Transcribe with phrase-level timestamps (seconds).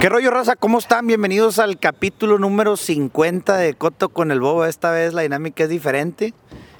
[0.00, 0.56] ¿Qué rollo, raza?
[0.56, 1.06] ¿Cómo están?
[1.06, 4.64] Bienvenidos al capítulo número 50 de Coto con el Bobo.
[4.64, 6.32] Esta vez la dinámica es diferente.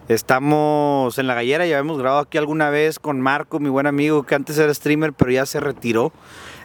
[0.08, 4.22] Estamos en la gallera, ya hemos grabado aquí alguna vez con Marco, mi buen amigo,
[4.22, 6.12] que antes era streamer, pero ya se retiró.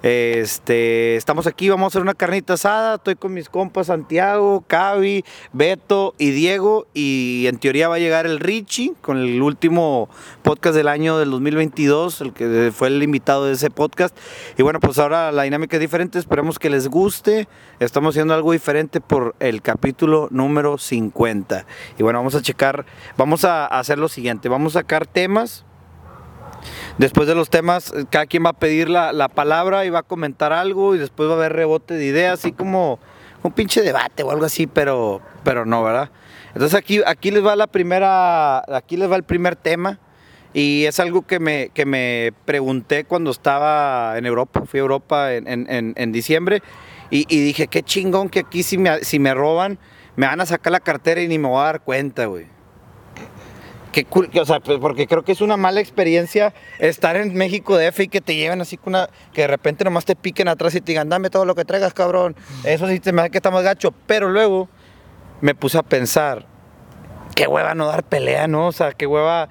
[0.05, 2.97] Este, estamos aquí, vamos a hacer una carnita asada.
[2.97, 6.85] Estoy con mis compas Santiago, Cavi, Beto y Diego.
[6.93, 10.07] Y en teoría va a llegar el Richie con el último
[10.43, 14.15] podcast del año del 2022, el que fue el invitado de ese podcast.
[14.59, 16.19] Y bueno, pues ahora la dinámica es diferente.
[16.19, 17.47] Esperemos que les guste.
[17.79, 21.65] Estamos haciendo algo diferente por el capítulo número 50.
[21.97, 22.85] Y bueno, vamos a checar,
[23.17, 25.65] vamos a hacer lo siguiente: vamos a sacar temas
[26.97, 30.03] Después de los temas, cada quien va a pedir la, la, palabra y va a
[30.03, 32.99] comentar algo y después va a haber rebote de ideas, así como
[33.43, 36.09] un pinche debate o algo así, pero, pero no, ¿verdad?
[36.53, 39.99] Entonces aquí, aquí les va la primera, aquí les va el primer tema
[40.53, 45.33] y es algo que me, que me pregunté cuando estaba en Europa, fui a Europa
[45.33, 46.61] en, en, en diciembre
[47.09, 49.77] y, y, dije, qué chingón que aquí si me, si me roban,
[50.15, 52.54] me van a sacar la cartera y ni me voy a dar cuenta, güey.
[53.95, 57.77] Qué cool, o sea, pues, porque creo que es una mala experiencia estar en México
[57.77, 60.49] de F y que te lleven así con una, que de repente nomás te piquen
[60.49, 62.35] atrás y te digan, dame todo lo que traigas, cabrón.
[62.65, 63.93] Eso sí te me hace que está más gacho.
[64.05, 64.67] Pero luego
[65.39, 66.45] me puse a pensar,
[67.37, 68.67] qué hueva no dar pelea, ¿no?
[68.67, 69.47] O sea, qué hueva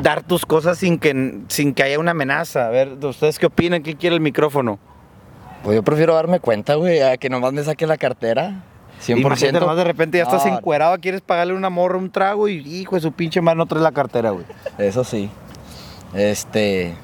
[0.00, 2.68] dar tus cosas sin que, sin que haya una amenaza.
[2.68, 3.82] A ver, ¿ustedes qué opinan?
[3.82, 4.78] ¿Quién quiere el micrófono?
[5.64, 8.62] Pues yo prefiero darme cuenta, güey, a que nomás me saquen la cartera.
[9.06, 9.18] 100%.
[9.18, 12.96] Imagínate, nomás de repente ya estás encuerado, quieres pagarle una morra un trago y hijo
[12.96, 14.44] de su pinche madre no traes la cartera, güey.
[14.78, 15.30] Eso sí.
[16.14, 16.94] Este.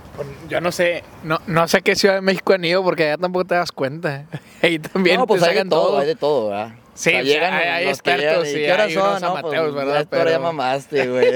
[0.49, 3.47] Yo no sé, no, no sé qué Ciudad de México han ido porque allá tampoco
[3.47, 4.25] te das cuenta.
[4.63, 6.75] Ahí también no, pues te hay de todo, hay de todo, ¿verdad?
[6.95, 9.23] Sí, O sea, llegan hay, hay los que expertos, llegan y sí, ¿Qué horas son?
[9.23, 10.07] No, amateos, pues, ¿verdad?
[10.11, 11.27] hora ya Pero- mamaste, güey.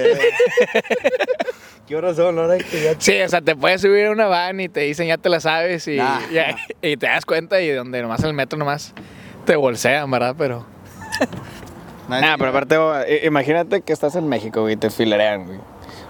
[1.89, 2.39] ¿Qué horas son?
[2.39, 2.95] Hora que ya...
[2.99, 5.41] Sí, o sea, te puedes subir a una van y te dicen ya te la
[5.41, 6.21] sabes y, Nah,
[6.83, 8.95] y, y te das cuenta y donde nomás en el metro nomás
[9.45, 10.35] te bolsean, ¿verdad?
[10.39, 10.65] Pero
[12.09, 12.77] Nah, pero aparte,
[13.25, 15.59] imagínate que estás en México, güey, y te filerean, güey.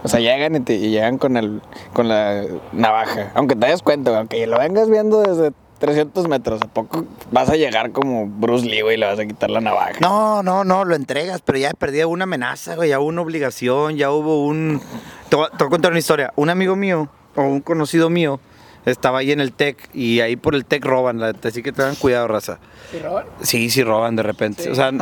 [0.03, 1.63] O sea, llegan y, te, y llegan con, el,
[1.93, 2.43] con la
[2.73, 3.31] navaja.
[3.35, 7.49] Aunque te des cuenta, güey, aunque lo vengas viendo desde 300 metros, ¿a poco vas
[7.49, 9.93] a llegar como Bruce Lee, güey, y le vas a quitar la navaja?
[10.01, 13.97] No, no, no, lo entregas, pero ya perdí una amenaza, güey, ya hubo una obligación,
[13.97, 14.81] ya hubo un...
[15.29, 16.33] Te voy, a- te voy a contar una historia.
[16.37, 18.41] Un amigo mío, o un conocido mío,
[18.87, 21.95] estaba ahí en el TEC y ahí por el TEC roban, la así que tengan
[21.95, 22.59] cuidado, raza.
[22.91, 23.25] ¿Sí roban?
[23.43, 24.65] Sí, sí roban de repente.
[24.65, 24.69] Sí.
[24.69, 24.93] O sea,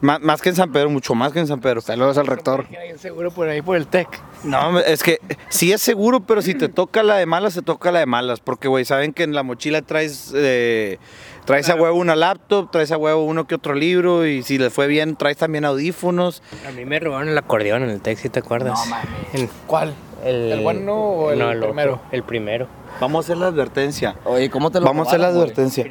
[0.00, 1.80] más, más que en San Pedro, mucho más que en San Pedro.
[1.80, 2.66] Saludos al rector.
[2.98, 4.08] Seguro por ahí por el TEC.
[4.44, 7.90] No, es que sí es seguro, pero si te toca la de malas, te toca
[7.92, 8.40] la de malas.
[8.40, 10.98] Porque, güey, saben que en la mochila traes, eh,
[11.44, 14.72] traes a huevo una laptop, traes a huevo uno que otro libro y si les
[14.72, 16.42] fue bien, traes también audífonos.
[16.68, 18.78] A mí me robaron el acordeón en el ¿sí te acuerdas?
[19.32, 19.94] En- ¿Cuál?
[20.24, 22.00] El, ¿El bueno o el primero?
[22.10, 22.66] el primero.
[23.00, 24.16] Vamos a hacer la advertencia.
[24.24, 25.86] Oye, ¿cómo te lo Vamos a hacer la advertencia.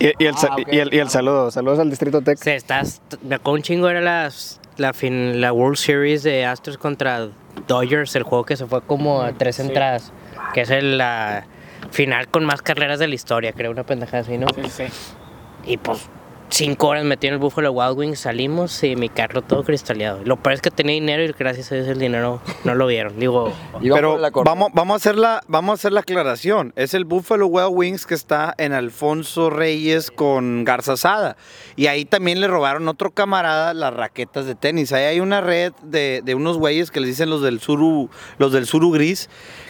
[0.00, 2.38] Y, y el, Ah, y, el, y el saludo, saludos al Distrito Tech.
[2.38, 6.78] Se estás, me acuerdo un chingo era las, la, fin, la World Series de Astros
[6.78, 7.28] contra
[7.66, 10.12] Dodgers, el juego que se fue como a tres entradas,
[10.54, 11.46] que es el, la
[11.90, 14.46] final con más carreras de la historia, creo, una pendejada así, ¿no?
[14.54, 14.84] Sí, sí.
[15.64, 16.08] Y pues
[16.50, 20.20] cinco horas metí en el Buffalo Wild Wings, salimos y mi carro todo cristaleado.
[20.24, 23.18] Lo peor es que tenía dinero y gracias a Dios el dinero no lo vieron.
[23.18, 26.72] Digo, Pero vamos, vamos, a hacer la, vamos a hacer la aclaración.
[26.76, 31.36] Es el Buffalo Wild Wings que está en Alfonso Reyes con Garza Sada.
[31.76, 34.92] Y ahí también le robaron a otro camarada las raquetas de tenis.
[34.92, 38.52] Ahí hay una red de, de unos güeyes que les dicen los del suru, los
[38.52, 39.28] del suru gris,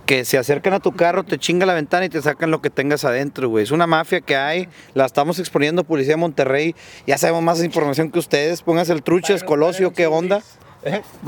[0.08, 2.70] que se acercan a tu carro, te chinga la ventana y te sacan lo que
[2.70, 3.62] tengas adentro, güey.
[3.64, 6.74] Es una mafia que hay, la estamos exponiendo Policía de Monterrey.
[7.06, 8.62] Ya sabemos más información que ustedes.
[8.62, 10.40] Pónganse el truches, Colosio, ¿qué onda?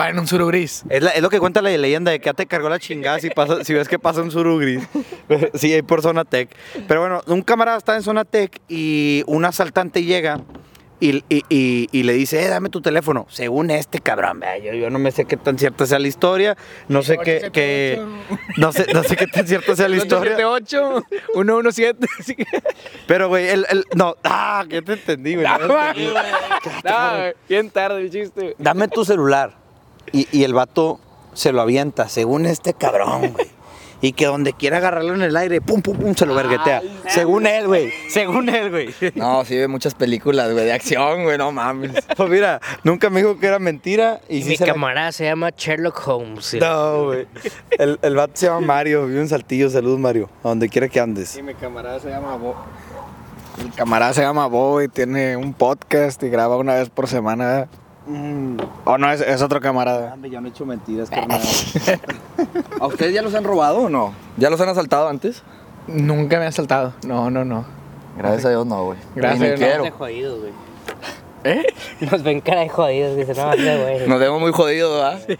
[0.00, 0.84] Va en un suru gris.
[0.88, 3.18] Es, la- es lo que cuenta la leyenda de que ya te cargó la chingada
[3.18, 4.82] si, pasa, si ves que pasa un suru gris.
[5.54, 6.48] sí, hay por zona tech.
[6.88, 10.40] Pero bueno, un camarada está en zona tech y un asaltante llega
[11.00, 13.26] y, y- y- y le dice, eh, dame tu teléfono.
[13.30, 16.56] Según este cabrón, yo, yo no me sé qué tan cierta sea la historia,
[16.88, 18.00] no sé qué, qué-
[18.58, 20.32] no sé, no sé qué tan cierta sea la historia.
[20.36, 22.06] 878 117.
[22.20, 22.44] así que-
[23.06, 25.46] Pero güey, el, el- no, ah, que te entendí, güey.
[25.46, 26.10] no te entendí.
[26.84, 28.54] No, bien tarde el chiste.
[28.58, 29.58] dame tu celular.
[30.12, 31.00] Y, y el vato
[31.34, 33.46] se lo avienta, según este cabrón, güey.
[34.02, 36.80] Y que donde quiera agarrarlo en el aire, pum, pum, pum, se lo verguetea.
[37.08, 37.92] Según él, güey.
[38.08, 38.94] Según él, güey.
[39.14, 41.92] No, sí ve muchas películas, güey, de acción, güey, no mames.
[42.16, 44.20] Pues mira, nunca me dijo que era mentira.
[44.28, 46.56] Y y sí mi se la- camarada se llama Sherlock Holmes.
[46.60, 47.26] No, güey.
[47.78, 49.68] El, el vato se llama Mario, vive en Saltillo.
[49.68, 50.30] Saludos, Mario.
[50.44, 51.36] A donde quiera que andes.
[51.36, 52.56] Y mi camarada se llama Bo.
[53.62, 57.68] Mi camarada se llama Bo y tiene un podcast y graba una vez por semana.
[58.84, 60.16] O no, es, es otro camarada.
[60.30, 61.40] ya me he hecho mentiras, carnal.
[62.80, 64.14] ¿A ustedes ya los han robado o no?
[64.36, 65.42] ¿Ya los han asaltado antes?
[65.86, 66.94] Nunca me ha saltado.
[67.06, 67.64] No, no, no.
[68.16, 68.98] Gracias a Dios no, güey.
[69.14, 69.84] Gracias a Dios, quiero.
[69.84, 70.52] de jodidos, güey.
[71.44, 71.66] ¿Eh?
[72.10, 74.08] Nos ven cara de jodidos, dicen, no, ese güey.
[74.08, 75.38] Nos vemos muy jodidos, ¿verdad?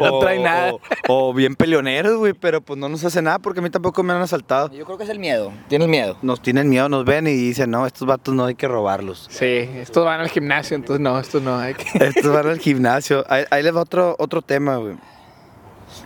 [0.00, 0.72] No O- trae nada.
[1.08, 4.02] O, o bien peleoneros, güey, pero pues no nos hace nada porque a mí tampoco
[4.02, 4.70] me han asaltado.
[4.72, 5.52] Yo creo que es el miedo.
[5.68, 6.16] Tienes miedo.
[6.22, 9.26] Nos tienen miedo, nos ven y dicen, no, estos vatos no hay que robarlos.
[9.30, 11.58] Sí, estos van al gimnasio, entonces no, estos no.
[11.58, 11.84] Hay que...
[12.04, 13.24] Estos van al gimnasio.
[13.28, 14.96] Ahí, ahí les va otro, otro tema, güey.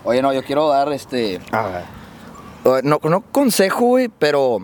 [0.05, 1.41] Oye, no, yo quiero dar este.
[1.52, 1.82] Ah,
[2.82, 4.58] No, no consejo, güey, pero.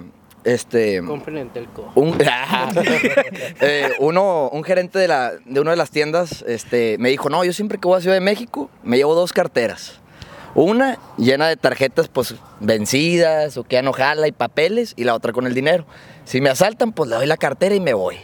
[0.44, 1.02] Este.
[1.04, 1.90] Compren en Telco.
[1.94, 2.16] Un,
[3.60, 7.44] eh, uno, un gerente de, la, de una de las tiendas este, me dijo, no,
[7.44, 10.00] yo siempre que voy a Ciudad de México me llevo dos carteras.
[10.54, 15.14] Una llena de tarjetas pues vencidas o que ya no jala y papeles y la
[15.14, 15.84] otra con el dinero.
[16.24, 18.16] Si me asaltan pues le doy la cartera y me voy.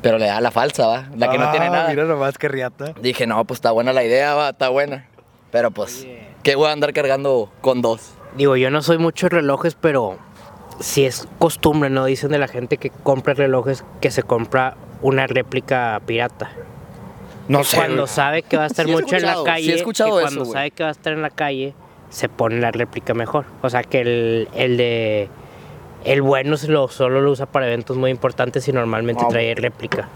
[0.00, 1.88] Pero le da la falsa, va, la que no tiene Ah, nada.
[1.90, 2.92] Mira nomás que riata.
[3.00, 5.06] Dije, no, pues está buena la idea, va, está buena.
[5.52, 6.04] Pero pues,
[6.42, 8.14] ¿qué voy a andar cargando con dos?
[8.36, 10.18] Digo, yo no soy mucho de relojes, pero
[10.80, 12.04] si es costumbre, ¿no?
[12.04, 16.50] Dicen de la gente que compra relojes que se compra una réplica pirata.
[17.48, 17.76] No sé.
[17.76, 20.24] Cuando sabe que va a estar Sí mucho en la calle, sí he escuchado que
[20.24, 21.74] eso, cuando sabe que va a estar en la calle,
[22.10, 23.44] se pone la réplica mejor.
[23.62, 25.28] O sea que el, el de
[26.04, 30.08] el bueno se lo, solo lo usa para eventos muy importantes y normalmente trae réplica.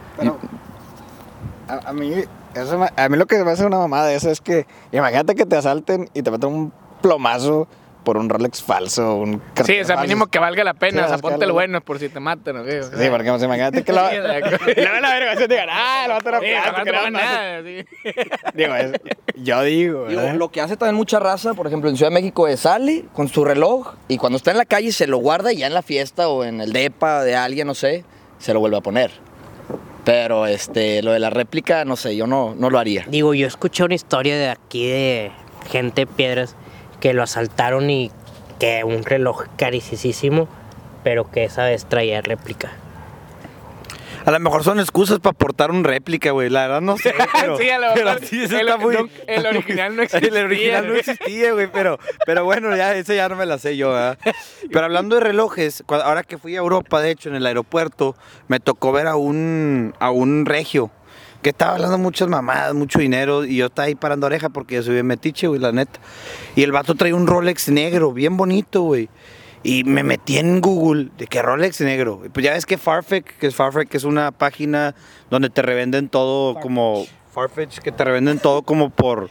[1.68, 2.12] A, a mí,
[2.54, 5.34] eso me- a mí lo que me hace una mamada de eso es que imagínate
[5.34, 6.72] que te asalten y te meten un
[7.02, 7.66] plomazo
[8.06, 11.06] por un Rolex falso, un Sí, o sea, mínimo que valga la Sí, pena.
[11.06, 12.78] o sea, ponte el bueno por si te matan, ¿o qué?
[12.78, 14.08] O sea, Sí, porque imagínate que lo...
[14.08, 16.88] Sí, y o sea, luego la digan, ah, el vato era Sí, plástico, no te
[16.90, 17.34] era roban plástico".
[17.34, 18.52] nada, sí.
[18.54, 18.92] Digo, es-
[19.42, 22.60] yo digo, lo que hace también mucha raza, por ejemplo, en Ciudad de México, es
[22.60, 25.66] sale con su reloj y cuando está en la calle se lo guarda y ya
[25.66, 28.04] en la fiesta o en el depa de alguien, no sé,
[28.38, 29.10] se lo vuelve a poner.
[30.04, 33.04] Pero este, lo de la réplica, no sé, yo no, no lo haría.
[33.08, 35.32] Digo, yo escuché una historia de aquí de
[35.68, 36.54] gente de piedras
[37.06, 38.10] que lo asaltaron y
[38.58, 40.48] que un reloj carísimo,
[41.04, 42.72] pero que esa vez traía réplica.
[44.24, 46.50] A lo mejor son excusas para portar un réplica, güey.
[46.50, 49.46] La verdad no sé, pero, Sí, a lo mejor sí, el- está muy- no- el
[49.46, 51.12] original no El original no existía.
[51.14, 54.18] existía, güey, pero, pero bueno, ya eso ya no me la sé yo, ¿verdad?
[54.72, 58.16] Pero hablando de relojes, ahora que fui a Europa, de hecho, en el aeropuerto,
[58.48, 60.90] me tocó ver a un, a un regio
[61.42, 64.82] que estaba hablando muchas mamadas, mucho dinero, y yo estaba ahí parando oreja porque yo
[64.82, 66.00] soy bien metiche, güey, la neta.
[66.54, 69.08] Y el vato traía un Rolex negro, bien bonito, güey.
[69.62, 72.22] Y me metí en Google de que Rolex negro.
[72.24, 74.94] Y Pues ya ves que Farfetch, que es Farfetch, que es una página
[75.30, 79.28] donde te revenden todo como Farfetch, que te revenden todo como por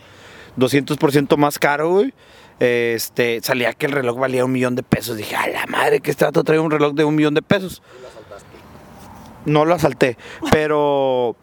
[0.57, 2.13] 200% más caro, güey.
[2.59, 5.17] Este, salía que el reloj valía un millón de pesos.
[5.17, 7.81] Dije, a la madre, que este vato trae un reloj de un millón de pesos.
[9.45, 10.17] No lo asalté,
[10.51, 11.35] pero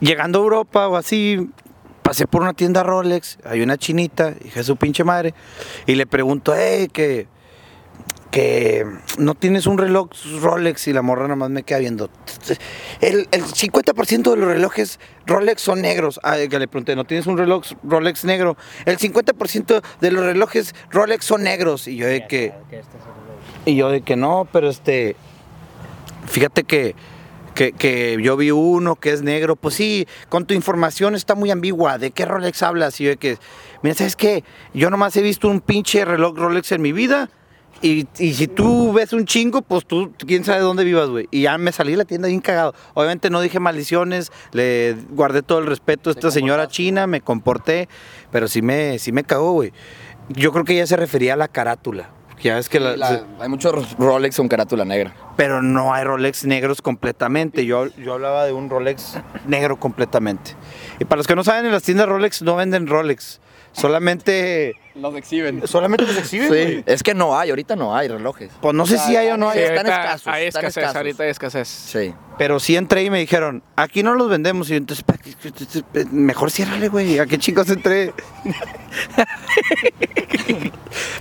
[0.00, 1.50] llegando a Europa o así,
[2.02, 5.34] pasé por una tienda Rolex, hay una chinita, hija de su pinche madre,
[5.86, 7.26] y le pregunto, hey, que,
[8.30, 8.86] que
[9.18, 10.10] no tienes un reloj
[10.40, 12.10] Rolex y la morra nada más me queda viendo.
[13.00, 16.20] El, el 50% de los relojes Rolex son negros.
[16.22, 18.56] Ah, que le pregunté, ¿no tienes un reloj Rolex negro?
[18.84, 21.88] El 50% de los relojes Rolex son negros.
[21.88, 22.52] Y yo de que...
[23.64, 25.16] Y yo de que no, pero este...
[26.26, 26.94] Fíjate que,
[27.58, 29.56] que, que yo vi uno que es negro.
[29.56, 31.98] Pues sí, con tu información está muy ambigua.
[31.98, 33.00] ¿De qué Rolex hablas?
[33.00, 33.36] Y yo de que,
[33.82, 34.44] mira, ¿sabes qué?
[34.74, 37.30] Yo nomás he visto un pinche reloj Rolex en mi vida.
[37.82, 41.26] Y, y si tú ves un chingo, pues tú, quién sabe dónde vivas, güey.
[41.32, 42.74] Y ya me salí de la tienda bien cagado.
[42.94, 47.88] Obviamente no dije maldiciones, le guardé todo el respeto a esta señora china, me comporté,
[48.30, 49.72] pero sí me, sí me cagó, güey.
[50.28, 52.10] Yo creo que ella se refería a la carátula.
[52.42, 55.14] Ya ves que la- La- se- hay muchos Rolex con carátula negra.
[55.36, 57.64] pero no hay Rolex negros completamente.
[57.66, 60.52] Yo, yo hablaba de un Rolex negro completamente.
[61.00, 63.40] Y para los que no saben, en las tiendas Rolex no venden Rolex.
[63.72, 65.66] Solamente, Los exhiben.
[65.66, 68.50] solamente los exhiben, Sí, es que no hay, ahorita no hay relojes.
[68.60, 70.82] Pues no sé si hay o no Sí, hay, están ahorita escasos, Hay están escasez,
[70.82, 70.96] escasos.
[70.96, 71.68] ahorita hay escasez.
[71.68, 72.14] Sí.
[72.36, 74.68] pero sí entré y me dijeron, aquí no los vendemos.
[74.68, 75.04] Y yo, entonces,
[76.10, 77.18] mejor ciérrale, güey.
[77.18, 78.12] ¿A qué chicos entré?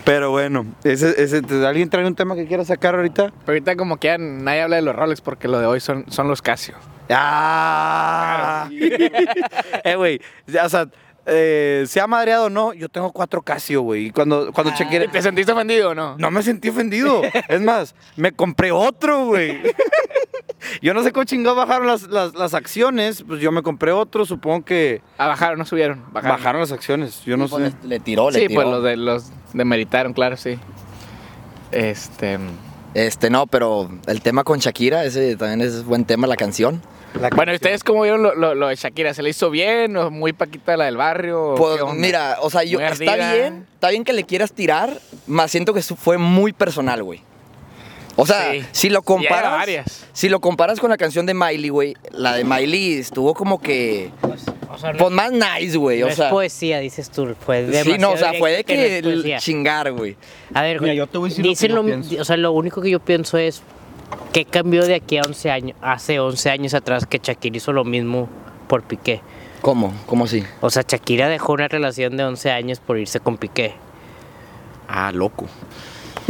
[0.03, 3.31] pero bueno, ese, ese, ¿alguien trae un tema que quiera sacar ahorita?
[3.45, 6.05] Pero ahorita como que ya nadie habla de los Rolex porque lo de hoy son,
[6.09, 6.75] son los Casio.
[7.09, 8.69] ¡Ah!
[9.83, 10.19] eh, güey,
[10.63, 10.87] o sea,
[11.27, 14.07] eh, sea madreado o no, yo tengo cuatro Casio, güey.
[14.07, 15.05] Y cuando, cuando chequeé...
[15.05, 16.15] ¿Y ¿Te sentiste ofendido o no?
[16.17, 17.21] No me sentí ofendido.
[17.49, 19.61] Es más, me compré otro, güey.
[20.81, 23.23] Yo no sé cómo chingado bajaron las, las, las acciones.
[23.25, 26.03] Pues yo me compré otro, supongo que Ah, bajaron, no subieron.
[26.11, 26.37] Bajaron.
[26.37, 27.21] bajaron las acciones.
[27.25, 27.77] Yo no Sí, pues, sé.
[27.83, 28.61] Le, le tiró, le Sí, tiró.
[28.61, 30.57] pues los de los demeritaron, claro, sí.
[31.71, 32.39] Este.
[32.93, 36.81] Este, no, pero el tema con Shakira, ese también es buen tema, la canción.
[37.21, 37.53] La Bueno.
[37.53, 39.13] ¿ustedes cómo vieron lo, lo- lo de Shakira?
[39.13, 41.55] ¿Se le hizo bien o muy paquita la del barrio?
[41.57, 43.33] Pues mira, o sea, yo, Muy está ardida.
[43.33, 47.21] bien, está bien que le quieras tirar, más siento que fue muy personal, güey.
[48.19, 48.63] O sea, Sí.
[48.71, 49.51] si lo comparas.
[49.51, 50.05] varias.
[50.13, 51.95] Si lo comparas con la canción de Miley, güey.
[52.11, 54.11] La de Miley estuvo como que.
[54.71, 55.99] O sea, no, Pues más nice, güey.
[55.99, 56.29] no O es sea.
[56.31, 57.35] poesía, dices tú.
[57.39, 59.37] Fue Sí, no, o sea, fue de no que es poesía.
[59.37, 60.15] chingar, güey.
[60.53, 62.21] A ver, Mira, güey, yo te voy a decir lo que lo, pienso.
[62.21, 63.61] o sea, lo único que yo pienso es
[64.33, 67.83] ¿qué cambió de aquí a 11 años, hace 11 años atrás que Shakira hizo lo
[67.83, 68.29] mismo
[68.67, 69.21] por Piqué?
[69.61, 69.93] ¿Cómo?
[70.05, 70.43] ¿Cómo así?
[70.61, 73.73] O sea, Shakira dejó una relación de 11 años por irse con Piqué.
[74.87, 75.47] Ah, loco.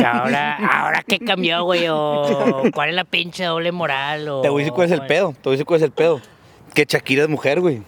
[0.04, 4.62] Ahora, ahora qué cambió, güey, o cuál es la pinche doble moral, o Te voy
[4.62, 5.34] a decir cuál es el pedo.
[5.34, 6.22] Te voy a decir cuál es el pedo.
[6.74, 7.82] Que Shakira es mujer, güey.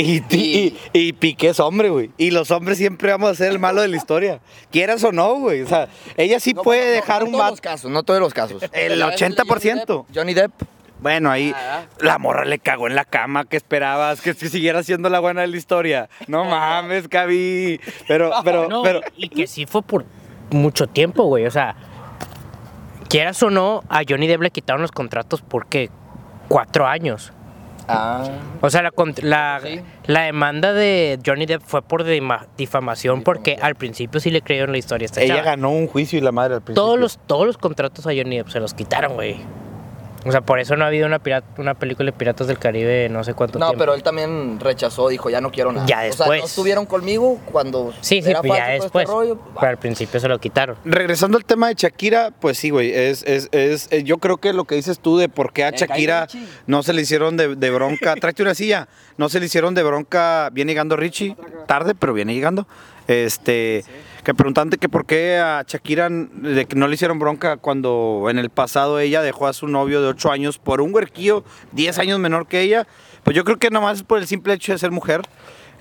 [0.00, 2.10] Y, y, y Piqué es hombre, güey.
[2.16, 4.40] Y los hombres siempre vamos a ser el malo de la historia.
[4.70, 5.62] Quieras o no, güey.
[5.62, 7.52] O sea, ella sí No, puede no, dejar no un todos vato.
[7.52, 8.62] los casos, no todos los casos.
[8.72, 10.06] El Ya ves de 80%.
[10.14, 10.52] Johnny Depp.
[11.00, 11.54] Bueno, ahí
[12.00, 13.44] la morra le cagó en la cama.
[13.46, 14.20] ¿Qué esperabas?
[14.20, 16.08] Que siguiera siendo la buena de la historia.
[16.28, 17.80] No mames, Cabi.
[18.06, 19.00] Pero, pero, No, pero.
[19.16, 20.04] y que sí fue por
[20.50, 21.46] mucho tiempo, güey.
[21.46, 21.74] O sea,
[23.08, 25.90] quieras o no, a Johnny Depp le quitaron los contratos porque
[26.48, 27.32] cuatro años.
[27.92, 28.24] Ah.
[28.60, 28.92] O sea, la,
[29.22, 29.80] la, Sí.
[30.06, 32.04] la demanda de Johnny Depp fue por
[32.56, 35.04] difamación porque al principio sí le creyeron la historia.
[35.04, 35.50] a Esta Ella chava.
[35.50, 36.82] ganó un juicio y la madre al principio.
[36.82, 39.36] todos los, todos los contratos a Johnny Depp se los quitaron, güey.
[40.26, 43.06] O sea, por eso no ha habido una, pirata, una película de Piratas del Caribe
[43.06, 43.78] en no sé cuánto No, tiempo.
[43.78, 45.86] pero él también rechazó, dijo, ya no quiero nada.
[45.86, 46.40] Ya O sea, después.
[46.40, 49.08] no estuvieron conmigo cuando Sí, sí, era pues ya este después.
[49.08, 49.38] rollo.
[49.58, 50.76] Pero al principio se lo quitaron.
[50.84, 54.52] Regresando al tema de Shakira, pues sí, güey, es, es, es, eh, yo creo que
[54.52, 56.26] lo que dices tú de por qué a Shakira
[56.66, 59.82] no se le hicieron de, de bronca, tráete una silla, no se le hicieron de
[59.82, 61.34] bronca, viene llegando Richie,
[61.66, 62.66] tarde, pero viene llegando,
[63.08, 63.84] este,
[64.22, 68.38] que preguntante que por qué a Shakira de que no le hicieron bronca cuando en
[68.38, 72.18] el pasado ella dejó a su novio de 8 años por un huerquillo 10 años
[72.18, 72.86] menor que ella,
[73.24, 75.22] pues yo creo que nomás es por el simple hecho de ser mujer.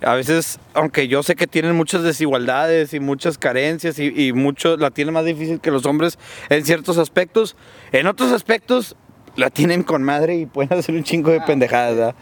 [0.01, 4.77] A veces, aunque yo sé que tienen muchas desigualdades y muchas carencias y, y mucho,
[4.77, 6.17] la tienen más difícil que los hombres
[6.47, 7.57] en ciertos aspectos,
[7.91, 8.95] en otros aspectos
[9.35, 12.15] la tienen con madre y pueden hacer un chingo de pendejadas, ¿verdad?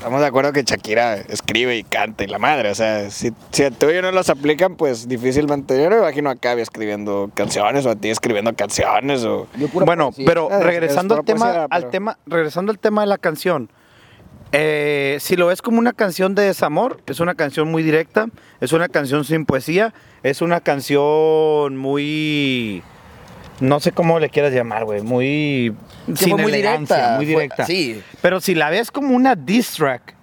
[0.00, 2.70] Estamos de acuerdo que Shakira escribe y canta y la madre.
[2.70, 5.76] O sea, si, si a tú y yo no los aplican, pues difícilmente.
[5.76, 9.46] Yo no me imagino a Cavi escribiendo canciones o a ti escribiendo canciones o.
[9.74, 13.02] Bueno, pero Ah, es- regresando es al tema, poesía, al pero- tema, regresando al tema
[13.02, 13.68] de la canción,
[14.52, 18.28] eh, si lo ves como una canción de desamor, es una canción muy directa,
[18.62, 19.92] es una canción sin poesía,
[20.22, 22.82] es una canción muy,
[23.60, 25.74] no sé cómo le quieras llamar, güey, muy
[26.14, 27.66] Que sin fue muy directa, muy fue- directa.
[27.66, 28.02] sí.
[28.22, 30.14] Pero si la ves como una diss track,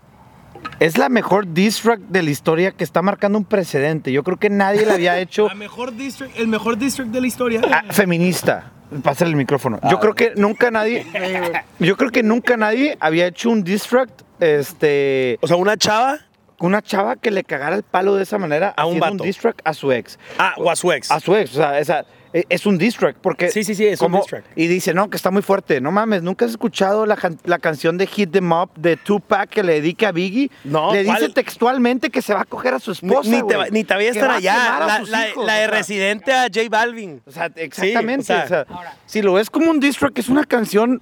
[0.79, 4.11] es la mejor diss track de la historia que está marcando un precedente.
[4.11, 7.27] Yo creo que nadie le había hecho La mejor district, el mejor district de la
[7.27, 7.61] historia.
[7.71, 8.71] Ah, feminista.
[9.03, 9.79] Pásale el micrófono.
[9.89, 11.05] Yo creo que nunca nadie.
[11.79, 15.37] Yo creo que nunca nadie había hecho un diss track, este.
[15.41, 16.19] O sea, una chava
[16.59, 19.23] Una chava que le cagara el palo de esa manera A un vato.
[19.23, 20.17] diss track a su ex.
[20.39, 21.11] ah, o a su ex.
[21.11, 21.51] A su ex.
[21.51, 22.05] O sea, esa,
[22.49, 23.17] es un diss track.
[23.21, 23.49] Porque.
[23.49, 24.43] Sí, sí, sí, es un diss track.
[24.55, 25.81] Y dice, no, que está muy fuerte.
[25.81, 29.63] No mames, ¿nunca has escuchado la, la canción de Hit Them Up de Tupac que
[29.63, 30.51] le dedica a Biggie?
[30.63, 33.29] No, Le dice textualmente que se va a coger a su Ni, esposa.
[33.29, 33.57] ni te, güey.
[33.57, 34.77] va- ni te voy a estar allá.
[34.77, 35.71] a La, sus la- hijos, la o de sea.
[35.77, 37.21] Residente a J Balvin.
[37.25, 38.25] O sea, exactamente.
[38.25, 41.01] Sí, o sea- o sea, si lo ves como un diss track, es una canción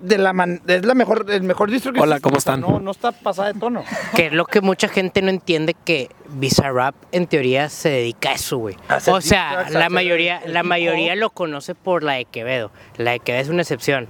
[0.00, 2.22] de la man- es la mejor, el mejor track que Hola, existe.
[2.22, 2.60] ¿cómo O sea, están?
[2.60, 3.84] No, no está pasada de tono.
[4.16, 8.34] Que es lo que mucha gente no entiende que Bizarrap en teoría se dedica a
[8.34, 8.76] eso, güey.
[9.08, 12.70] O sea, la mayoría, el la mayoría lo conoce por la de Quevedo.
[12.96, 14.08] La de Quevedo es una excepción.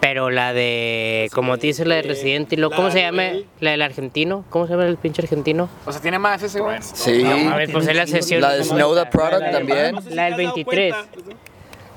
[0.00, 3.22] Pero la de, como te dice, la de Residente y luego, ¿cómo se llama?
[3.60, 4.44] La del argentino.
[4.50, 5.68] ¿Cómo se llama el pinche argentino?
[5.86, 6.78] O sea, tiene más ese güey.
[6.82, 7.24] Sí.
[7.24, 8.40] A ver, pues es la sesión.
[8.40, 9.94] La de Snow the Product también.
[10.10, 10.92] La del 23.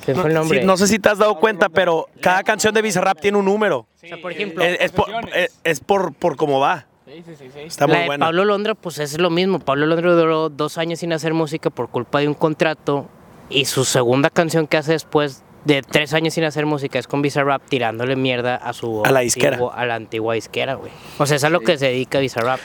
[0.06, 0.60] Se fue el nombre.
[0.62, 3.46] Sí, no sé si te has dado cuenta, pero cada canción de Bizarrap tiene un
[3.46, 3.80] número.
[3.80, 5.08] O sea, por ejemplo, Es, es por,
[5.64, 6.86] es, por, por cómo va.
[7.56, 8.26] Está la muy de buena.
[8.26, 9.60] Pablo Londra, pues es lo mismo.
[9.60, 13.08] Pablo Londra duró dos años sin hacer música por culpa de un contrato.
[13.50, 17.22] Y su segunda canción que hace después de tres años sin hacer música es con
[17.22, 19.58] Bizarrap tirándole mierda a su A la disquera.
[19.58, 20.92] antiguo- a la antigua disquera, güey.
[21.18, 22.60] O sea, es a lo que se dedica Bizarrap.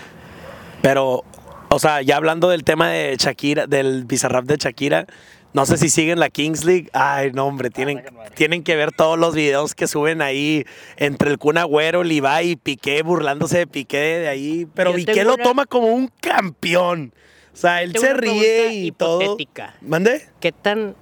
[0.82, 1.24] Pero,
[1.68, 5.06] o sea, ya hablando del tema de Shakira, del Bizarrap de Shakira,
[5.52, 6.88] no sé si siguen la Kings League.
[6.92, 8.02] Ay, no, hombre, tienen,
[8.34, 10.64] tienen que ver todos los videos que suben ahí
[10.96, 14.66] entre el Kun Agüero, Levi y Piqué burlándose de Piqué de ahí.
[14.74, 17.12] Pero Yo Piqué lo una- toma como un campeón.
[17.52, 19.20] O sea, él Tengo se una ríe y todo.
[19.22, 19.74] hipotética.
[19.80, 20.22] ¿Mande?
[20.38, 20.94] ¿Qué tan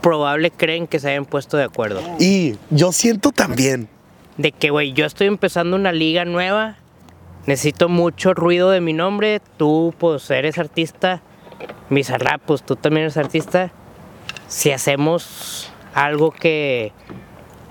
[0.00, 2.00] probable creen que se hayan puesto de acuerdo?
[2.20, 3.88] Y yo siento también.
[4.36, 6.76] De que, güey, yo estoy empezando una liga nueva,
[7.46, 11.22] necesito mucho ruido de mi nombre, tú pues eres artista,
[11.90, 13.70] Bizarrap, pues tú también eres artista.
[14.48, 16.92] Si hacemos algo que...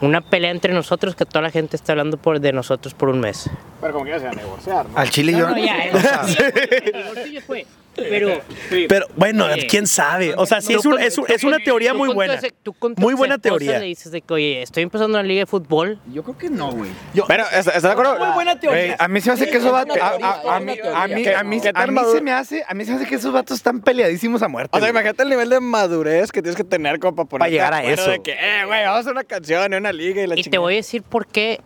[0.02, 3.22] Una pelea entre nosotros que toda la gente está hablando por, de nosotros por un
[3.22, 3.50] mes.
[3.80, 4.98] Pero como quieras se va a negociar, ¿no?
[4.98, 5.48] Al chile yo.
[5.48, 7.66] No, no, ya, el ya fue.
[7.96, 8.42] Pero,
[8.90, 10.34] Pero bueno, Oye, quién sabe.
[10.36, 12.34] O sea, sí es, un- con- es, un- tú es una teoría muy buena.
[12.36, 12.54] ese-
[12.98, 13.80] Muy buena teoría.
[13.80, 16.00] Le dices de que, oye, estoy empezando una liga de fútbol.
[16.12, 16.90] Yo creo que no, güey.
[17.28, 18.18] Pero, ¿estás de acuerdo?
[18.18, 18.96] Muy buena teoría.
[18.98, 19.98] a mí se me hace que esos vatos.
[20.00, 24.42] A, mí, se me hace, a mí se me hace que esos vatos están peleadísimos
[24.42, 24.76] a muerte.
[24.76, 27.74] O sea, imagínate el nivel de madurez que tienes que tener como para, ponerte llegar
[27.74, 28.10] a eso.
[28.10, 30.58] De que, eh, güey, vamos a hacer una canción, una liga y la Y te
[30.58, 31.60] voy a decir por qué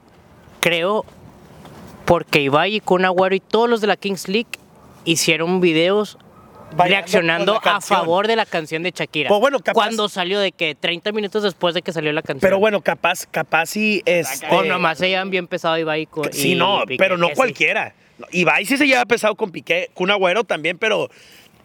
[0.59, 1.05] creo.
[2.05, 4.47] Porque Ibai y Kun Agüero y todos los de la Kings League
[5.11, 6.17] hicieron videos
[6.75, 9.29] Bailando reaccionando con a favor de la canción de Shakira.
[9.29, 12.41] Pues bueno, capaz- Cuando salió de que 30 minutos después de que salió la canción.
[12.41, 16.31] Pero bueno, capaz, capaz sí este, O nomás se llevan bien pesado Ibai y Kun.
[16.33, 17.37] Sí, y no, Piqué, pero no que sí.
[17.37, 17.95] cualquiera.
[18.31, 21.09] Ibai sí se lleva pesado con Piqué, con Agüero también, pero.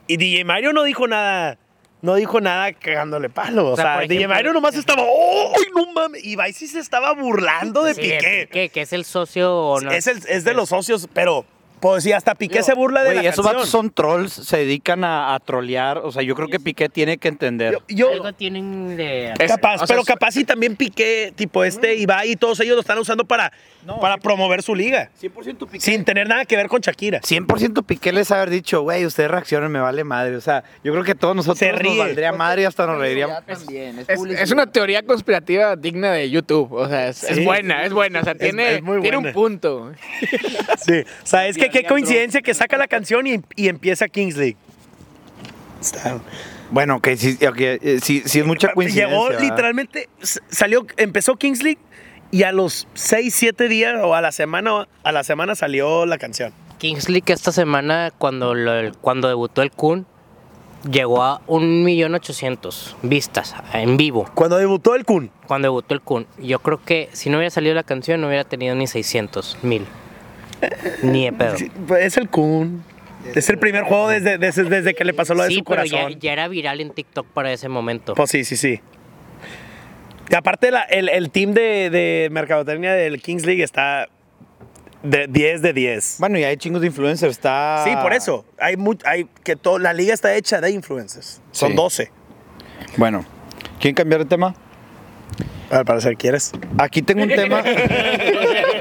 [0.07, 1.59] Y DJ Mario no dijo nada.
[2.01, 3.71] No dijo nada cagándole palo.
[3.71, 5.03] O, O sea, sea, por DJ ejemplo- Mario nomás estaba.
[5.03, 6.25] ¡Ay, no mames!
[6.25, 8.47] Ibai sí se estaba burlando de Sí, Piqué.
[8.51, 9.53] Piqué, que es el socio.
[9.57, 9.91] o no.
[9.91, 11.45] Es, el- es de los socios, pero.
[11.83, 13.55] Pues sí, hasta Piqué se burla de Güey, la esos canción.
[13.57, 15.99] vatos son trolls, se dedican a, a trolear.
[15.99, 17.77] O sea, yo creo que Piqué tiene que entender.
[17.89, 19.33] Yo, Algo tienen de.
[19.39, 22.77] Es- capaz, o sea, pero capaz y también Piqué, tipo este, Ibai y todos ellos
[22.77, 23.53] lo están usando para,
[24.01, 25.11] para promover su liga.
[25.21, 25.81] 100% Piqué.
[25.81, 27.21] Sin tener nada que ver con Shakira.
[27.21, 30.37] 100% Piqué les haber dicho, güey, ustedes reaccionen, me vale madre.
[30.37, 33.45] O sea, yo creo que todos nosotros Se nos valdría madre y hasta nos reiríamos.
[33.45, 36.73] También, es, Es, una teoría conspirativa digna de YouTube.
[36.73, 37.45] O sea, es, Sí.
[37.45, 38.21] buena, es buena.
[38.21, 39.91] O sea, tiene, tiene un punto.
[40.79, 41.01] Sí.
[41.01, 44.57] O sea, es que qué coincidencia que saca la canción y, y empieza Kings League.
[45.81, 46.21] Está-
[46.71, 49.09] Bueno, ok, sí, ok, eh, sí, sí es mucha coincidencia.
[49.15, 49.43] Llegó ¿verdad?
[49.43, 50.09] literalmente,
[50.51, 51.79] salió, empezó Kings League
[52.31, 56.17] y a los 6, 7 días o a la semana, a la semana salió la
[56.19, 56.53] canción.
[56.79, 60.07] Kings League esta semana, cuando, lo- cuando debutó el Kun,
[60.91, 64.29] llegó a 1.800.000 vistas en vivo.
[64.35, 65.31] Cuando debutó el Kun.
[65.47, 66.27] Cuando debutó el Kun.
[66.39, 69.83] Yo creo que si no hubiera salido la canción, no hubiera tenido ni 600.000.
[71.03, 71.55] Ni de pedo.
[71.87, 72.83] Pues es el Kun.
[73.35, 75.85] Es el primer juego desde, desde, desde que le pasó lo de Sí, su pero
[75.85, 76.21] ya, corazón.
[76.21, 78.15] ya era viral en TikTok para ese momento.
[78.15, 78.81] Pues sí, sí, sí.
[80.31, 84.09] Y aparte la- el, el team de, de mercadotecnia del Kings League está
[85.05, 86.17] de 10 de 10.
[86.19, 87.83] Bueno, y hay chingos de influencers, está...
[87.85, 88.45] Sí, por eso.
[88.59, 91.41] Hay, mu- hay que todo, la liga está hecha de influencers.
[91.53, 91.77] Son Sí.
[91.77, 92.11] 12.
[92.97, 93.25] Bueno,
[93.79, 94.55] ¿quieren cambiar de tema?
[95.71, 96.53] Al parecer quieres.
[96.79, 97.63] Aquí tengo un tema.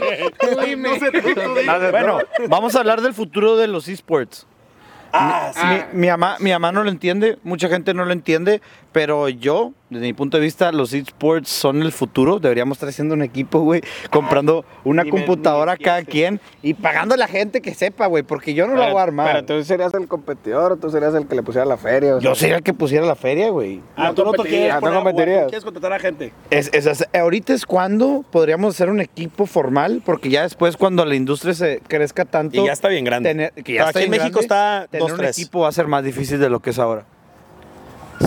[1.92, 4.46] bueno, vamos a hablar del futuro de los esports.
[5.14, 5.52] Ah,
[5.94, 8.62] Mi, mi mamá, mi mamá no lo entiende, mucha gente no lo entiende,
[8.94, 12.40] pero yo, desde mi punto de vista, los esports son el futuro.
[12.40, 17.28] Deberíamos estar haciendo un equipo, güey, comprando una computadora cada quien y pagando a la
[17.28, 19.44] gente que sepa, güey, porque yo no la voy a armar.
[19.46, 22.16] Pero tú serías el competidor tú serías el que le pusiera la feria.
[22.16, 22.30] o sea.
[22.30, 23.82] Yo sería el que pusiera la feria, güey.
[23.98, 26.32] Ah, tú no te quieres, Ah, ¿no quieres contratar a gente.
[26.50, 31.04] Es, es- es- ahorita es cuando podríamos hacer un equipo formal, porque ya después cuando
[31.04, 32.62] la industria se crezca tanto...
[32.64, 33.30] Y ya está bien grande.
[33.30, 35.30] tener- que Pero ya aquí está en bien México grande, está tener un 2-3.
[35.32, 37.04] equipo va a ser más difícil de lo que es ahora.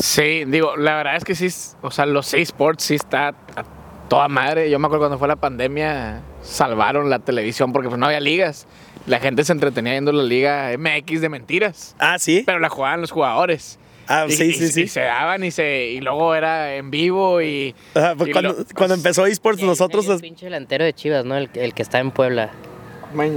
[0.00, 1.48] Sí, digo, la verdad es que sí,
[1.82, 3.64] o sea, los esports sí está a
[4.08, 4.70] toda madre.
[4.70, 8.66] Yo me acuerdo cuando fue la pandemia, salvaron la televisión porque pues no había ligas.
[9.06, 12.42] La gente se entretenía viendo la liga MX de mentiras, Ah, sí.
[12.46, 13.78] pero la jugaban los jugadores.
[14.06, 14.88] Ah, Y- sí, y- sí, y sí.
[14.88, 18.64] se daban y se y luego era en vivo y, Ajá, pues y cuando, lo-
[18.74, 20.04] cuando empezó eSports, nosotros.
[20.04, 21.36] salió El pinche delantero de Chivas, ¿no?
[21.36, 22.50] El, el que está en Puebla.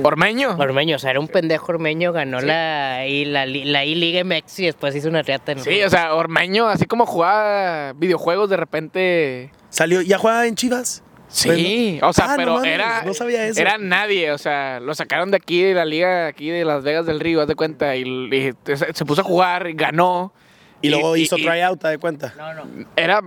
[0.03, 0.55] Ormeño.
[0.57, 4.65] Ormeño, o sea, era un pendejo Ormeño, ganó la, y la, la I-Liga MX y
[4.65, 9.51] después hizo una riata en Sí, o sea, Ormeño, así como jugaba videojuegos, de repente.
[9.69, 11.03] Salió, ¿ya juega en Chivas?
[11.29, 13.03] Sí, o sea, Ah, no pero mames, era.
[13.03, 13.59] no sabía eso.
[13.59, 17.05] Era nadie, o sea, lo sacaron de aquí, de la liga aquí de Las Vegas
[17.05, 20.31] del Río, haz de cuenta, y, y se, puso a jugar, ganó.
[20.81, 22.33] Y luego y- hizo y- tryout, ¿te das cuenta?
[22.37, 22.85] No, no.
[22.95, 23.21] Era.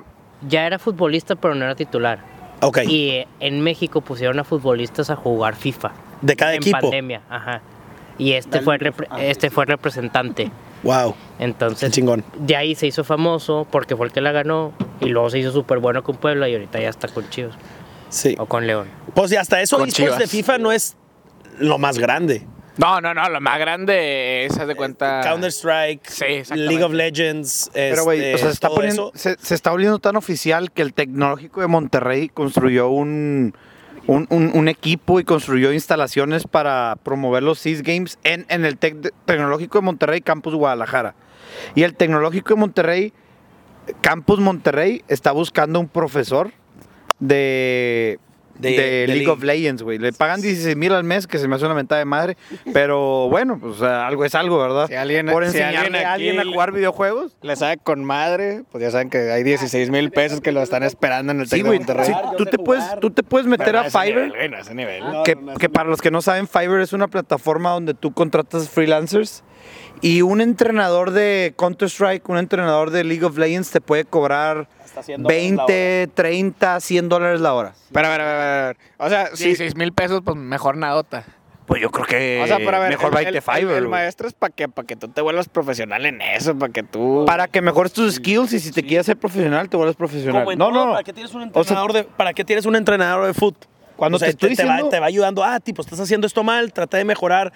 [0.49, 2.21] Ya era futbolista, pero no era titular.
[2.63, 2.79] Ok.
[2.89, 5.93] Y en México pusieron a futbolistas a jugar FIFA.
[6.23, 6.79] De cada en equipo.
[6.81, 7.61] pandemia, ajá.
[8.19, 10.51] Y este fue, repre- este fue representante.
[10.83, 11.15] Wow.
[11.39, 12.25] Entonces, chingón.
[12.39, 14.73] de ahí se hizo famoso porque fue el que la ganó.
[15.01, 17.55] Y luego se hizo súper bueno con Puebla y ahorita ya está con Chivas
[18.11, 18.35] Sí.
[18.39, 18.89] o con León.
[19.15, 20.27] Pues y hasta eso, eSports de.
[20.27, 20.97] FIFA no es
[21.59, 22.47] lo más grande.
[22.77, 25.21] No, no, no, lo más grande es, haz de cuenta.
[25.23, 26.71] Counter-Strike, Sí, exactamente.
[26.73, 27.71] League of Legends.
[27.75, 29.19] Pero, güey, este, o sea, se está, poniendo, eso.
[29.37, 33.55] se, se está volviendo tan oficial que el Tecnológico de Monterrey construyó un,
[34.11, 39.83] un, equipo y construyó instalaciones para promover los SEAS Games en, el Tec- Tecnológico de
[39.83, 41.15] Monterrey, Campus Guadalajara.
[41.75, 43.13] Y el Tecnológico de Monterrey,
[44.01, 46.51] Campus Monterrey, está buscando un profesor
[47.21, 48.19] de,
[48.61, 49.29] De- de, de League, League.
[49.31, 49.99] of Legends, güey.
[49.99, 52.37] Le pagan 16 mil al mes, que se me hace una mentada de madre.
[52.73, 54.87] Pero bueno, pues algo es algo, ¿verdad?
[54.89, 57.37] Si alguien- Por si enseñarle alguien a alguien a jugar videojuegos.
[57.43, 60.83] Le sabe con madre, pues ya saben que hay 16 mil pesos que lo están
[60.83, 61.79] esperando en el Sí, güey.
[61.79, 62.07] Monterrey.
[62.07, 64.07] sí, tú, te puedes, tú te puedes meter a Fiverr.
[64.27, 65.03] nivel, güey, no ese nivel.
[65.25, 69.43] que, que para los que no saben, Fiverr es una plataforma donde tú contratas freelancers
[70.03, 75.03] Y un entrenador de Counter-Strike, un entrenador de League of Legends te puede cobrar Hasta
[75.03, 77.75] 100 dólares la 20, 30, 100 dólares la hora.
[77.93, 78.77] Pero a ver, a ver, a ver.
[78.99, 79.45] O sea, sí.
[79.45, 81.25] 16 mil pesos, pues mejor nadota.
[81.67, 84.27] Pues yo creo que O sea, pero a ver, mejor el, el- Fiverr, el- maestro
[84.27, 87.25] es para que, para que tú te vuelvas profesional en eso, para que tú...
[87.27, 90.43] Para que mejores tus skills y si te quieres ser profesional, te vuelves profesional.
[90.43, 92.45] Como en No, todo, no, ¿Para qué tienes un O sea, entrenador de, ¿para qué
[92.45, 93.69] tienes un entrenador de fútbol?
[93.97, 96.73] Cuando te estoy te, va, diciendo- te va ayudando, ah, tipo, estás haciendo esto mal,
[96.73, 97.53] trata de mejorar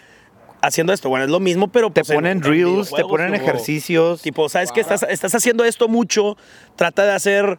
[0.67, 1.09] haciendo esto.
[1.09, 4.23] Bueno, es lo mismo, pero te pues, en- ponen en drills, te ponen tipo- ejercicios.
[4.23, 6.37] Tipo, ¿sabes que estás, estás haciendo esto mucho?
[6.77, 7.59] Trata de hacer,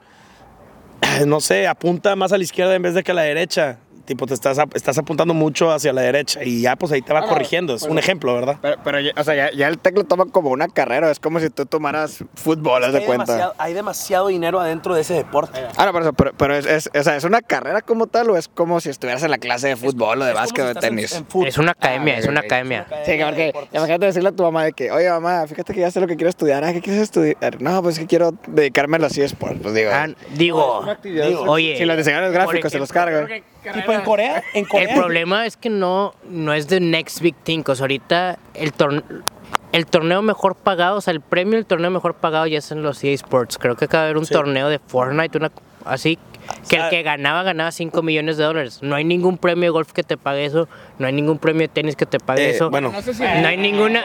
[1.27, 3.77] no sé, apunta más a la izquierda en vez de que a la derecha.
[4.05, 7.25] Tipo, te estás, estás apuntando mucho hacia la derecha y ya, pues ahí te va
[7.27, 7.73] corrigiendo.
[7.75, 8.57] Es un ejemplo, ¿verdad?
[8.61, 11.39] Pero, pero o sea, ya, ya el tech lo toma como una carrera, es como
[11.39, 13.25] si tú tomaras fútbol, haz de hay, cuenta.
[13.33, 15.59] demasiado, hay demasiado dinero adentro de ese deporte.
[15.77, 18.37] Ah, no, pero, pero, pero es, es, o sea, ¿es una carrera como tal o
[18.37, 20.71] es como si estuvieras en la clase de fútbol o de Es básquet o de
[20.73, 21.13] en- tenis?
[21.15, 21.47] en fútbol.
[21.47, 22.85] Es una academia, Ah, es una academia.
[23.05, 25.89] Sí, que porque imagínate decirle a tu mamá de que, oye mamá, fíjate que ya
[25.89, 27.59] sé lo que quiero estudiar, ah, ¿qué quieres estudiar?
[27.61, 29.89] No, pues es que quiero dedicarme a los eSports, pues digo.
[29.91, 30.85] Ah, digo,
[31.47, 33.27] oye, si los diseñadores gráficos se los cargan.
[33.73, 37.63] Tipo en Corea, en el problema es que no, no es the next big thing.
[37.67, 39.03] O sea, ahorita el, torne-
[39.71, 42.81] el torneo mejor pagado, o sea, el premio del torneo mejor pagado ya es en
[42.83, 43.57] los EA Sports.
[43.57, 44.33] Creo que acaba de haber un Sí.
[44.33, 45.51] torneo de Fortnite, una,
[45.85, 46.17] así,
[46.69, 48.79] que el sea- que ganaba, ganaba 5 millones de dólares.
[48.81, 50.67] No hay ningún premio de golf que te pague eso,
[50.99, 52.69] no hay ningún premio de tenis que te pague Eh, eso.
[52.69, 53.21] bueno, No sé si.
[53.23, 54.03] No hay ninguna.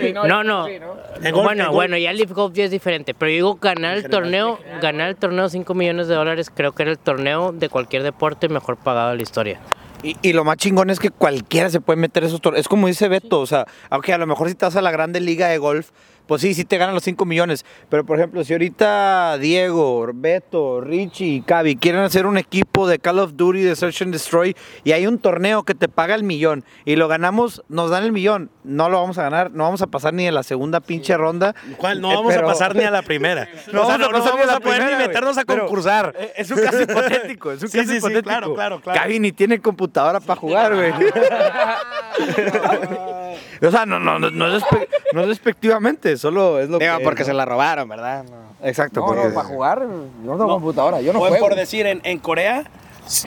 [0.00, 0.66] Sí, no, No, no.
[0.66, 0.94] sí, ¿no?
[1.22, 3.14] En golf- bueno, bueno, ya el Leaf Golf ya es diferente.
[3.14, 6.82] Pero yo digo, ganar el torneo, ganar el torneo 5 millones de dólares, creo que
[6.82, 9.60] era el torneo de cualquier deporte mejor pagado de la historia.
[10.04, 12.62] Y, y lo más chingón es que cualquiera se puede meter esos torneos.
[12.62, 14.90] Es como dice Beto, o sea, aunque a lo mejor si te vas a la
[14.90, 15.90] grande liga de golf,
[16.26, 17.64] pues sí, sí te ganan los 5 millones.
[17.88, 22.98] Pero por ejemplo, si ahorita Diego, Beto, Richie y Cavi quieren hacer un equipo de
[22.98, 26.22] Call of Duty, de Search and Destroy, y hay un torneo que te paga el
[26.24, 29.82] millón, y lo ganamos, nos dan el millón, no lo vamos a ganar, no vamos
[29.82, 31.54] a pasar ni de la segunda pinche ronda.
[31.76, 32.00] ¿Cuál?
[32.00, 33.48] No Eh, vamos pero- a pasar ni a la primera.
[33.72, 34.30] No O sea, vamos a
[34.60, 36.14] poder primera, ni meternos a concursar.
[36.18, 38.28] Eh, Es un caso hipotético, es un Sí, caso sí, sí, hipotético.
[38.28, 39.00] claro, claro, claro.
[39.00, 40.92] Cavi ni tiene computadora para jugar, güey.
[43.62, 46.98] o sea, no, no, no, no, es despe- no es despectivamente, solo es lo Digo,
[46.98, 47.04] que...
[47.04, 47.26] porque ¿no?
[47.26, 48.24] se la robaron, ¿verdad?
[48.24, 48.66] No.
[48.66, 49.28] Exacto, No, porque...
[49.28, 51.38] no, para jugar, yo no tengo computadora, yo no O juego.
[51.48, 52.64] por decir, en, en Corea,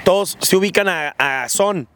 [0.03, 1.87] todos se ubican a, a Son,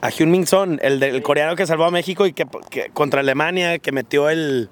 [0.00, 3.78] a Hyun-Min Son, el, del coreano que salvó a México y que, que contra Alemania,
[3.78, 4.70] que metió el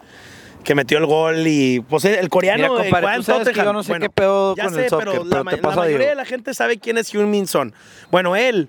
[0.62, 3.66] que metió el gol y pues el coreano Mira, compadre, tú sabes que Tottenham.
[3.66, 6.08] yo no sé qué pedo ya con sé, el soccer, pero, pero la, te mayoría
[6.08, 7.72] de la gente sabe quién es Hyun-Min Son.
[8.10, 8.68] Bueno, él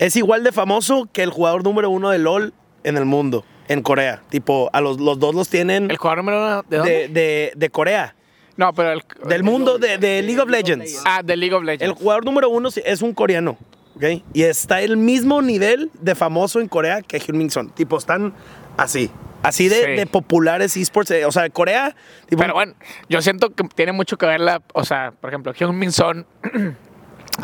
[0.00, 3.82] es igual de famoso que el jugador número uno de LOL en el mundo, en
[3.82, 4.22] Corea.
[4.30, 6.62] Tipo, a los, los dos los tienen El jugador número uno.
[6.68, 6.92] ¿De dónde?
[6.92, 8.14] de, de, de Corea,
[8.56, 9.02] no, pero el.
[9.28, 11.02] del mundo de, de League of Legends.
[11.04, 11.84] Ah, de League of Legends.
[11.84, 13.56] El jugador número uno es un coreano,
[13.96, 14.04] ¿ok?
[14.32, 17.70] Y está el mismo nivel de famoso en Corea que Hyun-Min Son.
[17.70, 18.34] Tipo, están
[18.76, 19.10] así.
[19.40, 19.90] Así de, Sí.
[19.92, 21.12] de populares esports.
[21.12, 21.94] eh, O sea, Corea...
[22.28, 22.74] tipo, Pero bueno,
[23.08, 24.60] yo siento que tiene mucho que ver la.
[24.74, 26.26] O sea, por ejemplo, Hyun Son.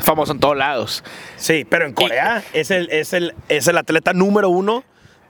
[0.02, 1.04] famoso en todos lados.
[1.36, 4.82] Sí, pero en Corea es, el, es, el, es el atleta número uno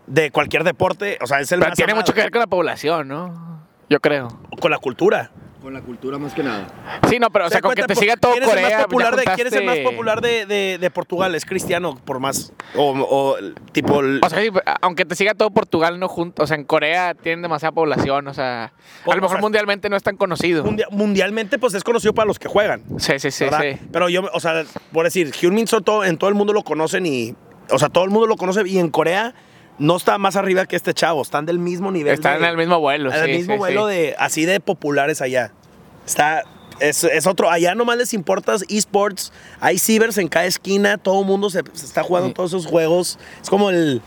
[0.06, 1.18] de cualquier deporte.
[1.22, 2.02] O sea, es el Pero más tiene amado.
[2.02, 3.60] mucho que ver con la población, ¿no?
[3.88, 4.28] Yo creo.
[4.60, 5.30] Con la cultura.
[5.62, 6.66] Con la cultura más que nada.
[7.08, 8.76] Sí, no, pero o ¿Se sea, con que te siga todo ¿Quién es el Corea.
[8.76, 11.34] más popular de, ¿Quién es el más popular de, de- de Portugal?
[11.34, 12.52] Es cristiano, por más.
[12.76, 13.36] O, o,
[13.72, 14.00] tipo...
[14.00, 14.50] el- O sea, sí,
[14.82, 16.42] aunque te siga todo Portugal, no junto.
[16.42, 18.28] O sea, en Corea tienen demasiada población.
[18.28, 18.64] O sea,
[19.06, 20.64] a lo mejor sea, mundialmente no es tan conocido.
[20.64, 22.82] mundia- mundialmente, pues es conocido para los que juegan.
[22.98, 23.78] Sí, sí, sí, sí.
[23.90, 27.34] Pero yo, o sea, por decir, Hyun-Min Soto en todo el mundo lo conocen y,
[27.70, 29.34] o sea, todo el mundo lo conoce y en Corea
[29.78, 32.14] no está más arriba que este chavo, están del mismo nivel.
[32.14, 33.12] Están de- en el mismo vuelo.
[33.12, 33.94] en el mismo sí, vuelo sí.
[33.94, 35.52] de, así de populares allá.
[36.06, 36.42] Está,
[36.80, 41.26] es, es otro, allá nomás les importa esports, hay cibers en cada esquina, todo el
[41.26, 44.02] mundo se, se está jugando todos esos juegos, es como el,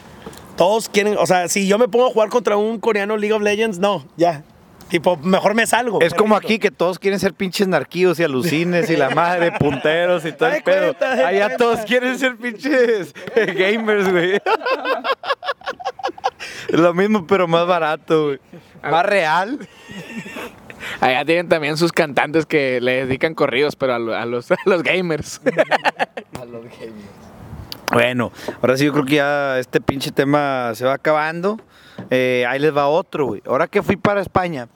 [0.56, 3.42] todos quieren, o sea, si yo me pongo a jugar contra un coreano League of
[3.42, 4.44] Legends, no, ya.
[4.90, 6.00] Tipo, mejor me salgo.
[6.02, 10.24] Es como aquí que todos quieren ser pinches narquillos y alucines y la madre, punteros
[10.26, 10.96] y todo el pedo.
[11.26, 14.36] Allá todos quieren ser pinches gamers, güey.
[16.70, 18.40] Es lo mismo, pero más barato, güey.
[18.84, 19.60] Más real.
[21.02, 24.56] Allá tienen también sus cantantes que le dedican corridos, pero a, lo- a los, a
[24.66, 25.42] los gamers.
[27.92, 31.60] Bueno, ahora sí yo creo que ya este pinche tema se va acabando.
[32.10, 33.42] Eh, ahí les va otro, güey.
[33.46, 34.68] Ahora que fui para España,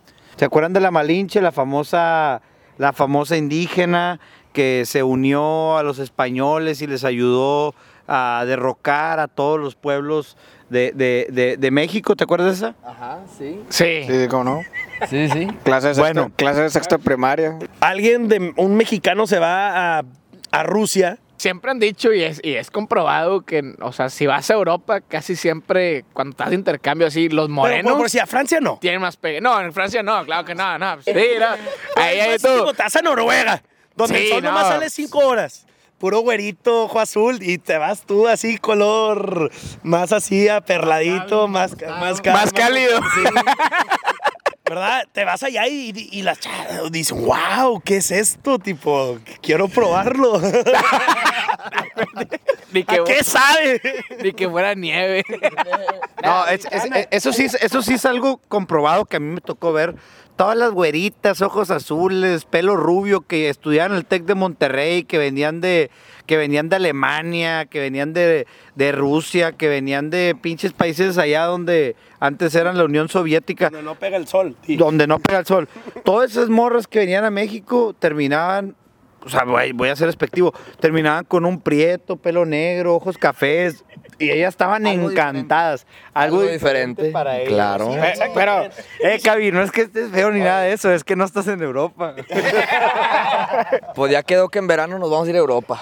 [0.41, 2.41] ¿se acuerdan de la Malinche, la famosa,
[2.79, 4.19] la famosa indígena
[4.53, 7.75] que se unió a los españoles y les ayudó
[8.07, 10.37] a derrocar a todos los pueblos
[10.71, 12.15] de, de- de- de México?
[12.15, 12.75] ¿Te acuerdas de esa?
[12.83, 13.61] Ajá, sí.
[13.69, 14.01] Sí.
[14.07, 14.61] Sí, ¿cómo no?
[15.07, 15.47] Sí, sí.
[15.63, 16.31] Clase de sexto, Bueno.
[16.35, 17.59] clase de sexto primaria.
[17.79, 20.03] alguien de un mexicano se va a,
[20.51, 24.49] a Rusia siempre han dicho y es, y es comprobado que, o sea, si vas
[24.49, 28.19] a Europa, casi siempre cuando estás de intercambio así, los Pero, morenos por, por si
[28.19, 28.77] a Francia no.
[28.79, 29.41] tienen más pegue.
[29.41, 31.01] No, en Francia no, claro que no, no.
[31.01, 31.47] Sí, no.
[32.01, 32.41] Ahí hay Pues,
[32.75, 33.63] te vas a Noruega,
[33.95, 34.69] donde Sí, el sol nomás no.
[34.69, 35.65] sale cinco horas.
[35.97, 39.51] Puro güerito, ojo azul, y te vas tú así, color
[39.83, 42.99] más así, aperladito, más, más, cal- Más cálido.
[43.13, 43.21] Sí.
[44.71, 45.05] ¿Verdad?
[45.11, 48.57] Te vas allá y, y- y las chavas dicen, wow, ¿qué es esto?
[48.57, 50.39] Tipo, quiero probarlo.
[52.71, 53.81] Ni que, ¿A qué sabe?
[54.23, 55.25] ni que fuera nieve.
[56.23, 59.33] No, es- es- es- eso, sí, es- eso sí es algo comprobado que a mí
[59.33, 59.93] me tocó ver.
[60.41, 65.61] Todas las güeritas, ojos azules, pelo rubio que estudiaban el TEC de Monterrey, que venían
[65.61, 65.91] de,
[66.25, 71.45] que venían de Alemania, que venían de, de Rusia, que venían de pinches países allá
[71.45, 74.55] donde antes eran la Unión Soviética, Donde no pega el sol.
[74.65, 74.77] sí.
[74.77, 75.69] donde no pega el sol.
[76.03, 78.75] Todas esas morras que venían a México terminaban,
[79.23, 83.85] o sea, voy, voy a ser respectivo, terminaban con un prieto, pelo negro, ojos cafés,
[84.25, 85.85] y ellas estaban Algo encantadas.
[86.13, 87.49] Algo, Algo diferente, diferente, para ellas.
[87.49, 87.91] claro.
[87.91, 88.63] Sí, Eh, pero,
[89.03, 91.47] eh, Cavi, no es que estés feo ni nada de eso, es que no estás
[91.47, 92.15] en Europa.
[93.95, 95.81] Pues ya quedó que en verano nos vamos a ir a Europa.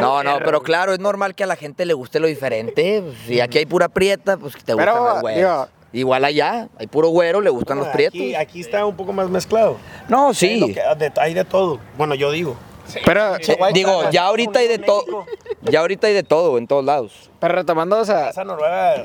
[0.00, 3.02] No, no, pero claro, es normal que a la gente le guste lo diferente.
[3.26, 5.36] Si aquí hay pura prieta, pues te gustan Pero, los güeros.
[5.38, 8.18] digo- Igual allá, hay puro güero, le gustan los prietos.
[8.20, 9.76] Aquí, aquí está un poco más mezclado.
[10.08, 10.74] No, sí.
[10.74, 11.78] que- de, hay de todo.
[11.96, 12.56] Bueno, yo digo.
[13.04, 15.26] Pero, Sí, Digo, ya ahorita hay de todo.
[15.62, 17.30] Ya ahorita hay de todo en todos lados.
[17.40, 19.04] pero retomando, o sea, Esa Noruega,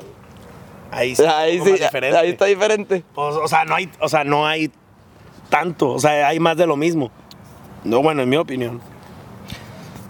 [0.91, 2.17] ahí sí, Ahí sí, diferente.
[2.17, 3.03] ahí está diferente.
[3.15, 4.71] Pues, o sea, no hay, o sea, no hay
[5.49, 7.09] tanto, o sea, hay más de lo mismo.
[7.83, 8.81] No, bueno, en mi opinión.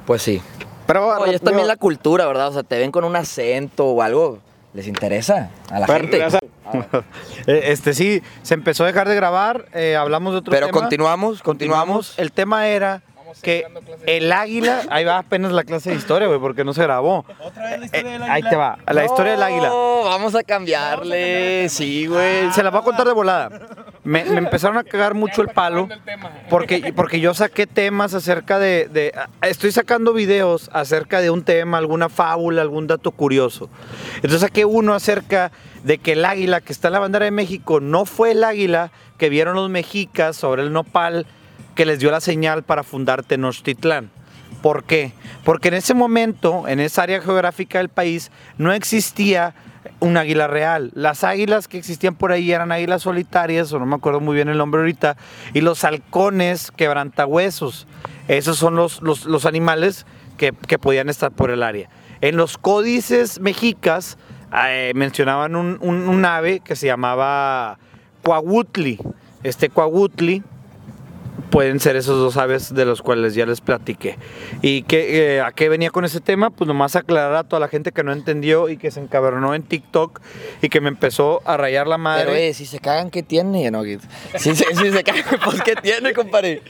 [0.05, 0.41] Pues sí.
[0.87, 2.47] pero Oye, es también la cultura, ¿verdad?
[2.47, 4.39] O sea, te ven con un acento o algo,
[4.73, 6.25] les interesa a la pero, gente.
[6.25, 6.39] o sea,
[7.47, 10.79] Eh, Este sí, se empezó a dejar de grabar, eh, hablamos de otro Pero tema.
[10.79, 11.87] continuamos, Continuamos.
[12.15, 12.19] continuamos.
[12.19, 13.01] El tema era
[13.41, 13.65] que
[14.05, 17.25] el águila, ahí va apenas la clase de historia, güey, porque no se grabó.
[17.39, 18.49] ¿Otra vez la historia del Ahí águila?
[18.49, 19.67] te va, la historia del águila.
[19.69, 21.69] No, vamos a cambiarle.
[21.69, 22.51] Sí, güey.
[22.51, 23.49] Se la voy a contar de volada.
[24.03, 25.87] Me, me empezaron a cagar mucho el palo
[26.49, 31.77] porque, porque yo saqué temas acerca de, de- Estoy sacando videos acerca de un tema,
[31.77, 33.69] alguna fábula, algún dato curioso.
[34.15, 35.51] Entonces saqué uno acerca
[35.83, 38.91] de que el águila que está en la bandera de México no fue el águila
[39.17, 41.25] que vieron los mexicas sobre el nopal
[41.79, 44.09] que les dio la señal para fundar Tenochtitlán.
[44.61, 45.13] ¿Por qué?
[45.45, 49.53] Porque en ese momento, en esa área geográfica del país, no existía
[50.01, 50.91] un águila real.
[50.93, 54.49] Las águilas que existían por ahí eran águilas solitarias, o no me acuerdo muy bien
[54.49, 55.15] el nombre ahorita,
[55.53, 57.87] y los halcones quebrantahuesos.
[58.27, 61.89] Esos son los, animales que, podían estar por el área.
[62.19, 64.17] En los códices mexicas
[64.67, 67.79] eh, mencionaban un, ave que se llamaba
[68.21, 68.99] Coahuutli.
[69.43, 70.43] Este Coahuutli
[71.41, 74.17] pueden ser esos dos aves de los cuales ya les platiqué.
[74.61, 76.49] ¿Y qué, eh, a qué venía con ese tema?
[76.49, 79.63] Pues nomás aclarar a toda la gente que no entendió y que se encabronó en
[79.63, 80.19] TikTok
[80.61, 82.25] y que me empezó a rayar la madre.
[82.25, 83.69] Pero, eh, si se cagan, ¿qué tiene?
[83.71, 83.99] No, que-
[84.37, 86.61] si, se- si se cagan, pues, ¿qué tiene, compadre?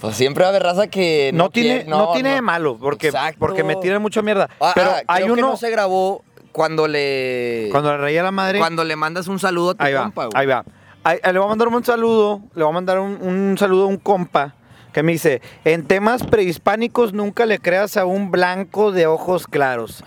[0.00, 3.06] Pues siempre va a haber raza que no, tiene, quiere- no, tiene de malo, porque,
[3.08, 3.38] Exacto.
[3.38, 4.50] porque me tiene mucha mierda.
[4.60, 6.22] Ah, Pero ah, hay creo que uno, no se grabó
[6.52, 7.68] cuando le...
[7.72, 10.26] cuando le rayé la madre, cuando le mandas un saludo a tu ahí va, compa,
[10.26, 10.40] güey.
[10.40, 10.64] ahí va.
[11.04, 13.98] Le voy a mandar un saludo, le voy a mandar un, un saludo a un
[13.98, 14.54] compa
[14.94, 20.04] que me dice, en temas prehispánicos nunca le creas a un blanco de ojos claros.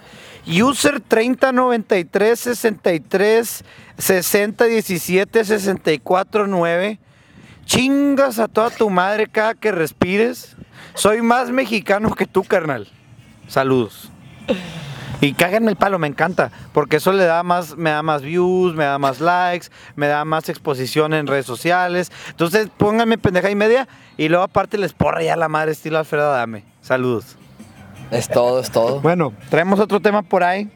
[0.48, 3.64] User 3093 63
[3.98, 7.00] 60 17 64 9.
[7.66, 10.56] Chingas a toda tu madre cada que respires.
[10.94, 12.88] Soy más mexicano que tú, carnal.
[13.50, 14.10] Saludos.
[15.20, 18.76] Y cáganme el palo, me encanta, porque eso le da más, me da más views,
[18.76, 22.12] me da más likes, me da más exposición en redes sociales.
[22.30, 26.32] Entonces, pónganme pendeja y media y luego aparte les porra ya la madre estilo Alfredo
[26.32, 26.64] Dame.
[26.82, 27.36] Saludos.
[28.12, 29.02] Es todo, es todo.
[29.02, 30.70] Bueno, traemos otro tema por ahí.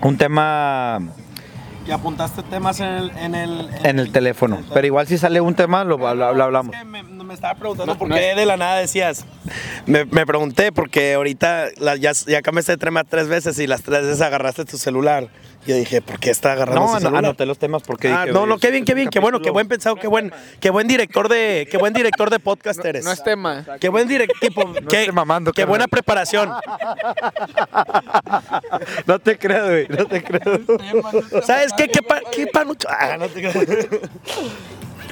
[0.00, 1.00] Un tema
[1.86, 3.10] Y apuntaste temas en el...
[3.18, 4.60] En el, en el teléfono.
[4.72, 6.74] Pero igual si sale un tema, lo, lo- lo hablamos.
[6.74, 9.24] Es que me, me estaba preguntando por qué de la nada decías.
[9.86, 13.82] Me, me pregunté porque ahorita la- ya, ya cambiaste de tema tres veces y las
[13.82, 15.28] tres veces agarraste tu celular.
[15.66, 17.24] Yo dije, ¿por qué está agarrando No, ese ano- celular?
[17.26, 19.40] anoté los temas porque Ah, dije, no, no, "Oye, qué bien, qué bien, qué bueno,
[19.40, 23.04] qué buen pensado, qué buen, qué buen director de, qué buen director de podcast eres.
[23.04, 23.64] No es tema.
[23.80, 26.50] Qué buen director, tipo, qué, mamando, qué buena preparación.
[29.06, 30.60] No te creo, güey, no te creo.
[31.44, 31.88] ¿Sabes qué?
[31.88, 32.88] ¿Qué, pa- qué panucho?
[32.90, 33.56] Ah, no te creas.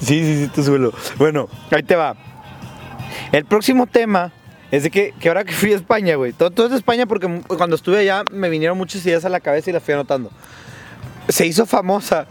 [0.00, 0.92] Sí, sí, sí, tú suelo.
[1.18, 2.14] Bueno, ahí te va.
[3.32, 4.32] El próximo tema
[4.70, 6.32] es de que, que ahora que fui a España, güey.
[6.32, 9.40] Todo, todo es de España porque cuando estuve allá me vinieron muchas ideas a la
[9.40, 10.30] cabeza y las fui anotando.
[11.28, 12.26] Se hizo famosa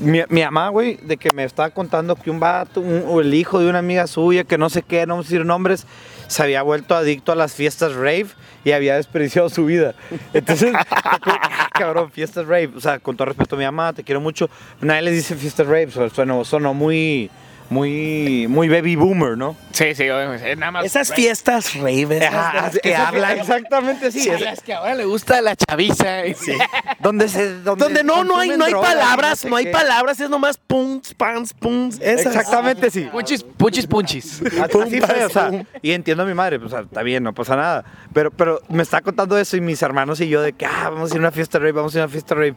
[0.00, 3.32] Mi, mi mamá, güey, de que me estaba contando que un vato, un- o el
[3.32, 5.86] hijo de una amiga suya, que no sé qué, no vamos a decir nombres,
[6.28, 8.26] se había vuelto adicto a las fiestas rave
[8.64, 9.94] y había desperdiciado su vida.
[10.34, 10.72] Entonces,
[11.72, 12.70] cabrón, fiestas rave.
[12.76, 14.48] O sea, con todo respeto a mi mamá, te quiero mucho.
[14.80, 17.30] Nadie les dice fiestas rave, so- sonó, sonó muy,
[17.70, 19.56] muy, muy baby boomer, ¿no?
[19.72, 20.04] Sí, sí.
[20.04, 20.84] Es nada más.
[20.86, 23.38] Esas fiestas rave, esas de las que Esas- hablan.
[23.38, 24.20] Exactamente, sí.
[24.20, 26.22] Sí, es- es que ahora le gusta la chaviza.
[27.00, 30.30] donde se, donde, Donde no, no hay, no hay palabras, sé no hay palabras, es
[30.30, 31.98] nomás punts, pants, punts.
[32.00, 32.26] Esas.
[32.34, 33.08] Exactamente, sí.
[33.12, 34.42] Punchis, punchis, punchis.
[34.86, 35.50] Así fue, o sea,
[35.82, 37.84] y entiendo a mi madre, pues, o sea, está bien, no pasa nada.
[38.12, 41.10] Pero, pero me está contando eso y mis hermanos y yo de que, ah, vamos
[41.10, 42.54] a ir a una fiesta rave, vamos a ir a una fiesta rave.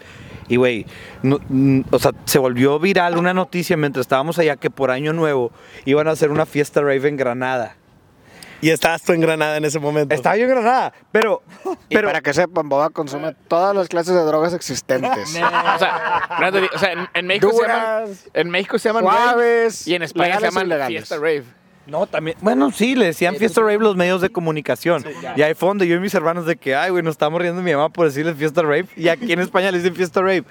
[0.50, 0.86] Y, güey,
[1.24, 5.14] no- mm, o sea, se volvió viral una noticia mientras estábamos allá que por Año
[5.14, 5.52] Nuevo
[5.86, 7.76] iban a hacer una fiesta rave en Granada.
[8.62, 10.14] Y estabas tú en Granada en ese momento.
[10.14, 11.42] Estaba yo en Granada, pero...
[11.88, 15.30] Y para que sepan, Boba consume todas las clases de drogas existentes.
[15.40, 18.06] O sea, no o sea, en, en México se llaman.
[18.34, 20.98] En México se llaman rave Suaves, y en España se legales o llaman ilegales.
[20.98, 21.44] fiesta rave.
[21.90, 22.38] No, también.
[22.42, 25.04] Bueno, sí, le decían fiesta rave los medios de comunicación.
[25.36, 27.62] y ahí fue donde yo y mis hermanos de que, ay, güey, nos estamos riendo
[27.62, 28.86] mi mamá por decirles fiesta rave.
[28.96, 30.44] Y aquí en España le dicen fiesta rave.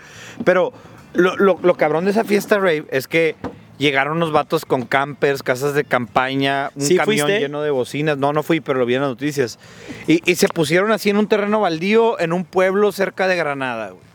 [0.44, 0.72] Pero
[1.14, 3.36] lo, lo- lo cabrón de esa fiesta rave es que
[3.78, 7.40] llegaron unos vatos con campers, casas de campaña, un ¿Sí camión fuiste?
[7.40, 8.18] lleno de bocinas.
[8.18, 9.58] No, no fui, pero lo vi en las noticias.
[10.08, 13.90] Y, y se pusieron así en un terreno baldío en un pueblo cerca de Granada,
[13.90, 14.07] güey.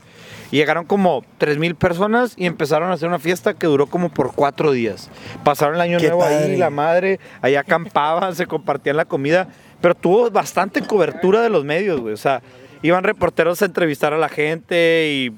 [0.53, 4.35] Y Llegaron como 3.000 personas y empezaron a hacer una fiesta que duró como por
[4.35, 5.09] cuatro días.
[5.43, 6.43] Pasaron el año Qué nuevo padre.
[6.43, 9.47] ahí, la madre, allá acampaban, se compartían la comida,
[9.81, 12.13] pero tuvo bastante cobertura de los medios, güey.
[12.13, 12.43] O sea,
[12.83, 15.33] iban reporteros a entrevistar a la gente y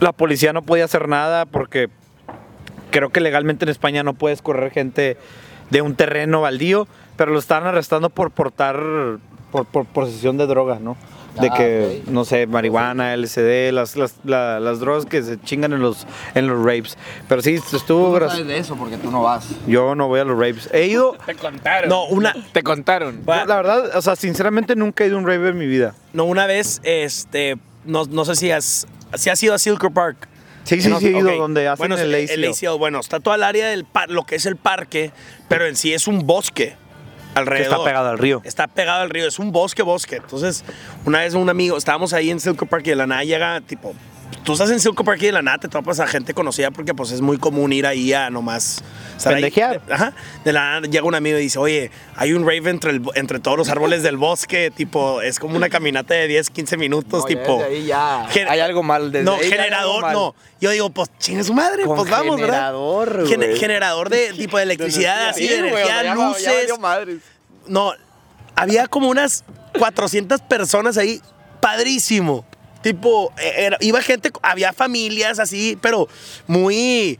[0.00, 1.88] la policía no podía hacer nada porque
[2.90, 5.16] creo que legalmente en España no puedes correr gente
[5.70, 8.76] de un terreno baldío, pero lo estaban arrestando por portar,
[9.52, 10.96] por, por posesión de drogas, ¿no?
[11.40, 12.08] De Ah, que, ok.
[12.10, 16.46] no sé, marihuana, LSD, las, las, la- las drogas que se chingan en los, en
[16.46, 16.96] los rapes.
[17.28, 19.48] Pero sí, estuvo Tú no sabes de eso porque tú no vas.
[19.66, 20.68] Yo no voy a los rapes.
[20.72, 21.88] He ido, Te contaron.
[21.88, 23.22] No, una- Te contaron.
[23.26, 25.94] La verdad, o sea, sinceramente nunca he ido a un rave en mi vida.
[26.12, 30.28] No, una vez, este, no, no sé si has, si has ido a Silker Park.
[30.62, 32.44] Sí, sí, No, sí, he ido donde hacen bueno, el el ACL.
[32.68, 35.10] ACL, bueno, está toda el área del par, lo que es el parque,
[35.48, 36.76] pero en sí es un bosque
[37.34, 37.72] alrededor.
[37.72, 38.40] está pegado al río.
[38.44, 40.16] Está pegado al río, es un bosque, bosque.
[40.16, 40.64] Entonces,
[41.04, 43.94] una vez un amigo, estábamos ahí en Silker Park y de la nada llega, tipo,
[44.44, 46.94] tú estás en Silker Park y de la nada te topas a gente conocida porque
[46.94, 48.82] pues es muy común ir ahí a nomás...
[49.22, 49.80] Pendejear.
[49.90, 50.12] Ajá.
[50.44, 53.38] De la nada llega un amigo y dice, oye, hay un rave entre, el- entre
[53.38, 57.26] todos los árboles del bosque, tipo, es como una caminata de 10, 15 minutos, No,
[57.26, 57.58] tipo...
[57.58, 59.12] desde ahí ya hay algo mal.
[59.12, 60.12] Desde no, ahí generador, mal.
[60.12, 60.34] no.
[60.60, 62.54] Yo digo, pues chingue su madre, Con pues vamos, ¿verdad?
[62.54, 63.56] generador, Gen- güey.
[63.56, 66.70] generador de tipo de electricidad, así, de energía, luces.
[67.66, 67.92] No,
[68.56, 69.44] había como unas
[69.78, 71.22] 400 personas ahí,
[71.60, 72.44] padrísimo.
[72.84, 76.06] Tipo, eh, era- iba gente, había familias así, pero
[76.46, 77.18] muy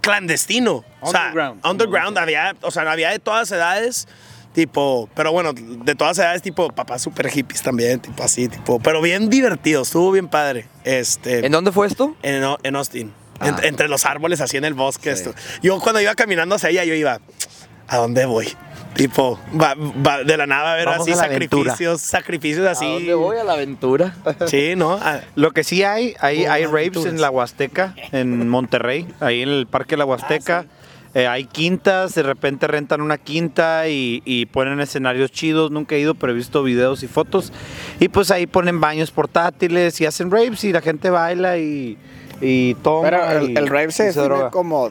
[0.00, 0.84] clandestino.
[1.00, 1.66] O sea, Underground.
[1.66, 4.08] underground, había, o sea, había de todas edades.
[4.54, 9.00] Tipo, pero bueno, de todas edades, tipo, papás super hippies también, tipo así, tipo, pero
[9.00, 10.66] bien divertido, estuvo bien padre.
[10.84, 12.14] Este, ¿En dónde fue esto?
[12.22, 13.14] en, en Austin.
[13.40, 13.48] Ah.
[13.48, 15.10] En- entre los árboles, así en el bosque.
[15.10, 15.34] Esto.
[15.62, 17.20] Yo cuando iba caminando hacia allá, yo iba,
[17.88, 18.54] ¿a dónde voy?
[18.94, 21.70] Tipo, va- va- de la nada a ver Vamos así a la aventura.
[21.70, 22.84] sacrificios, sacrificios así.
[22.84, 23.36] ¿A dónde voy?
[23.38, 24.14] A la aventura.
[24.46, 24.98] Sí, ¿no?
[25.00, 27.12] Ah, Lo que sí hay, hay, hay raves aventuras.
[27.14, 30.66] en la Huasteca, en Monterrey, ahí en el Parque de la Huasteca.
[31.14, 35.70] Eh, hay quintas, de repente rentan una quinta y, y ponen escenarios chidos.
[35.70, 37.52] Nunca he ido, pero he visto videos y fotos.
[38.00, 41.98] Y pues ahí ponen baños portátiles y hacen raves y la gente baila y,
[42.40, 43.10] y toma.
[43.10, 44.50] Pero y- el, el rave se droga.
[44.50, 44.90] como,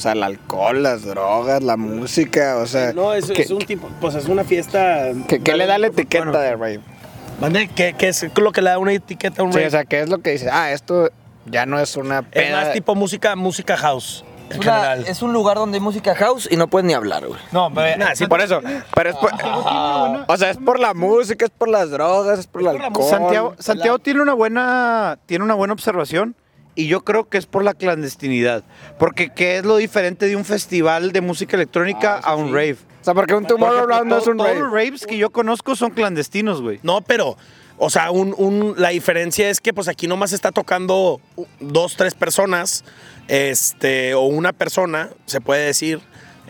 [0.00, 2.94] o sea, el alcohol, las drogas, la música, o sea...
[2.94, 5.08] no, es, ¿qué, es un tipo, pues es una fiesta.
[5.28, 6.80] qué- qué le da la etiqueta Bueno, de rave?
[7.38, 7.68] ¿mande?
[7.68, 9.68] ¿Qué, qué es lo que le da una etiqueta a un Sí, rave?
[9.68, 10.48] o sea, ¿qué es lo que dice?
[10.50, 11.10] Ah, esto
[11.44, 12.62] ya no es una es peda...
[12.62, 14.24] más tipo música, música house.
[14.48, 17.38] Es, una- es un lugar donde hay música house y no puedes ni hablar, güey.
[17.52, 18.62] No, pero, Nah, sí, Por eso,
[18.94, 19.30] pero es por...
[19.34, 23.04] O sea, es por la música, es por las drogas, es por el Es alcohol.
[23.10, 26.34] Santiago, Santiago tiene una buena tiene una buena observación
[26.80, 28.64] y yo creo que es por la clandestinidad,
[28.98, 32.76] porque qué es lo diferente de un festival de música electrónica a un rave.
[33.00, 34.60] O sea, porque un Tomorrowland no es to- un todos rave.
[34.60, 36.80] los raves que yo conozco son clandestinos, güey.
[36.82, 37.36] No, pero,
[37.78, 41.20] o sea, un, un- la diferencia es que pues aquí nomás está tocando
[41.60, 42.84] dos, tres personas,
[43.28, 46.00] este, o una persona, se puede decir.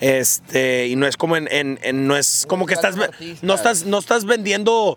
[0.00, 2.96] Este, y no es como en, en- en- no es como que estás,
[3.42, 4.96] no estás, no estás vendiendo,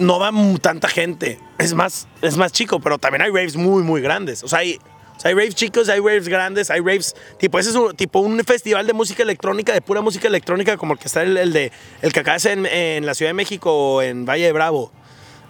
[0.00, 0.30] no va
[0.60, 1.38] tanta gente.
[1.58, 4.42] Es más, es más chico, pero también hay raves muy, muy grandes.
[4.42, 4.78] O sea, hay,
[5.16, 8.18] o sea, hay raves chicos, hay raves grandes, hay raves, tipo, ese es un, tipo
[8.18, 11.52] un festival de música electrónica, de pura música electrónica, como el que está el, el
[11.52, 11.70] de,
[12.02, 14.52] el que acaba de ser en, en la Ciudad de México o en Valle de
[14.52, 14.90] Bravo.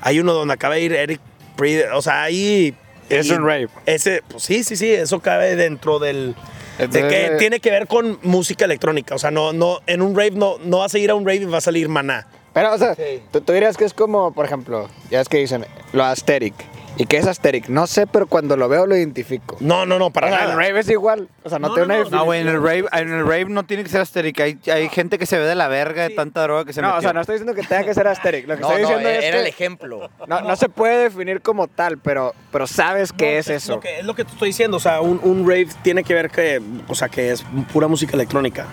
[0.02, 1.20] Hay uno donde acaba de ir Eric
[1.56, 2.74] Pride, o sea, hay
[3.08, 3.68] Es un rave.
[3.86, 6.34] Ese, pues, sí, sí, sí, eso cabe dentro del...
[6.78, 9.14] De que tiene que ver con música electrónica.
[9.14, 11.42] O sea, no, no, en un rave no, no vas a ir a un rave
[11.42, 12.26] y va a salir maná.
[12.52, 12.96] Pero, o sea,
[13.30, 16.54] tú, tú dirías que es como, por ejemplo, ya es que dicen lo aesthetic.
[16.98, 17.68] ¿Y qué es aesthetic?
[17.68, 19.56] No sé, pero cuando lo veo lo identifico.
[19.60, 20.52] No, no, no, para O sea, nada.
[20.52, 21.28] el rave es igual.
[21.42, 23.22] O sea, no, No, tiene no, una no, No, güey, en el rave, en el
[23.26, 24.44] rave no tiene que ser asterica.
[24.44, 26.88] Hay, hay gente que se ve de la verga de tanta droga que se No,
[26.88, 26.98] metió.
[26.98, 28.46] o sea, no estoy diciendo que tenga que ser aesthetic.
[28.46, 30.10] Lo que No, estoy no, diciendo era es el que ejemplo.
[30.26, 33.72] no, no se puede definir como tal, pero, pero sabes qué No, es eso.
[33.76, 34.76] Lo que, es lo que te estoy diciendo.
[34.76, 38.14] O sea, un, un rave tiene que ver que, o sea, que es pura música
[38.14, 38.66] electrónica.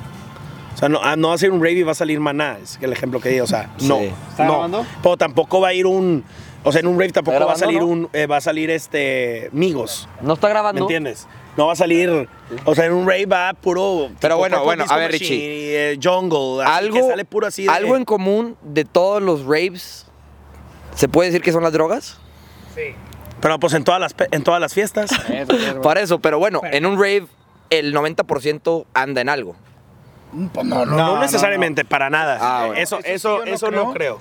[0.76, 2.58] O sea, no, ah, no va a ser un rave y va a salir maná.
[2.62, 3.40] Es el ejemplo que di.
[3.40, 3.98] O sea, no.
[4.00, 4.12] Sí.
[4.30, 4.52] ¿Está no.
[4.54, 4.86] grabando?
[5.02, 6.24] Pero tampoco va a ir un.
[6.64, 8.10] O sea, en un rave tampoco ¿Está va a salir grabando, un.
[8.14, 9.50] eh, va a salir este.
[9.54, 10.10] Migos.
[10.22, 10.82] No está ¿Me grabando.
[10.82, 11.28] entiendes?
[11.56, 12.28] No va a salir.
[12.66, 14.10] O sea, en un rave va puro.
[14.20, 15.36] Pero bueno, bueno, a ver, Machine Richie.
[15.36, 16.64] y, eh, jungle.
[16.64, 20.06] Así algo, que sale puro así de- algo en común de todos los raves.
[20.96, 22.18] ¿Se puede decir que son las drogas?
[23.42, 25.12] Pero pues en todas las, en todas las fiestas.
[25.30, 25.82] Eso, eso.
[25.82, 27.26] Para eso, pero bueno, en un rave
[27.70, 29.56] el 90% anda en algo.
[30.34, 32.38] No, no, necesariamente, para nada.
[32.42, 32.82] Ah, bueno.
[32.82, 34.20] Eso, Eso sí eso, yo no eso no creo.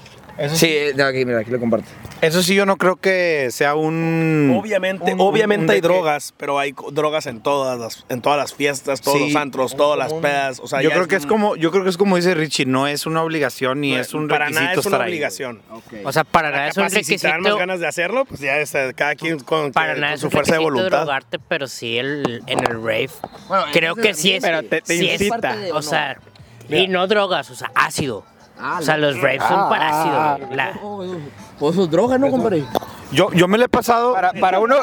[0.55, 1.89] Sí, eh, aquí, mira, aquí lo comparto.
[2.21, 4.57] Eso sí, yo no creo que sea un.
[4.61, 8.55] Obviamente, un- obviamente un hay drogas, pero hay drogas en todas las, en todas las
[8.55, 9.27] fiestas, todos Sí.
[9.33, 10.61] los antros, todas las pedas.
[10.61, 12.87] O sea, Yo creo que es como, yo creo que es como dice Richie, no
[12.87, 15.63] es una obligación ni no, es un para requisito nada es una estar ahí, obligación.
[16.05, 17.59] O sea, para nada es un Capaz si- te dan más requisito.
[17.59, 20.53] ganas de hacerlo, pues ya está, cada quien con, Para que- nada con su fuerza
[20.53, 20.99] de requisito voluntad.
[21.01, 23.11] drogarte, pero sí el, en el rave.
[23.73, 24.43] Creo que sí es.
[24.45, 25.39] Pero te- te sí es incita.
[25.41, 26.19] parte de- o sea,
[26.69, 28.25] y no drogas, o sea, ácido.
[28.61, 30.21] O sea, los raves son Ah, para ácido.
[30.21, 30.39] ah.
[30.55, 30.73] La-
[31.59, 32.65] Pues sus drogas, ¿no, compadre?
[33.11, 34.13] Yo, yo me le he pasado.
[34.13, 34.77] Para, para uno,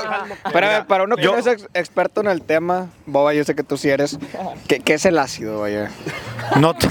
[0.52, 3.54] para, para uno que yo- no es ex- experto en el tema, Boba, yo sé
[3.54, 4.18] que tú sí eres.
[4.68, 5.92] ¿Qué, qué es el ácido, vaya?
[6.60, 6.88] No te-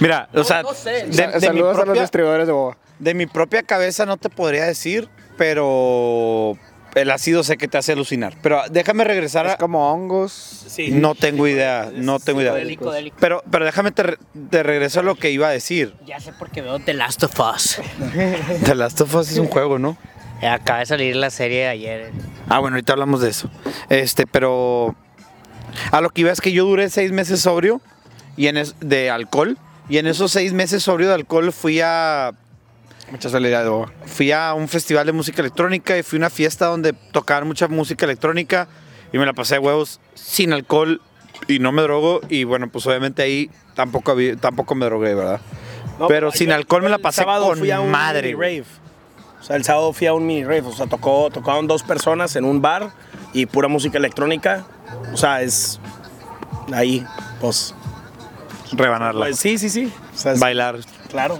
[0.00, 1.06] mira, o sea, no sé.
[1.06, 2.76] de, de Saludos a los distribuidores de Boba.
[2.98, 6.56] de mi propia cabeza no te podría decir, pero
[7.00, 8.34] el ácido sé que te hace alucinar.
[8.42, 9.56] Pero déjame regresar Es a.
[9.56, 10.32] como hongos.
[10.32, 10.90] Sí.
[10.90, 12.52] No tengo idea, no tengo idea.
[12.52, 13.16] Psicodélico, délico.
[13.20, 14.18] Pero, pero déjame te, re-
[14.50, 15.94] te regreso a lo que iba a decir.
[16.06, 17.80] Ya sé por qué veo The Last of Us.
[18.64, 19.96] The Last of Us es un juego, ¿no?
[20.42, 22.12] Acaba de salir la serie de ayer.
[22.48, 23.50] Ah, bueno, ahorita hablamos de eso.
[23.88, 24.94] Este, pero
[25.90, 27.80] a lo que iba es que yo duré seis meses sobrio
[28.36, 29.58] y en es- de alcohol.
[29.88, 32.32] Y en esos seis meses sobrio de alcohol fui a
[33.10, 33.70] Muchas felicidades,
[34.06, 37.66] fui a un festival de música electrónica y fui a una fiesta donde tocaban mucha
[37.68, 38.68] música electrónica
[39.12, 41.00] y me la pasé de huevos sin alcohol
[41.46, 45.40] y no me drogo y bueno, pues obviamente ahí tampoco había- tampoco me drogué, ¿verdad?
[45.98, 48.32] No, pero sin yo- alcohol me la pasé con fui a un madre.
[48.32, 48.64] rave.
[49.40, 50.62] O sea, el sábado fui a un mini rave.
[50.66, 52.90] O sea, tocó, tocaron dos personas en un bar
[53.32, 54.64] y pura música electrónica.
[55.12, 55.80] O sea, es
[56.72, 57.06] ahí,
[57.40, 57.74] pues.
[58.72, 59.26] Rebanarla.
[59.26, 59.92] pues, sí, sí, sí.
[60.14, 60.76] O sea, es- Bailar.
[61.08, 61.38] Claro.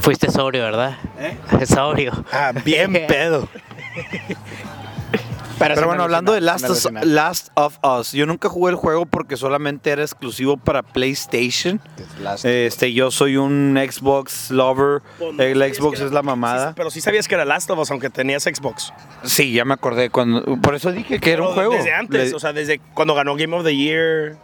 [0.00, 0.96] Fuiste sobrio, ¿verdad?
[1.18, 1.36] ¿Eh?
[1.66, 2.12] Sobrio.
[2.32, 3.48] Ah, bien pedo.
[5.58, 7.04] Pero, bueno, hablando de Last of, alucina.
[7.04, 11.78] Last of Us, yo nunca jugué el juego porque solamente era exclusivo para PlayStation.
[12.44, 15.02] Este, yo soy un Xbox lover.
[15.18, 16.68] Pues, no El sabías Xbox es la mamada.
[16.68, 18.94] sí, pero sí sabías que era Last of Us, aunque tenías Xbox.
[19.22, 20.42] Sí, ya me acordé cuando.
[20.62, 21.74] Por eso dije que era un juego.
[21.74, 24.36] Desde antes, Le- o sea, desde cuando ganó Game of the Year,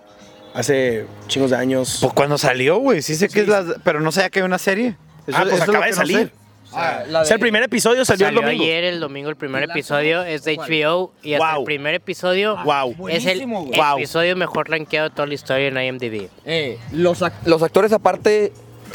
[0.53, 1.97] hace chingos de años.
[2.03, 3.01] pues cuando salió, güey.
[3.01, 3.65] Sí sé que es la.
[3.83, 4.97] Pero no sabía que había una serie.
[5.27, 6.33] Eso- ah, pues acaba de no salir.
[6.73, 8.65] o sea, el primer episodio salió, Salió el domingo.
[8.65, 11.61] ayer el domingo el primer episodio, es de HBO y hasta Wow.
[11.61, 13.09] el primer episodio Wow.
[13.09, 13.47] es el.
[13.47, 13.97] Wow.
[13.99, 16.29] episodio mejor rankeado de toda la historia en IMDb.
[16.45, 18.53] Eh, los, ac- los actores aparte,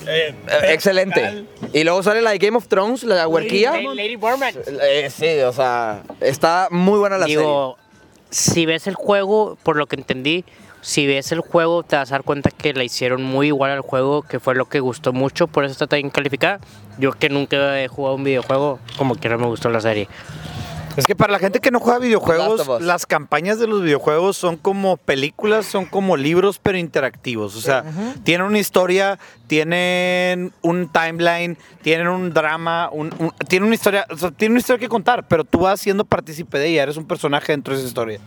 [0.08, 1.46] Eh, eh, excelente.
[1.74, 3.72] Y luego sale la de Game of Thrones, la de huerquía.
[3.94, 4.54] Lady Borman.
[4.82, 7.78] Eh, sí, o sea, está muy buena la Digo,
[8.32, 10.44] si ves el juego, por lo que entendí,
[10.82, 13.82] si ves el juego te vas a dar cuenta que la hicieron muy igual al
[13.82, 16.60] juego, que fue lo que gustó mucho, por eso está tan calificada.
[16.98, 20.08] Yo que nunca he jugado un videojuego, como quiera me gustó la serie.
[20.98, 24.58] Es que para la gente que no juega videojuegos, las campañas de los videojuegos son
[24.58, 27.56] como películas, son como libros, pero interactivos.
[27.56, 27.86] O sea,
[28.26, 29.18] tienen una historia,
[29.48, 34.60] tienen un timeline, tienen un drama, un, un- tienen una historia, o sea, tienen una
[34.60, 37.80] historia que contar, pero tú vas siendo partícipe de ella, eres un personaje dentro de
[37.80, 38.20] esa historia.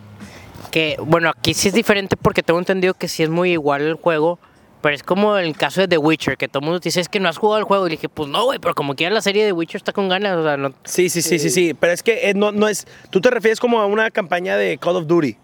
[0.74, 3.94] Que, bueno, aquí sí es diferente porque tengo entendido que sí es muy igual el
[3.94, 4.40] juego,
[4.82, 7.20] pero es como el caso de The Witcher, que todo el mundo dice, es que
[7.20, 7.86] no has jugado el juego.
[7.86, 10.08] Y le dije, pues no, güey, pero como quiera la serie de Witcher está con
[10.08, 10.74] ganas, o sea, no...
[10.82, 11.74] Sí, sí, sí, sí, sí.
[11.74, 12.88] Pero es que eh, no, no es.
[13.10, 15.36] Tú te refieres como a una campaña de Call of Duty.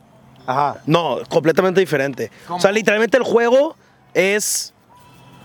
[0.46, 0.78] Ajá.
[0.84, 2.30] No, completamente diferente.
[2.48, 3.76] O sea, literalmente el juego
[4.14, 4.74] es.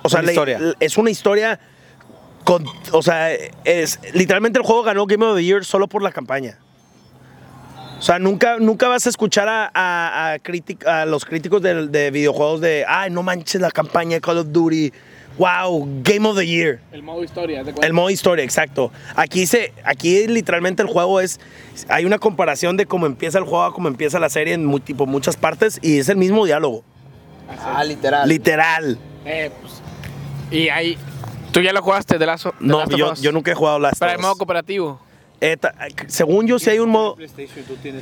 [0.02, 0.58] O sea, Una la- historia.
[0.58, 1.60] l- es una historia.
[2.44, 3.32] Con, o sea,
[3.64, 4.00] es.
[4.14, 6.58] Literalmente el juego ganó Game of the Year solo por la campaña.
[7.98, 11.88] O sea, nunca, nunca vas a escuchar a, a, a critic- a los críticos de,
[11.88, 12.86] de videojuegos de.
[12.88, 14.92] Ay, no manches la campaña de Call of Duty.
[15.38, 16.80] wow, Game of the Year.
[16.92, 17.64] El modo historia.
[17.64, 18.92] ¿te El modo historia, exacto.
[19.16, 21.40] Aquí se, aquí literalmente el juego es,
[21.90, 25.06] hay una comparación de cómo empieza el juego a cómo empieza la serie en tipo,
[25.06, 26.84] muchas partes y es el mismo diálogo,
[27.64, 28.28] Ah, literal.
[28.30, 28.98] literal.
[29.26, 29.82] Eh, pues,
[30.52, 30.98] y ahí.
[31.52, 32.26] ¿Tú ya lo jugaste de The
[32.60, 33.22] No, Last of yo, Us?
[33.22, 34.22] yo nunca he jugado Last en Us.
[34.22, 35.00] modo cooperativo.
[35.46, 35.76] Eh, ta-
[36.08, 37.18] según yo sí hay un modo,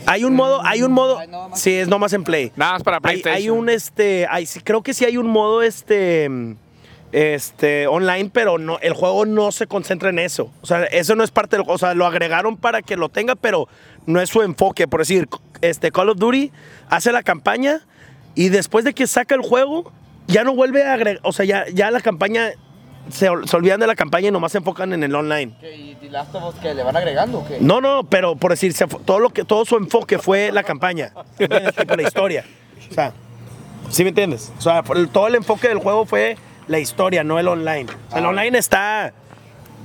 [0.05, 1.19] hay un modo, hay un modo,
[1.55, 2.51] sí es nomás en Play.
[2.55, 3.35] Nada más para PlayStation.
[3.37, 6.29] hay un este, hay, sí, creo que sí hay un modo este,
[7.11, 10.51] este online, pero no, el juego no se concentra en eso.
[10.61, 13.35] O sea, eso no es parte del, o sea, lo agregaron para que lo tenga,
[13.35, 13.67] pero
[14.05, 14.87] no es su enfoque.
[14.87, 15.27] Por decir,
[15.61, 16.51] este Call of Duty
[16.89, 17.81] hace la campaña
[18.35, 19.91] y después de que saca el juego
[20.27, 22.51] ya no vuelve a agregar, o sea, ya, ya la campaña
[23.09, 25.53] se, se olvidan de la campaña y nomás se enfocan en el online.
[25.61, 27.57] ¿Y The Last of Us que le van agregando o qué?
[27.59, 31.11] No, no, pero por decir, se todo lo que todo su enfoque fue la campaña.
[31.37, 32.45] Tipo, la historia.
[32.89, 33.13] O sea,
[33.89, 34.51] ¿sí me entiendes?
[34.57, 36.37] O sea, todo el enfoque del juego fue
[36.67, 37.87] la historia, no el online.
[38.07, 39.13] O sea, el online está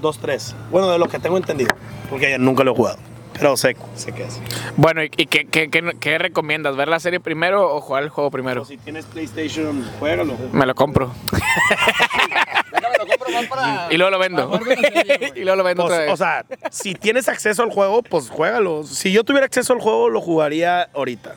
[0.02, 0.54] 2-3.
[0.70, 1.70] Bueno, de lo que tengo entendido,
[2.10, 2.98] porque nunca lo he jugado.
[3.32, 4.40] Pero sé, sé que es.
[4.76, 6.74] Bueno, ¿y, y qué, qué- qué- qué recomiendas?
[6.74, 8.64] ¿Ver la serie primero o jugar el juego primero?
[8.64, 10.34] Si tienes PlayStation, juégalo.
[10.52, 11.12] Me lo compro.
[12.81, 13.89] Déjame lo compro más para...
[13.91, 14.61] Y luego lo vendo.
[15.35, 16.12] y luego lo vendo otra vez.
[16.12, 18.85] o sea, si tienes acceso al juego, pues juégalo.
[18.85, 21.37] Si yo tuviera acceso al juego, lo jugaría ahorita.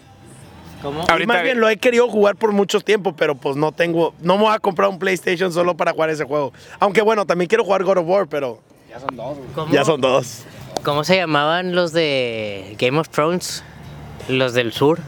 [0.82, 1.06] ¿Cómo?
[1.20, 4.38] Y más bien lo he querido jugar por mucho tiempo, pero pues no tengo, no
[4.38, 6.54] me voy a comprar un PlayStation solo para jugar ese juego.
[6.80, 8.60] Aunque bueno, también quiero jugar God of War, pero
[9.56, 10.44] ¿Cómo, ya son dos.
[10.84, 13.64] ¿Cómo se llamaban los de Game of Thrones?
[14.28, 15.00] Los del sur.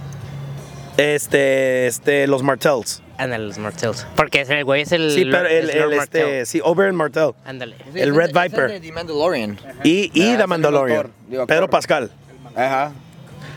[0.98, 3.03] Este, este, los Martells.
[3.18, 4.08] Ándale, los Martells.
[4.16, 5.12] Porque ese el güey es el.
[5.12, 6.46] Sí, pero el, es el, Lord este, Martell.
[6.48, 7.32] sí, Oberyn Martell.
[7.46, 7.76] Ándale.
[7.94, 8.72] Sí, el es Red es Viper.
[8.72, 9.60] de The Mandalorian.
[9.84, 11.00] Y, y Ah, The es Mandalorian.
[11.06, 11.70] el digo, Pedro.
[11.70, 12.12] Pascal.
[12.56, 12.92] Ajá.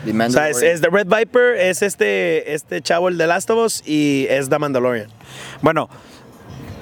[0.05, 0.51] The O sea, Mandalorian.
[0.51, 4.27] es, es The Red Viper, es este, este chavo, el de Last of Us, y
[4.29, 5.09] es The Mandalorian.
[5.61, 5.89] Bueno,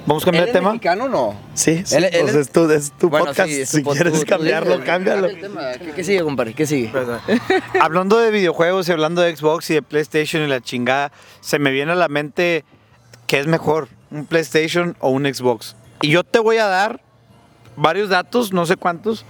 [0.06, 0.70] vamos a cambiar ¿Él de es tema.
[0.70, 1.34] mexicano o no?
[1.54, 3.48] Sí, sí, Él- él pues es- es tu, es tu Bueno, podcast.
[3.50, 5.22] sí, es si pod- quieres tú- tú cambiarlo, cámbialo.
[5.28, 5.72] cambia el tema.
[5.78, 6.54] ¿Qué, qué sigue, compadre?
[6.54, 6.90] ¿Qué sigue?
[7.80, 11.70] Hablando de videojuegos y hablando de Xbox y de PlayStation y la chingada, se me
[11.70, 12.64] viene a la mente
[13.26, 15.76] qué es mejor, un PlayStation o un Xbox.
[16.02, 17.00] Y yo te voy a dar
[17.76, 19.24] varios datos, no sé cuántos,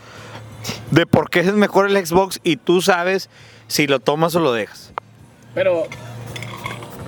[0.91, 3.31] de por qué es mejor el Xbox y tú sabes
[3.69, 4.93] si lo tomas o lo dejas.
[5.55, 5.87] Pero.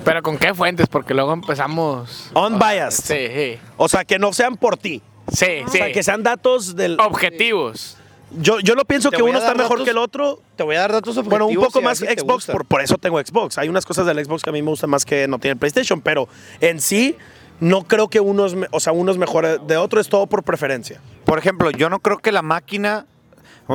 [0.03, 2.31] Pero con qué fuentes, porque luego empezamos.
[2.33, 3.03] Unbiased.
[3.03, 3.59] Sí, sí.
[3.77, 5.01] O sea, que no sean por ti.
[5.31, 5.77] Sí, O sí.
[5.77, 6.99] sea, que sean datos del...
[6.99, 7.97] Objetivos.
[8.31, 10.39] Yo, yo lo pienso Te que voy uno está dar mejor datos- que el otro.
[10.55, 12.13] Te voy a dar datos Bueno, un objetivos poco y a ver más si te
[12.13, 12.53] Xbox, gusta.
[12.53, 13.57] por, por eso tengo Xbox.
[13.57, 15.57] Hay unas cosas del Xbox que a mí me gustan más que no tiene el
[15.59, 16.27] PlayStation, pero
[16.61, 17.15] en sí
[17.59, 20.27] no creo que uno es, me- o sea, uno es mejor de otro, es todo
[20.27, 21.01] por preferencia.
[21.25, 23.05] Por ejemplo, yo no creo que la máquina.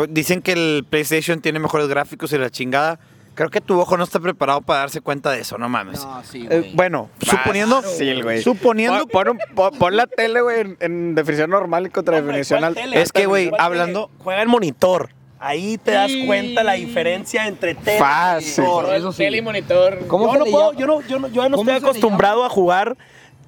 [0.09, 2.99] Dicen que el PlayStation tiene mejores gráficos y la chingada.
[3.35, 6.05] Creo que tu ojo no está preparado para darse cuenta de eso, no mames.
[6.05, 6.73] No, sí, Eh, güey.
[6.75, 7.83] bueno, suponiendo.
[7.83, 8.43] Sí, güey.
[8.43, 9.07] Suponiendo.
[9.09, 12.63] Pon, pon un- pon- pon la tele, güey, en, en definición normal y contra definición
[12.63, 12.81] alta.
[12.95, 14.11] Es que, güey, hablando.
[14.19, 15.11] Juega en monitor.
[15.41, 18.65] Ahí te das cuenta la diferencia entre tele Fácil.
[18.65, 18.95] y monitor.
[18.95, 19.19] Eso sí.
[19.19, 19.99] Tele y monitor.
[20.07, 22.45] ¿Cómo yo se no le puedo, yo no, yo no, yo no ¿Cómo estoy acostumbrado
[22.45, 22.97] a jugar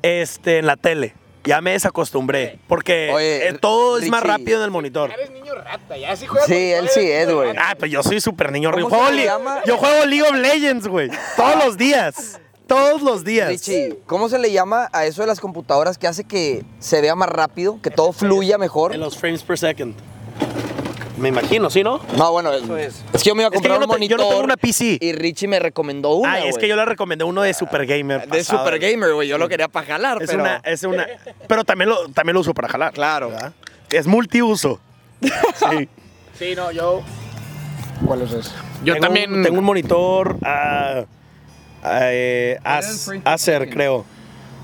[0.03, 1.15] este, en la tele.
[1.47, 2.59] Ya me desacostumbré.
[2.69, 4.37] Porque Oye, eh, todo es más Richie.
[4.39, 5.11] rápido en el monitor.
[5.13, 6.47] Eres niño rata, ya sí juegas.
[6.49, 7.55] Sí, él sí es, güey.
[7.57, 8.71] Ah, pues yo soy súper niño.
[8.73, 9.61] ¿Cómo Yo se juego, le li- llama?
[9.65, 11.09] yo juego League of Legends, güey.
[11.37, 12.41] Todos los días.
[12.67, 13.49] Todos los días.
[13.49, 17.15] Richie, ¿cómo se le llama a eso de las computadoras que hace que se vea
[17.15, 18.93] más rápido, que todo fluya mejor?
[18.93, 19.95] En los frames per second.
[21.17, 22.01] Me imagino, ¿sí, no?
[22.17, 22.63] No, bueno, es,
[23.13, 24.19] es que yo me iba a Es que comprar yo no un te- yo monitor.
[24.21, 24.99] no tengo una PC.
[25.01, 26.33] Y Richie me recomendó una.
[26.35, 26.61] ah, es güey.
[26.61, 28.23] que yo le recomendé uno de Super Gamer.
[28.29, 28.59] De pasado.
[28.59, 29.27] Super Gamer, güey.
[29.29, 30.43] Yo lo quería para jalar, Es pero.
[30.43, 31.07] una, es una.
[31.49, 32.93] Pero también lo, también lo uso para jalar.
[32.93, 33.31] Claro.
[33.31, 33.53] ¿verdad?
[33.91, 34.81] Es multiuso.
[35.23, 35.89] Sí.
[36.39, 37.01] Sí, no, yo.
[38.05, 38.51] ¿Cuál es ese?
[38.85, 39.33] Yo Tengo también.
[39.33, 41.05] Un, tengo un monitor ah,
[41.83, 44.05] ah, eh, As- Acer, creo.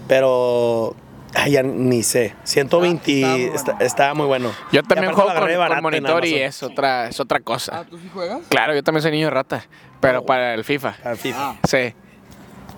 [0.06, 0.94] Pero.
[1.34, 2.34] Ay, ya ni sé.
[2.44, 3.54] 120.
[3.54, 4.50] está, estaba muy bueno.
[4.72, 7.80] Yo también juego con, con monitor y es otra, es otra cosa.
[7.80, 8.40] Ah, ¿tú sí juegas?
[8.48, 9.64] Claro, yo también soy niño rata,
[10.00, 10.96] pero para el FIFA.
[11.04, 11.56] Al FIFA.
[11.68, 11.94] Sí.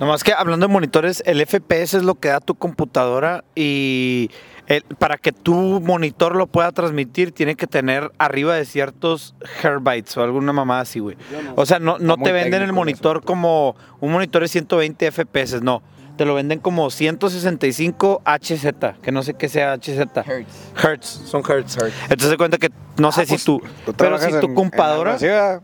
[0.01, 4.29] Nomás que hablando de monitores, el FPS es lo que da tu computadora y
[4.67, 10.17] el- para que tu monitor lo pueda transmitir tiene que tener arriba de ciertos herbytes
[10.17, 11.17] o alguna mamada así, güey.
[11.55, 15.61] O sea, no, no Está te venden el monitor como un monitor de 120 FPS,
[15.63, 15.81] no.
[16.17, 18.67] Te lo venden como 165 HZ,
[19.03, 19.99] que no sé qué sea HZ.
[20.27, 20.73] Hertz.
[20.83, 21.77] Hertz, son Hertz.
[22.03, 25.19] Entonces se cuenta que no sé si tú, Tú pero si tu en- en computadora,
[25.19, 25.61] Si es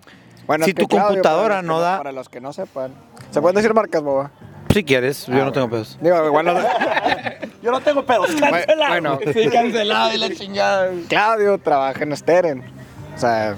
[0.66, 2.92] que tu Claudio, computadora para no da- Para los que no sepan.
[3.30, 4.30] ¿Se pueden decir marcas, boba?
[4.72, 5.98] si quieres, yo no tengo pedos.
[6.00, 6.54] Digo, igual no...
[7.62, 8.28] Yo no tengo pedos.
[8.40, 8.88] Cancelado.
[8.88, 10.90] bueno, Sí, cancelado y la chingada.
[11.08, 12.64] Claudio trabaja en Steren.
[13.14, 13.54] O sea,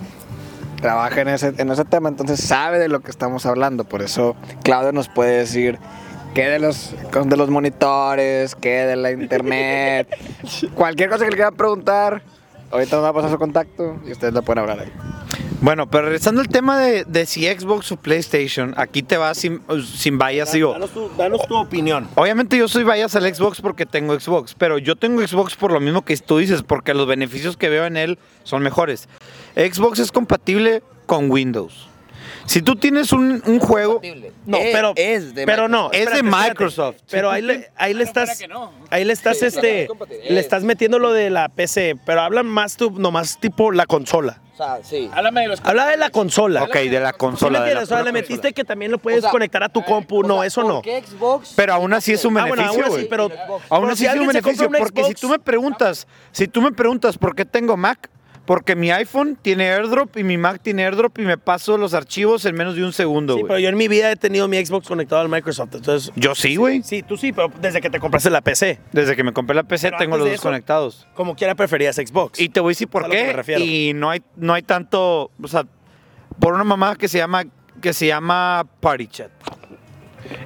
[0.80, 3.84] trabaja en ese, en ese tema, entonces sabe de lo que estamos hablando.
[3.84, 4.34] Por eso
[4.64, 5.78] Claudio nos puede decir
[6.35, 10.09] que de los, de los monitores, que de la internet.
[10.74, 12.22] Cualquier cosa que le quieran preguntar,
[12.70, 14.93] ahorita nos va a pasar su contacto y ustedes la pueden hablar ahí.
[15.61, 19.61] Bueno, pero regresando al tema de, de si Xbox o PlayStation, aquí te vas sin,
[19.95, 20.72] sin bias, digo.
[20.72, 22.09] Danos tu, danos tu opinión.
[22.16, 25.78] Obviamente yo soy bias al Xbox porque tengo Xbox, pero yo tengo Xbox por lo
[25.78, 29.09] mismo que tú dices, porque los beneficios que veo en él son mejores.
[29.55, 31.91] Xbox es compatible con Windows.
[32.47, 34.01] Si tú tienes un, un juego,
[34.47, 36.49] No, Es- pero, es de pero no, Es de espérate.
[36.49, 36.97] Microsoft.
[37.11, 38.72] Pero ahí le, ahí le estás, no.
[38.90, 39.90] ahí le estás, Sí, este, es
[40.30, 44.40] le estás metiendo lo de la PC, pero hablan más tú, nomás tipo la consola.
[44.53, 45.09] O sea, sí.
[45.14, 46.64] Háblame de los Habla de la consola.
[46.64, 47.59] ok, de la ¿Sí me consola.
[47.61, 47.84] de la entiendes?
[47.84, 48.12] O sea, le consola.
[48.12, 50.22] metiste que también lo puedes O sea, conectar a tu compu.
[50.24, 50.82] No, eso ¿por no.
[50.82, 51.55] qué Xbox?
[51.57, 53.01] Pero aún así es un Ah, bueno, beneficio, aún güey.
[53.03, 53.30] así, pero
[53.70, 57.34] Aún así es un beneficio, porque si tú me preguntas, si tú me preguntas por
[57.34, 58.11] qué tengo Mac,
[58.53, 62.44] porque mi iPhone tiene AirDrop y mi Mac tiene AirDrop y me paso los archivos
[62.44, 63.48] en menos de un segundo, Sí, güey.
[63.48, 65.74] pero yo en mi vida he tenido mi Xbox conectado al Microsoft.
[65.76, 66.82] Entonces, Yo sí, güey.
[66.82, 68.78] sí, tú sí, pero desde que te compraste la PC.
[68.92, 71.09] Desde que me compré la PC Pero tengo antes los de dos eso- conectados.
[71.14, 72.38] Como quiera preferías Xbox.
[72.38, 73.32] Y te voy a decir por a lo que me qué.
[73.32, 73.64] refiero.
[73.64, 75.64] Y no hay, no hay tanto, o sea,
[76.38, 77.44] por una mamá que se llama,
[77.80, 79.30] que se llama Party Chat.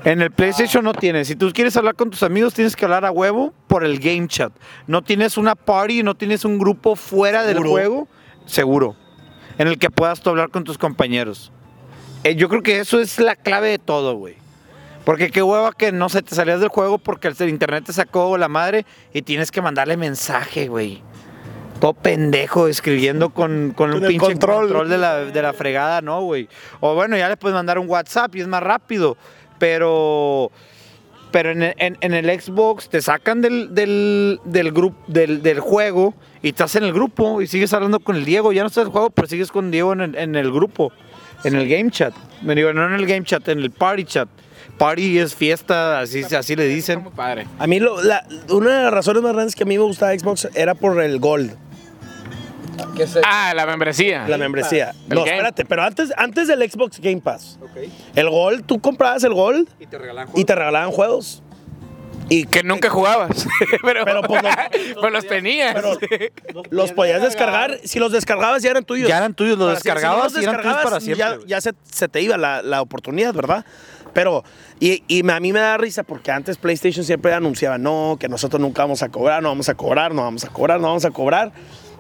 [0.05, 1.29] En el PlayStation no tienes.
[1.29, 4.29] Si tú quieres hablar con tus amigos, tienes que hablar a huevo por el Game
[4.29, 4.53] Chat.
[4.87, 7.71] No tienes una party, no tienes un grupo fuera del Seguro.
[7.71, 8.09] juego,
[8.47, 8.97] seguro,
[9.59, 11.53] en el que puedas tú hablar con tus compañeros.
[12.25, 14.37] Eh, yo creo que eso es la clave de todo, güey.
[15.05, 18.37] Porque qué hueva que no se te salías del juego porque el internet te sacó
[18.39, 21.03] la madre y tienes que mandarle mensaje, güey.
[21.79, 24.61] Todo pendejo escribiendo con, con Con el pinche control.
[24.63, 26.49] control, de, la, de la fregada, ¿no, güey?
[26.81, 29.17] O bueno, ya le puedes mandar un WhatsApp y es más rápido.
[29.59, 30.51] Pero
[31.33, 35.61] pero en el, en- en el Xbox te sacan del, del, del, grupo, del, del
[35.61, 38.53] juego y estás en el grupo y sigues hablando con el Diego.
[38.53, 40.93] Ya no estás en el juego, pero sigues con Diego en el, en el grupo,
[41.45, 42.15] en el game chat.
[42.43, 44.29] Me digo, no en el game chat, en el party chat.
[44.79, 47.05] Party es fiesta, así, así le dicen.
[47.15, 47.47] Padre.
[47.59, 50.17] A mí, lo- la- una de las razones más grandes que a mí me gustaba
[50.19, 51.55] Xbox era por el Gold,
[52.97, 53.21] ¿Qué es eso?
[53.25, 54.27] Ah, la membresía.
[54.29, 54.93] la membresía.
[55.09, 55.31] No, Game.
[55.31, 57.59] espérate, pero antes, antes del Xbox Game Pass,
[58.15, 61.43] el Gold, tú comprabas el Gold Y te regalan y te regalaban juegos.
[62.29, 63.47] Y Que nunca jugabas.
[63.83, 64.53] pero, Pero, pues, los-
[65.01, 65.75] pues los tenías.
[65.75, 65.97] pero
[66.71, 67.79] los podías descargar.
[67.85, 69.09] Si los descargabas, ya eran tuyos.
[69.09, 71.47] Ya eran tuyos, los Para si- descargabas y eran tuyos descargabas, para siempre, Ya, güey.
[71.47, 73.65] ya se, se te iba la, la oportunidad, ¿verdad?
[74.13, 74.43] Pero,
[74.81, 78.61] y, y a mí me da risa porque antes PlayStation siempre anunciaba, no, que nosotros
[78.61, 81.11] nunca vamos a cobrar, no vamos a cobrar, no vamos a cobrar, no vamos a
[81.11, 81.53] cobrar.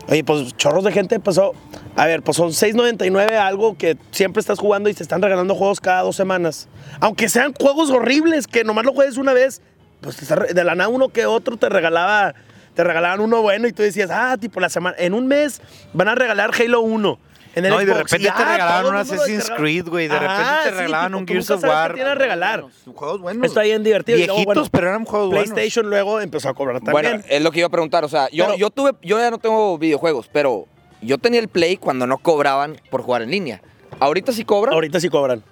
[0.09, 1.53] Oye, pues chorros de gente empezó.
[1.97, 5.81] A ver, pues son 6.99 algo que siempre estás jugando y te están regalando juegos
[5.81, 6.69] cada dos semanas.
[7.01, 9.63] Aunque sean juegos horribles que nomás lo juegues una vez,
[10.01, 10.17] pues
[10.55, 12.35] de la nada uno que otro te regalaba,
[12.75, 15.61] te regalaban uno bueno y tú decías, ah, tipo la semana, en un mes
[15.93, 17.19] van a regalar Halo 1.
[17.57, 18.13] En el No, y de Xbox.
[18.13, 19.51] repente te ah, regalaban un Assassin's.
[19.57, 20.07] Creed, güey.
[20.09, 21.95] De repente Ajá, te sí, regalaban tipo, un Gears of War.
[21.95, 22.65] te iban a regalar.
[22.95, 23.45] Juegos buenos.
[23.47, 24.19] Está bien divertido.
[24.19, 25.51] Y luego, Viejitos, bueno, pero eran juegos buenos.
[25.51, 26.93] PlayStation luego empezó a cobrar también.
[26.93, 28.05] Bueno, es lo que iba a preguntar.
[28.05, 30.67] O sea, yo, Pero- yo tuve, yo ya no tengo videojuegos, pero
[31.01, 33.63] yo tenía el Play cuando no cobraban por jugar en línea.
[34.01, 34.75] ¿Ahorita sí cobran?
[34.75, 35.43] Ahorita sí cobran.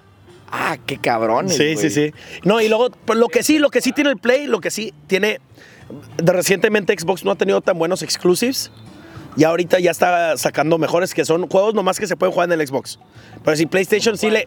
[0.53, 1.57] Ah, qué cabrones.
[1.57, 2.13] Sí, sí, sí.
[2.45, 4.71] No, y luego, pues, lo que sí, lo que sí tiene el Play, lo que
[4.71, 5.41] sí tiene.
[6.23, 8.71] De recientemente Xbox no ha tenido tan buenos exclusives.
[9.37, 12.61] Y ahorita ya está sacando mejores que son juegos nomás que se pueden jugar en
[12.61, 12.99] el Xbox.
[13.45, 14.47] Pero si PlayStation sí le.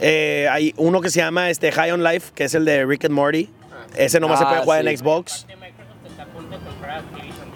[0.00, 3.04] eh, hay uno que se llama este, High on Life, que es el de Rick
[3.04, 3.50] and Morty.
[3.96, 4.88] Ese nomás se Ah, puede jugar sí.
[4.88, 5.46] en Xbox.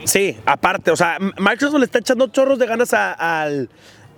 [0.05, 3.13] Sí, aparte, o sea, Microsoft le está echando chorros de ganas a-
[3.43, 3.69] al,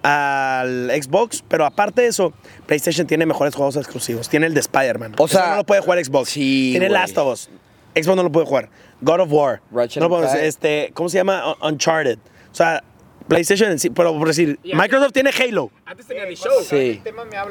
[0.02, 2.32] al Xbox, pero aparte de eso,
[2.66, 4.28] PlayStation tiene mejores juegos exclusivos.
[4.28, 5.14] Tiene el de Spider-Man.
[5.16, 6.30] O Eso sea, no lo puede jugar Xbox.
[6.30, 7.00] sí, Tiene güey.
[7.00, 7.50] Last of Us.
[7.94, 8.68] Xbox no lo puede jugar.
[9.00, 9.60] God of War.
[9.70, 11.54] No lo puede- este, ¿Cómo se llama?
[11.62, 12.18] Un- Uncharted.
[12.58, 12.82] O sea,
[13.28, 15.70] PlayStation en sí, pero por decir, Microsoft tiene Halo.
[15.86, 16.50] Antes tenía mi show.
[16.68, 17.00] Sí.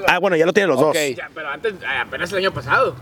[0.05, 0.85] Ah, bueno, ya lo tienen los Ok.
[0.95, 1.15] dos.
[1.15, 2.93] Ya, pero antes, ah, apenas el año pasado.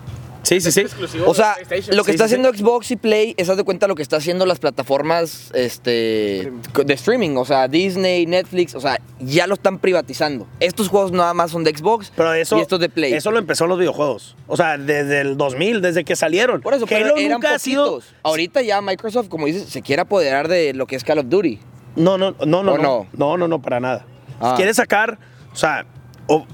[0.43, 0.82] Sí, sí, sí.
[0.82, 1.97] Exclusivo O sea, PlayStation.
[1.97, 4.03] lo que Sí, está sí, haciendo Xbox y Play es haz de cuenta lo que
[4.03, 6.51] está haciendo las plataformas este,
[6.86, 10.45] de streaming, o sea, Disney, Netflix, o sea, ya lo están privatizando.
[10.60, 13.14] Estos juegos nada más son de Xbox Pero eso, y estos de Play.
[13.14, 14.36] eso lo empezó en los videojuegos.
[14.45, 16.62] O sea, desde el 2000, desde que salieron.
[16.62, 17.93] Por eso, pero Halo eran nunca ha sido.
[17.95, 18.14] poquitos.
[18.22, 21.58] Ahorita ya Microsoft, como dices, se quiere apoderar de lo que es Call of Duty.
[21.96, 23.08] No, no, no, no, ¿O no.
[23.14, 23.38] no?
[23.38, 24.06] No, no, para nada.
[24.41, 24.54] Ah.
[24.58, 25.18] Quiere sacar,
[25.54, 25.86] o sea,
[26.28, 26.46] o-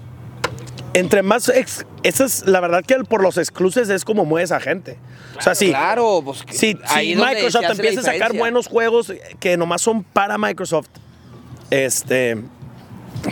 [0.93, 4.51] entre más, ex- esa es la verdad que el- por los exclusives es como mueves
[4.51, 4.97] a gente.
[5.37, 5.69] o sea, sí.
[5.69, 10.37] Claro, pues Si, ahí si Microsoft empieza a sacar buenos juegos que nomás son para
[10.37, 10.87] Microsoft,
[11.69, 12.37] este,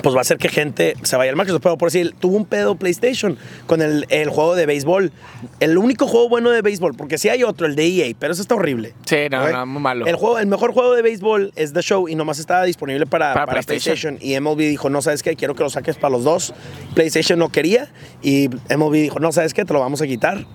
[0.04, 1.62] pues va a hacer que gente se vaya al Microsoft.
[1.64, 5.12] Pero por decir, tuvo un pedo PlayStation con el, el juego de béisbol.
[5.60, 8.42] El único juego bueno de béisbol, porque sí hay otro, el de EA, pero eso
[8.42, 8.94] está horrible.
[9.06, 10.06] Sí, no, no, muy malo.
[10.06, 13.34] El, juego, el mejor juego de béisbol es The Show y nomás estaba disponible para,
[13.34, 14.16] Para para PlayStation.
[14.18, 14.18] PlayStation.
[14.22, 15.36] Y MLB dijo, no, ¿sabes qué?
[15.36, 16.54] Quiero que lo saques para los dos.
[16.94, 17.90] PlayStation no quería
[18.22, 19.66] y MLB dijo, no, ¿sabes qué?
[19.66, 20.46] Te lo vamos a quitar.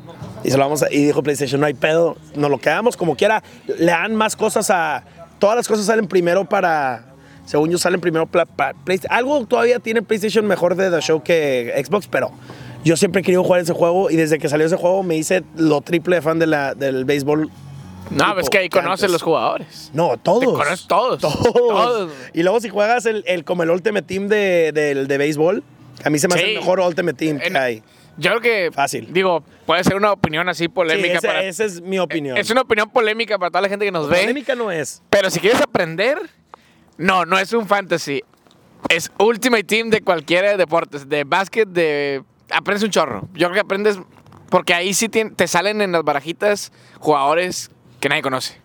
[0.44, 3.16] Y, se lo vamos a- y dijo PlayStation, no hay pedo, nos lo quedamos como
[3.16, 3.42] quiera.
[3.66, 5.02] Le dan más cosas a...
[5.38, 7.13] Todas las cosas salen primero para...
[7.44, 8.46] Según yo, salen primero para,
[8.84, 9.16] PlayStation.
[9.16, 12.30] Algo todavía tiene PlayStation mejor de The Show que Xbox, pero
[12.84, 15.42] yo siempre he querido jugar ese juego y desde que salió ese juego me hice
[15.56, 17.50] lo triple de fan de la, del béisbol.
[18.10, 19.90] No, tipo es que ahí conoces los jugadores.
[19.94, 20.44] No, todos.
[20.58, 21.20] Conoces todos.
[21.20, 21.42] Todos.
[21.42, 22.12] Todos.
[22.34, 25.62] Y luego si juegas el, el- como el Ultimate Team de, del- de béisbol,
[26.04, 26.50] a mí se me hace Sí.
[26.50, 27.82] el mejor Ultimate Team que En- hay.
[28.16, 28.70] Yo creo que.
[28.72, 29.08] Fácil.
[29.12, 31.42] Digo, puede ser una opinión así Sí, polémica ese- para.
[31.44, 32.36] esa es mi opinión.
[32.36, 34.18] Es una opinión polémica para toda la gente que nos ve.
[34.20, 35.02] Polémica no es.
[35.10, 36.18] Pero si quieres aprender,
[36.98, 38.22] no, no es un fantasy.
[38.88, 41.08] Es Ultimate Team de cualquier deportes.
[41.08, 42.22] De básquet, de.
[42.50, 43.22] Aprendes un chorro.
[43.34, 43.98] Yo creo que aprendes.
[44.50, 46.70] Porque ahí sí te salen en las barajitas
[47.00, 47.70] jugadores
[48.00, 48.60] que nadie conoce.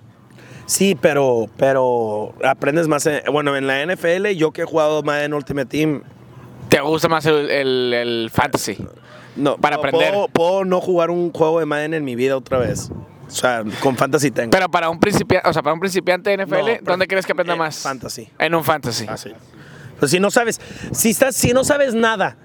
[0.66, 3.06] Sí, pero, pero aprendes más.
[3.08, 6.04] en- bueno, en la NFL, yo que he jugado más en Ultimate Team,
[6.68, 8.78] Te gusta más el, el- el fantasy.
[9.36, 9.58] no.
[9.58, 10.12] Para no, aprender.
[10.14, 12.92] Puedo, puedo no jugar un juego de Madden en mi vida otra vez.
[13.30, 14.50] O sea, con Fantasy tengo.
[14.50, 17.32] Pero para un principiante, o sea, para un principiante de NFL, No, ¿dónde crees que
[17.32, 17.78] aprenda en más?
[17.78, 18.28] fantasy.
[18.40, 19.06] En un fantasy.
[19.08, 19.32] Así.
[20.00, 20.60] Pues si no sabes,
[20.92, 22.38] si estás, si no sabes nada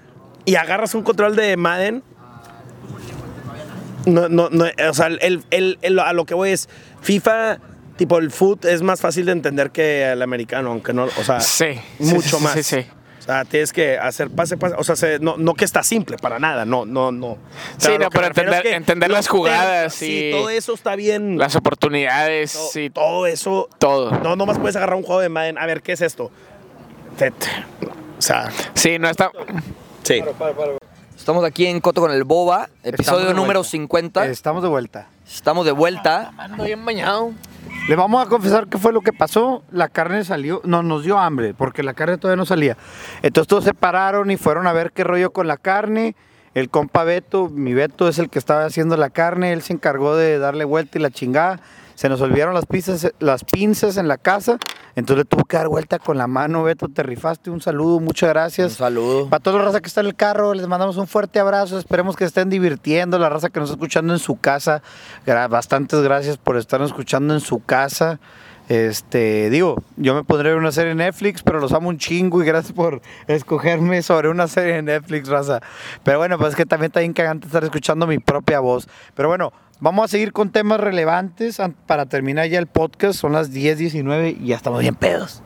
[0.45, 2.03] y agarras un control de Madden,
[4.05, 6.69] no, no, no, o sea, el, el- el- a lo que voy es
[7.01, 7.57] FIFA,
[7.97, 11.39] tipo el foot es más fácil de entender que el americano, aunque no, o sea,
[11.39, 12.53] Sí, sí, mucho sí, más.
[12.53, 12.85] sí, sí.
[13.25, 16.15] O sea, tienes que hacer pase, pase, o sea, se- no, no que está simple
[16.17, 17.39] para nada, no, no, no.
[17.77, 20.95] Sí, no, pero es entender- que entender las jugadas temas, sí, y- todo eso está
[20.95, 21.39] bien.
[21.39, 24.11] Las oportunidades, to- sí, todo eso todo.
[24.19, 25.57] no, nomás puedes agarrar un juego de Madden.
[25.57, 26.25] A ver, ¿qué es esto?
[28.17, 29.31] O sea, Sí, no está.
[30.03, 30.21] sí.
[31.17, 33.71] Estamos aquí en Coto con el Boba, episodio número vuelta.
[33.71, 34.25] 50.
[34.27, 35.07] Estamos de vuelta.
[35.27, 36.31] Estamos de vuelta.
[36.37, 37.31] Ando bien bañado.
[37.87, 39.63] Le vamos a confesar qué fue lo que pasó.
[39.71, 42.77] La carne salió, no, nos dio hambre, porque la carne todavía no salía.
[43.21, 46.15] Entonces todos se pararon y fueron a ver qué rollo con la carne.
[46.55, 50.15] El compa Beto, mi Beto es el que estaba haciendo la carne, él se encargó
[50.15, 51.59] de darle vuelta y la chingada.
[51.95, 54.57] Se nos olvidaron las pinzas, las pinzas en la casa,
[54.95, 58.29] entonces le tuvo que dar vuelta con la mano, Beto, te rifaste, un saludo, muchas
[58.29, 58.73] gracias.
[58.73, 59.29] Un saludo.
[59.29, 61.77] Para toda la raza que está en el carro, les mandamos un fuerte abrazo.
[61.77, 63.19] Esperemos que estén divirtiendo.
[63.19, 64.81] La raza que nos está escuchando en su casa,
[65.25, 68.19] bastantes gracias por estarnos escuchando en su casa.
[68.67, 72.45] Este, digo, yo me pondré una serie en Netflix, pero los amo un chingo y
[72.45, 75.61] gracias por escogerme sobre una serie en Netflix, raza.
[76.03, 78.87] Pero bueno, pues es que también está bien cagante estar escuchando mi propia voz.
[79.13, 83.19] Pero bueno, vamos a seguir con temas relevantes an- para terminar ya el podcast.
[83.19, 85.41] Son las 10, 19 y ya estamos bien pedos.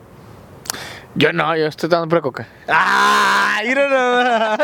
[1.16, 2.48] Yo no, yo estoy dando por coca.
[2.68, 3.36] ¡Ah!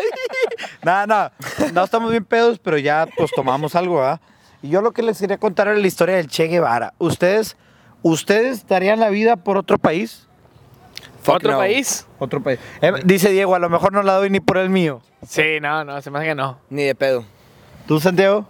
[0.84, 1.32] No, no,
[1.74, 4.22] no estamos bien pedos, pero ya pues tomamos algo, ¿verdad?
[4.62, 6.94] Y yo lo que les quería contar era la historia del Che Guevara.
[6.98, 7.58] ¿Ustedes,
[8.04, 10.28] ustedes darían la vida por otro país?
[11.28, 11.58] ¿Otro no.
[11.58, 12.06] país?
[12.20, 12.60] Otro país.
[12.82, 15.02] Eh, dice Diego, a lo mejor no la doy ni por el mío.
[15.28, 16.60] Sí, no, no, se me hace que no.
[16.70, 17.26] Ni de pedo.
[17.88, 18.48] ¿Tú, Santiago?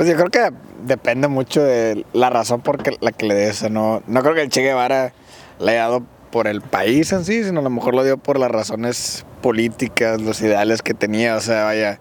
[0.00, 0.50] Pues yo creo que
[0.86, 3.70] depende mucho de la razón por la que le des.
[3.70, 5.12] No, no creo que el Che Guevara
[5.58, 8.38] le haya dado por el país en sí, sino a lo mejor lo dio por
[8.38, 11.36] las razones políticas, los ideales que tenía.
[11.36, 12.00] O sea, vaya,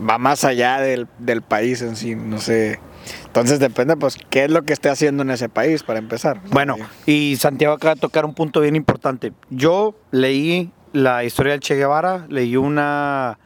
[0.00, 2.80] va más allá del, del país en sí, no sé.
[3.26, 6.42] Entonces depende, pues, qué es lo que esté haciendo en ese país para empezar.
[6.42, 6.50] ¿no?
[6.52, 9.34] Bueno, y Santiago acaba de tocar un punto bien importante.
[9.50, 13.38] Yo leí la historia del Che Guevara, leí una,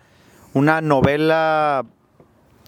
[0.52, 1.84] una novela,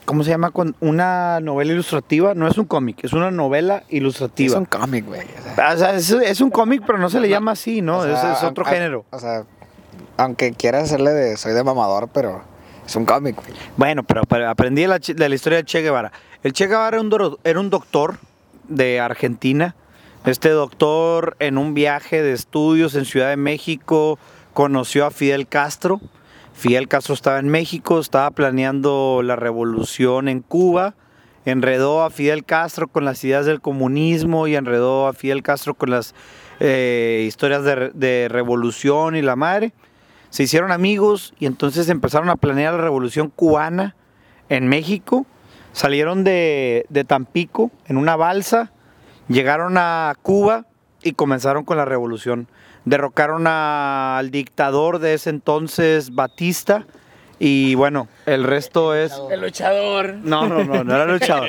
[0.06, 0.50] ¿cómo se llama?
[0.50, 4.58] Con- Una novela ilustrativa, no es un cómic, es una novela es ilustrativa.
[4.58, 5.20] un cómic, güey.
[5.20, 5.94] o sea.
[5.94, 7.98] Es, es un cómic, pero no se le llama así, ¿no?
[7.98, 9.04] O sea, es, es otro a- género.
[9.10, 9.44] O sea,
[10.16, 12.42] aunque quieras hacerle de soy de mamador, pero
[12.86, 13.48] es un cómic, güey.
[13.76, 16.12] Bueno, pero, pero aprendí de la, de historia del Che Guevara.
[16.42, 18.16] El Che Guevara era un, era un doctor
[18.68, 19.74] de Argentina.
[20.24, 24.18] Este doctor en un viaje de estudios en Ciudad de México
[24.54, 26.00] conoció a Fidel Castro.
[26.56, 30.94] Fidel Castro estaba en México, estaba planeando la revolución en Cuba.
[31.44, 35.90] Enredó a Fidel Castro con las ideas del comunismo y enredó a Fidel Castro con
[35.90, 36.14] las
[36.58, 39.72] eh, historias de, re- de revolución y la madre
[40.30, 43.94] se hicieron amigos y entonces empezaron a planear la revolución cubana
[44.48, 45.24] en México.
[45.72, 48.72] Salieron de, de Tampico en una balsa,
[49.28, 50.64] llegaron a Cuba
[51.02, 52.48] y comenzaron con la revolución.
[52.86, 56.86] Derrocaron a- al dictador de ese entonces, Batista,
[57.38, 59.12] y bueno, el resto es...
[59.30, 60.14] El luchador.
[60.22, 61.48] No, no, no, no era luchador.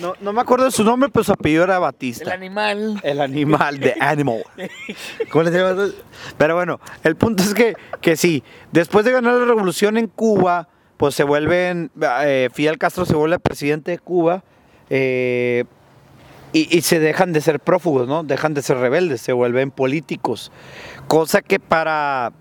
[0.00, 2.24] No, no me acuerdo de su nombre, pero su apellido era Batista.
[2.24, 2.98] El animal.
[3.02, 4.42] El animal, de animal.
[5.30, 5.90] ¿Cómo le llamas?
[6.38, 10.68] Pero bueno, el punto es que, que sí, después de ganar la revolución en Cuba,
[10.96, 11.90] pues se vuelven,
[12.22, 14.42] eh, Fidel Castro se vuelve presidente de Cuba
[14.88, 15.64] eh,
[16.56, 18.22] y, y se dejan de ser prófugos, ¿no?
[18.24, 20.50] Dejan de ser rebeldes, se vuelven políticos.
[21.08, 22.32] Cosa que para,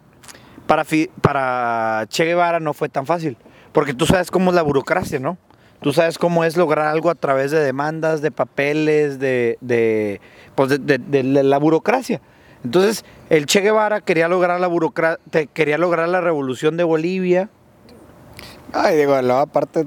[0.67, 0.85] para,
[1.21, 3.37] para Che Guevara no fue tan fácil,
[3.73, 5.37] porque tú sabes cómo es la burocracia, ¿no?
[5.81, 10.21] Tú sabes cómo es lograr algo a través de demandas, de papeles, de, de,
[10.55, 12.21] pues de, la burocracia.
[12.63, 17.49] Entonces, el Che Guevara quería lograr la burocra- te- quería lograr la revolución de Bolivia.
[18.73, 19.85] Ay, digo, aparte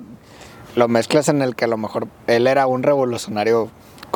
[0.76, 3.68] lo mezclas en el que a lo mejor él era un revolucionario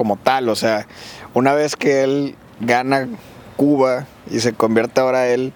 [0.02, 0.88] como tal, o sea,
[1.32, 3.06] una vez que él gana
[3.54, 5.52] Cuba y se convierte ahora él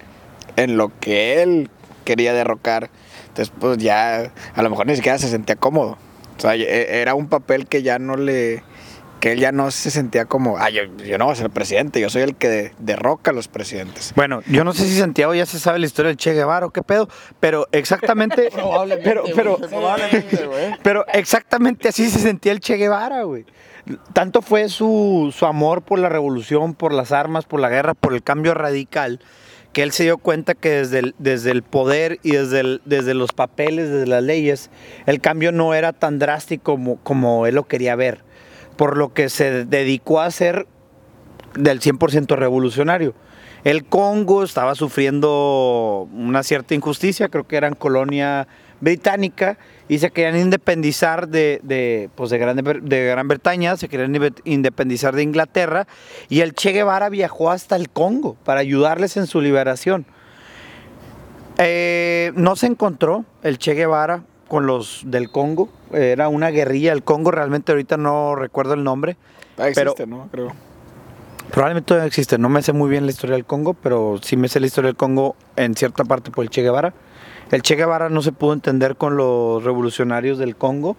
[0.55, 1.69] en lo que él
[2.05, 2.89] quería derrocar,
[3.27, 5.99] entonces pues ya a lo mejor ni siquiera se sentía cómodo.
[6.37, 8.63] O sea, e- era un papel que ya no le
[9.19, 12.01] que él ya no se sentía como, ah, yo, yo no voy a ser presidente,
[12.01, 14.13] yo soy el que derroca a los presidentes.
[14.15, 16.71] Bueno, yo no sé si Santiago ya se sabe la historia del Che Guevara o
[16.71, 17.09] qué pedo,
[17.41, 18.51] pero exactamente.
[19.03, 19.59] pero, pero,
[20.85, 23.45] pero exactamente así se sentía el Che Guevara, güey.
[24.13, 28.15] Tanto fue su, su amor por la revolución, por las armas, por la guerra, por
[28.15, 29.21] el cambio radical,
[29.73, 33.33] que él se dio cuenta que desde el, desde el poder y desde, desde los
[33.33, 34.71] papeles, desde las leyes,
[35.07, 38.25] el cambio no era tan drástico como, como él lo quería ver.
[38.77, 40.67] Por lo que se dedicó a hacer
[41.55, 43.15] del 100% revolucionario.
[43.65, 48.47] El Congo estaba sufriendo una cierta injusticia, creo que eran colonia
[48.81, 49.59] británica
[49.89, 55.15] y se querían independizar de, de, pues de, Gran, de Gran Bretaña, se querían independizar
[55.15, 55.87] de Inglaterra
[56.29, 60.07] y el Che Guevara viajó hasta el Congo para ayudarles en su liberación.
[61.59, 67.03] Eh, no se encontró el Che Guevara con los del Congo, era una guerrilla del
[67.03, 69.17] Congo, realmente ahorita no recuerdo el nombre.
[69.59, 70.29] Ah, Pero- existe, ¿no?
[70.31, 70.53] Creo.
[71.51, 74.49] Probablemente todavía existe, no me sé muy bien la historia del Congo, pero sí me
[74.49, 76.93] sé la historia del Congo en cierta parte por el Che Guevara.
[77.53, 80.97] El Che Guevara no se pudo entender con los revolucionarios del Congo.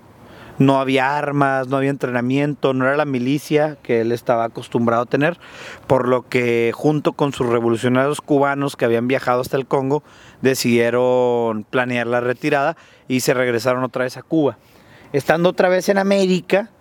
[0.59, 5.05] No había armas, no había entrenamiento, no era la milicia que él estaba acostumbrado a
[5.05, 5.37] tener,
[5.87, 10.03] por lo que junto con sus revolucionarios cubanos que habían viajado hasta el Congo,
[10.41, 12.77] decidieron planear la retirada
[13.09, 14.57] y se regresaron otra vez a Cuba.
[15.11, 16.71] Estando otra vez en América,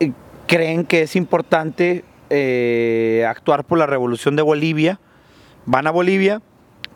[0.00, 0.12] eh,
[0.48, 4.98] creen que es importante eh, actuar por la revolución de Bolivia,
[5.66, 6.40] van a Bolivia,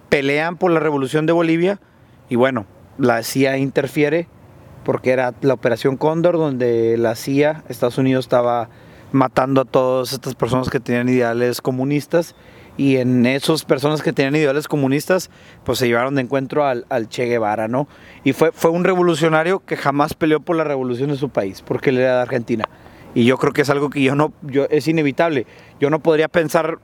[0.08, 1.78] pelean por la revolución de Bolivia
[2.28, 2.66] y bueno,
[2.98, 4.28] la CIA interfiere
[4.84, 8.68] porque era la operación Cóndor donde la CIA, Estados Unidos estaba
[9.12, 12.34] matando a todas estas personas que tenían ideales comunistas
[12.76, 15.30] y en esas personas que tenían ideales comunistas
[15.64, 17.88] pues se llevaron de encuentro al, Che Guevara, ¿no?
[18.24, 21.90] Y fue, fue un revolucionario que jamás peleó por la revolución de su país porque
[21.90, 22.64] él era de Argentina.
[23.14, 25.46] Y yo creo que es algo que yo no, yo, es inevitable.
[25.80, 26.78] Yo no podría pensar,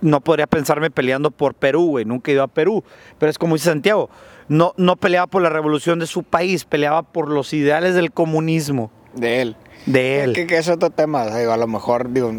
[0.00, 2.04] no podría pensarme peleando por Perú, güey.
[2.04, 2.84] Nunca he ido a Perú.
[3.18, 4.10] Pero es como dice Santiago,
[4.50, 8.90] no, no peleaba por la revolución de su país, peleaba por los ideales del comunismo
[9.14, 9.56] De él.
[9.86, 10.32] de él.
[10.32, 12.32] Que, que es otro tema, digo, a lo mejor, digo,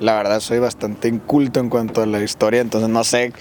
[0.00, 3.32] la verdad soy bastante inculto en cuanto a la historia, entonces no sé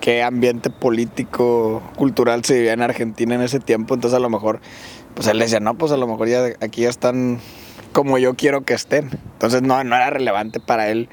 [0.00, 4.60] qué ambiente político, cultural se vivía en Argentina en ese tiempo, entonces a lo mejor,
[5.14, 7.40] pues él decía, no, pues a lo mejor ya aquí ya están
[7.92, 11.10] como yo quiero que estén, entonces no, no era relevante para él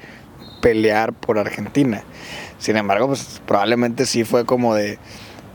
[0.62, 2.04] pelear por Argentina.
[2.58, 4.98] Sin embargo, pues probablemente sí fue como de,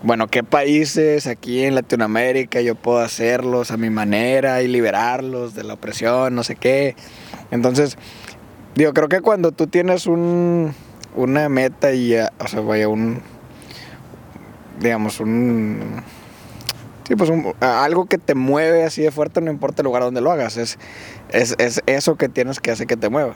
[0.08, 5.66] bueno, ¿qué países aquí en Latinoamérica yo puedo hacerlos a mi manera y liberarlos de
[5.66, 6.96] la opresión, no sé qué?
[7.52, 7.98] Entonces,
[8.74, 10.74] digo, creo que cuando tú tienes un,
[11.14, 13.22] una meta y, o sea, vaya, un,
[14.80, 16.02] digamos, un,
[17.06, 17.30] sí, pues
[17.60, 20.80] algo que te mueve así de fuerte, no importa el lugar donde lo hagas, es,
[21.32, 23.36] es, es eso que tienes que hacer que te mueva.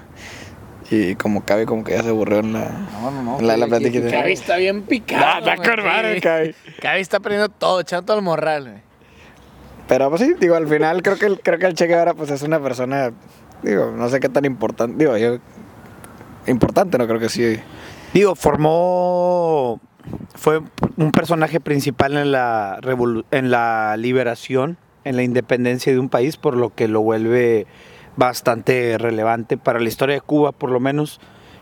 [0.92, 2.70] Y como Cabe, como que ya se aburrió en la,
[3.40, 4.12] en la, la platiquita.
[4.12, 5.24] Cavi está bien picado.
[5.26, 5.56] Ah, está
[6.22, 6.54] Cavi.
[6.82, 8.82] Cavi está perdiendo todo, echando todo el morral, güey.
[9.88, 12.30] Pero pues sí, digo, al final creo que el, creo que el Che Guevara pues
[12.30, 13.12] es una persona,
[13.64, 15.38] digo, no sé qué tan importante, digo, yo,
[16.46, 17.58] importante, no creo que sí.
[18.14, 19.80] Digo, formó,
[20.36, 20.62] fue
[20.98, 26.38] un personaje principal en la, revolu- en la liberación, en la independencia de un país,
[26.38, 27.66] por lo que lo vuelve
[28.18, 31.20] bastante relevante para la historia de Cuba, por lo menos,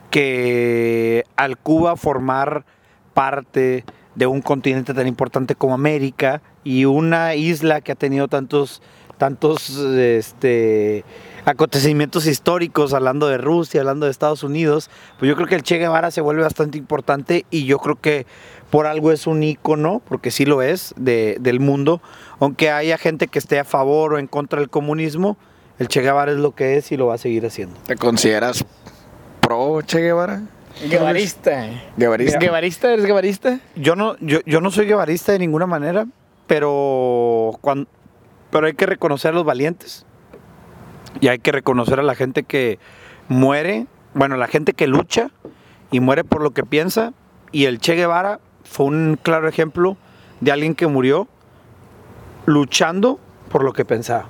[0.09, 2.65] que al Cuba formar
[3.13, 3.85] parte
[4.15, 8.81] de un continente tan importante como América y una isla que ha tenido tantos
[9.17, 11.03] tantos este
[11.43, 15.77] acontecimientos históricos hablando de Rusia, hablando de Estados Unidos, pues yo creo que el Che
[15.77, 18.25] Guevara se vuelve bastante importante y yo creo que
[18.69, 22.01] por algo es un ícono, porque sí lo es, de- del mundo,
[22.39, 25.37] aunque haya gente que esté a favor o en contra del comunismo,
[25.79, 27.79] el Che Guevara es lo que es y lo va a seguir haciendo.
[27.87, 28.63] ¿Te consideras
[29.41, 30.41] pro Che Guevara?
[30.89, 31.67] Guevarista.
[31.97, 32.39] Guevarista.
[32.39, 32.93] ¿Guevarista?
[32.93, 33.59] ¿Eres guevarista?
[33.75, 36.05] Yo no, yo, yo no soy guevarista de ninguna manera,
[36.47, 37.87] pero, cuan-
[38.51, 40.05] pero hay que reconocer a los valientes
[41.19, 42.79] y hay que reconocer a la gente que
[43.27, 45.31] muere, bueno, la gente que lucha
[45.91, 47.13] y muere por lo que piensa.
[47.51, 49.97] Y el Che Guevara fue un claro ejemplo
[50.39, 51.27] de alguien que murió
[52.45, 53.19] luchando
[53.51, 54.25] por lo que pensaba.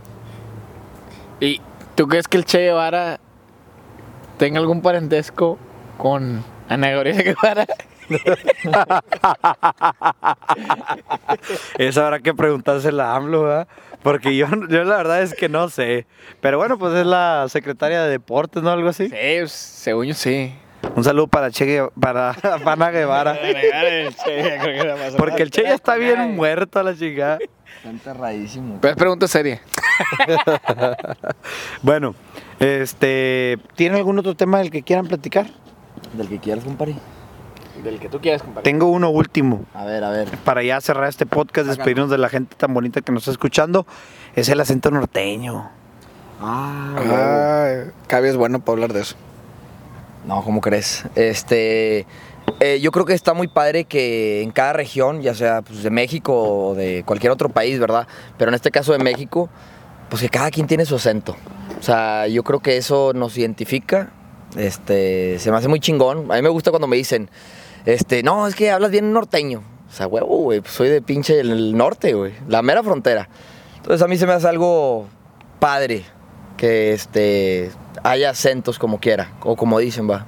[1.40, 1.62] ¿Y
[1.96, 3.20] tú crees que el Che Guevara
[4.38, 5.58] tenga algún parentesco
[5.98, 7.66] con Ana Gabriela Guevara?
[11.78, 13.68] Eso habrá que preguntársela a AMLO, ¿verdad?
[14.02, 16.08] Porque yo, yo la verdad es que no sé.
[16.42, 18.72] Pero bueno, pues es la secretaria de deportes, ¿no?
[18.72, 19.10] Algo así.
[19.10, 20.54] Sí, pues, según yo sí.
[20.96, 22.36] Un saludo para Che para
[22.66, 23.38] Ana Guevara.
[25.18, 27.38] Porque el Che ya está bien muerto a la chica.
[27.80, 28.77] Está enterradísimo.
[28.82, 29.61] Pero es pregunta seria.
[31.82, 32.15] Bueno,
[32.59, 35.47] este, ¿tiene algún otro tema del que quieran platicar?
[36.13, 36.95] Del que quieras, compadre.
[37.84, 38.63] Del que tú quieras, compadre.
[38.63, 39.65] Tengo uno último.
[39.73, 40.30] A ver, a ver.
[40.43, 43.86] Para ya cerrar este podcast, despedirnos de la gente tan bonita que nos está escuchando.
[44.36, 45.69] Es el acento norteño.
[46.41, 47.73] Ah, Ah,
[48.07, 49.15] Cabi es bueno para hablar de eso.
[50.25, 51.05] No, ¿cómo crees?
[51.15, 52.05] Este,
[52.60, 55.89] eh, yo creo que está muy padre que en cada región, ya sea pues, de
[55.89, 58.08] México o de cualquier otro país, ¿verdad?
[58.38, 59.50] Pero en este caso de México,
[60.10, 61.36] pues que cada quien tiene su acento.
[61.80, 64.12] O sea, yo creo que eso nos identifica.
[64.58, 66.32] Este, se me hace muy chingón.
[66.32, 67.30] A mí me gusta cuando me dicen,
[67.86, 69.64] este, no, es que hablas bien norteño.
[69.89, 73.30] O sea, huevo, güey, pues soy de pinche del norte, güey, la mera frontera.
[73.78, 75.08] Entonces a mí se me hace algo
[75.60, 76.04] padre
[76.58, 77.72] que este
[78.04, 80.26] haya acentos como quiera, o como dicen, va.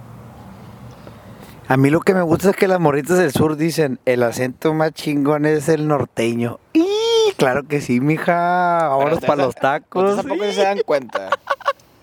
[1.71, 4.73] A mí lo que me gusta es que las morritas del sur dicen, el acento
[4.73, 6.59] más chingón es el norteño.
[6.73, 8.89] Y claro que sí, mija.
[8.89, 10.17] Vámonos para los tacos.
[10.17, 11.29] Tampoco se dan cuenta.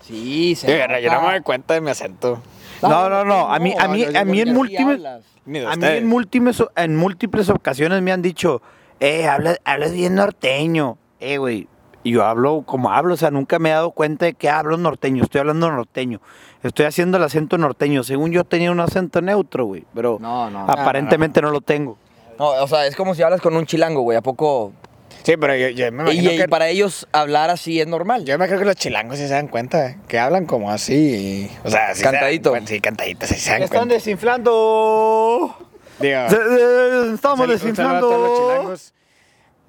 [0.01, 2.41] Sí, Yo, yo no me doy cuenta de mi acento.
[2.81, 3.53] No, no, no.
[3.53, 8.01] A mí, a mí, a mí en múltiples, a mí en múltiples, en múltiples ocasiones
[8.01, 8.63] me han dicho,
[8.99, 10.97] eh, hablas, hablas bien norteño.
[11.19, 11.67] Eh, güey.
[12.09, 14.77] Y yo hablo como hablo, o sea, nunca me he dado cuenta de que hablo
[14.77, 15.23] norteño.
[15.23, 16.19] Estoy hablando norteño.
[16.63, 18.03] Estoy haciendo el acento norteño.
[18.03, 19.85] Según yo tenía un acento neutro, güey.
[19.93, 20.61] Pero No, no.
[20.67, 21.97] aparentemente no lo tengo.
[22.39, 24.73] No, o sea, es como si hablas con un chilango, güey, ¿a poco?
[25.21, 26.47] Sí, pero yo, yo me Y, imagino y que...
[26.47, 28.25] para ellos hablar así es normal.
[28.25, 30.95] Yo me creo que los chilangos sí se dan cuenta, que hablan como así.
[30.95, 32.49] y- o sea, sí se dan Cantadito.
[32.49, 33.93] cuenta, Sí, cantadito, sí se dan Están cuenta.
[33.95, 35.55] desinflando.
[35.99, 37.99] Digo, Se- se- Estamos a desinflando.
[38.09, 38.93] todos los chilangos.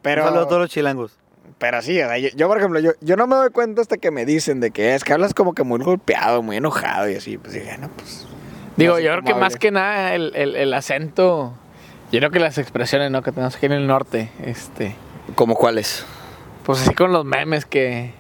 [0.03, 1.19] Pero, Un saludo a todos los chilangos.
[1.61, 3.97] Pero sí, o sea, yo, yo, por ejemplo, yo, yo no me doy cuenta hasta
[3.99, 7.15] que me dicen de que es que hablas como que muy golpeado, muy enojado y
[7.15, 7.39] así.
[7.39, 8.27] Pues dije, no, pues.
[8.77, 11.53] Digo, no sé yo creo que más que nada el, el- el acento,
[12.11, 13.23] yo creo que las expresiones, ¿no?
[13.23, 14.97] Que tenemos aquí en el norte, este,
[15.37, 16.05] ¿Como cuáles?
[16.65, 18.13] pues así con los memes que,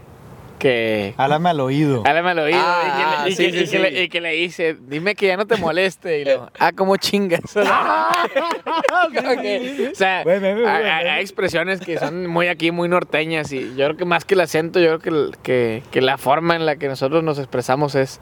[0.61, 2.04] que, Háblame al oído.
[2.06, 3.78] háblame al oído Ah, y, que, le- y sí, que- sí, y que sí.
[3.78, 6.20] le, y que le dice, dime que ya no te moleste.
[6.20, 7.40] Y luego, ah, ¿cómo chingas?
[7.56, 7.61] o
[9.94, 13.52] sea, Buen meme, buen hay, expresiones que son muy aquí, muy norteñas.
[13.52, 16.18] Y yo creo que más que el acento, yo creo que, el- que, que la
[16.18, 18.20] forma en la que nosotros nos expresamos es,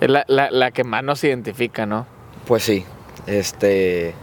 [0.00, 2.06] es la, la- la que más nos identifica, ¿no?
[2.46, 2.84] Pues sí,
[3.26, 4.14] este...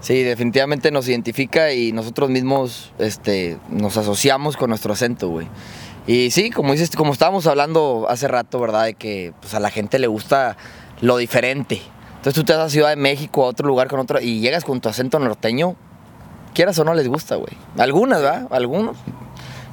[0.00, 5.46] Sí, definitivamente nos identifica y nosotros mismos este, nos asociamos con nuestro acento, güey.
[6.06, 8.84] Y sí, como dices, como estábamos hablando hace rato, ¿verdad?
[8.84, 10.56] De que pues, a la gente le gusta
[11.00, 11.80] lo diferente.
[12.16, 14.64] Entonces tú te vas a Ciudad de México, a otro lugar con otro, y llegas
[14.64, 15.76] con tu acento norteño,
[16.54, 17.52] quieras o no les gusta, güey.
[17.78, 18.48] Algunas, ¿verdad?
[18.50, 18.96] Algunos.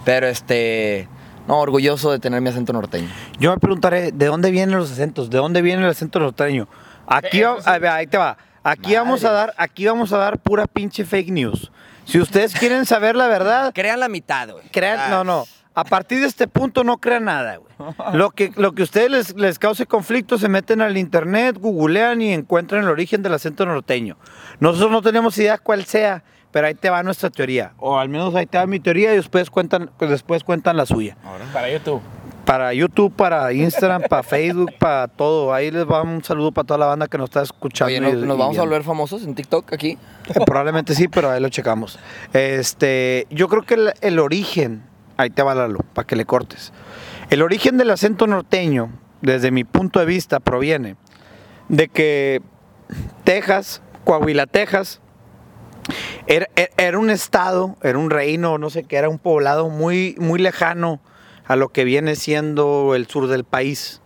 [0.06, 1.08] Pero este,
[1.48, 3.10] no, orgulloso de tener mi acento norteño.
[3.40, 5.30] Yo me preguntaré, ¿de dónde vienen los acentos?
[5.30, 6.68] ¿De dónde viene el acento norteño?
[7.08, 8.38] Aquí, va- a ver, ahí te va.
[8.64, 11.72] Aquí vamos a dar, aquí vamos a dar pura pinche fake news.
[12.06, 14.64] Si ustedes quieren saber la verdad, Crean la mitad, güey.
[14.72, 15.46] crean, no, no.
[15.74, 17.72] A partir de este punto no crean nada, güey.
[18.14, 22.22] Lo que, lo que a ustedes les, les cause conflicto, se meten al internet, googlean
[22.22, 24.18] y encuentran el origen del acento norteño.
[24.60, 27.72] Nosotros no tenemos idea cuál sea, pero ahí te va nuestra teoría.
[27.78, 30.86] O al menos ahí te va mi teoría y después cuentan, pues después cuentan la
[30.86, 31.16] suya.
[31.54, 32.02] Para YouTube.
[32.46, 35.54] Para YouTube, para Instagram, para Facebook, para todo.
[35.54, 37.86] Ahí les va un saludo para toda la banda que nos está escuchando.
[37.88, 39.98] Oye, y- ¿nos, y nos vamos a volver famosos en TikTok aquí?
[40.28, 41.98] Eh, Probablemente sí, pero ahí lo checamos.
[42.34, 44.82] Este, yo creo que el, el origen,
[45.22, 46.74] ahí te va Lalo, para que le cortes.
[47.30, 48.90] El origen del acento norteño,
[49.22, 50.96] desde mi punto de vista, proviene
[51.70, 52.42] de que
[53.24, 55.00] Texas, Coahuila, Texas,
[56.28, 60.16] era, era- era un estado, era un reino, no sé qué, era un poblado muy,
[60.20, 61.00] muy lejano
[61.46, 64.02] a lo que viene siendo el sur del país.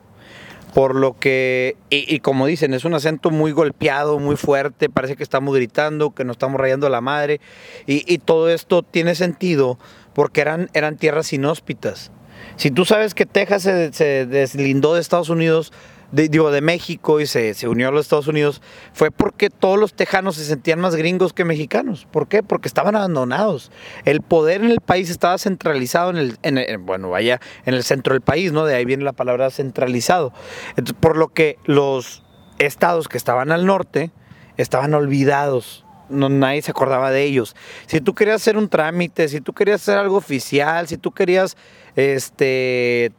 [0.73, 5.23] Por lo que, y, como dicen, es un acento muy golpeado, muy fuerte, parece que
[5.23, 7.39] estamos gritando, que nos estamos rayando la madre.
[7.85, 9.79] Y todo esto tiene sentido
[10.15, 12.11] porque eran, eran tierras inhóspitas.
[12.55, 15.71] Si tú sabes que Texas se, deslindó de Estados Unidos,
[16.11, 18.61] de- digo, de México y se, se unió a los Estados Unidos,
[18.93, 22.07] fue porque todos los tejanos se sentían más gringos que mexicanos.
[22.11, 22.43] ¿Por qué?
[22.43, 23.71] Porque estaban abandonados.
[24.05, 27.83] El poder en el país estaba centralizado en el, en el- bueno, vaya, en el
[27.83, 28.65] centro del país, ¿no?
[28.65, 30.31] De ahí viene la palabra centralizado.
[31.01, 32.23] Por lo que los
[32.59, 34.11] estados que estaban al norte
[34.57, 35.84] estaban olvidados.
[36.09, 37.55] No, nadie se acordaba de ellos.
[37.87, 41.57] Si tú querías hacer un trámite, si tú querías hacer algo oficial, si tú querías,
[41.95, 43.11] este,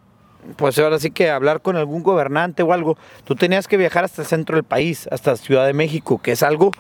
[0.57, 4.23] pues ahora sí que hablar con algún gobernante o algo, tú tenías que viajar hasta
[4.23, 6.71] el centro del país, hasta Ciudad de México, que es algo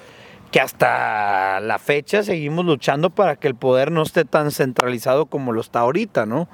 [0.50, 5.52] que hasta la fecha seguimos luchando para que el poder no esté tan centralizado como
[5.52, 6.48] lo está ahorita, ¿no?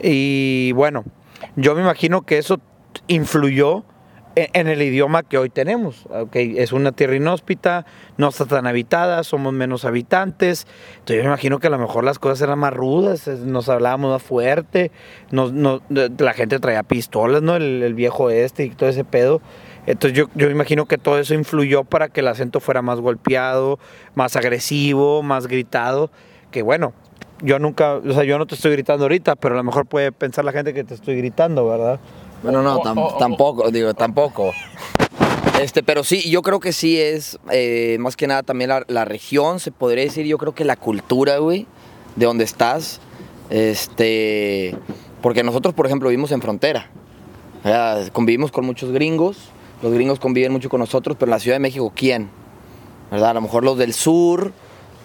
[0.00, 1.04] Y bueno,
[1.56, 2.60] yo me imagino que eso
[3.06, 3.84] influyó
[4.52, 6.06] en, el idioma que hoy tenemos.
[6.10, 7.86] Okay, es una tierra inhóspita,
[8.16, 10.66] no está tan habitada, somos menos habitantes.
[11.00, 14.12] Entonces yo me imagino que a lo mejor las cosas eran más rudas, nos hablábamos
[14.12, 14.90] más fuerte,
[15.30, 17.56] nos, nos- la gente traía pistolas, ¿no?
[17.56, 19.40] El, el viejo este y todo ese pedo.
[19.86, 23.00] Entonces yo, yo me imagino que todo eso influyó para que el acento fuera más
[23.00, 23.78] golpeado,
[24.14, 26.10] más agresivo, más gritado.
[26.50, 26.92] Que bueno,
[27.40, 30.12] yo nunca, o sea, yo no te estoy gritando ahorita, pero a lo mejor puede
[30.12, 32.00] pensar la gente que te estoy gritando, ¿verdad?
[32.42, 34.52] Bueno, no, tam- tampoco, digo, tampoco.
[35.60, 39.04] Este, pero sí, yo creo que sí es, eh, más que nada también la, la
[39.04, 41.66] región, se podría decir, yo creo que la cultura, güey,
[42.14, 43.00] de donde estás,
[43.50, 44.76] este,
[45.20, 46.90] porque nosotros, por ejemplo, vivimos en frontera,
[48.12, 49.36] convivimos con muchos gringos,
[49.82, 52.30] los gringos conviven mucho con nosotros, pero en la Ciudad de México, ¿quién?
[53.10, 53.30] ¿Verdad?
[53.30, 54.52] A lo mejor los del sur,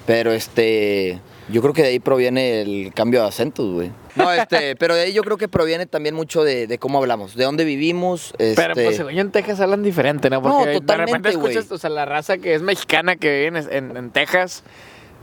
[0.05, 1.19] pero este,
[1.49, 3.91] yo creo que de ahí proviene el cambio de acentos, güey.
[4.15, 7.35] No, este, pero de ahí yo creo que proviene también mucho de, de cómo hablamos,
[7.35, 8.33] de dónde vivimos.
[8.37, 10.37] Pero este, pues según yo en Texas hablan diferente, ¿no?
[10.41, 13.59] No, Porque de totalmente, repente escuchas, o sea, la raza que es mexicana que vive
[13.59, 14.63] en, en- en Texas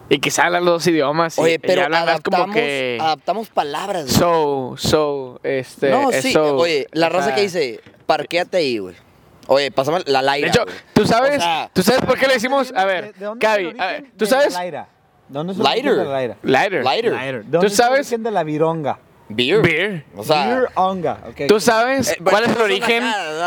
[0.09, 2.99] y quizá hablan los dos idiomas y, Oye, y pero hablan más como adaptamos, que
[3.01, 4.07] adaptamos palabras.
[4.07, 4.15] güey.
[4.19, 8.79] so, so, este, no, es sí, so, oye, la raza sea, que dice, parquéate ahí,
[8.79, 8.97] güey.
[9.47, 10.77] Oye, pásame la De Laira, hecho, güey.
[10.93, 14.05] tú sabes, O sea, tú sabes por qué le decimos, a ver, Gaby, a ver,
[14.17, 14.55] tú sabes,
[15.31, 16.37] ¿Dónde es el origen Laira?
[16.43, 17.45] lighter, Lighter.
[17.61, 18.11] ¿Tú sabes?
[18.11, 18.99] de la vironga?
[19.29, 19.63] Beer.
[19.63, 20.05] Beer.
[20.17, 21.19] O sea, onga.
[21.49, 23.05] ¿Tú sabes Eh, cuál es el origen?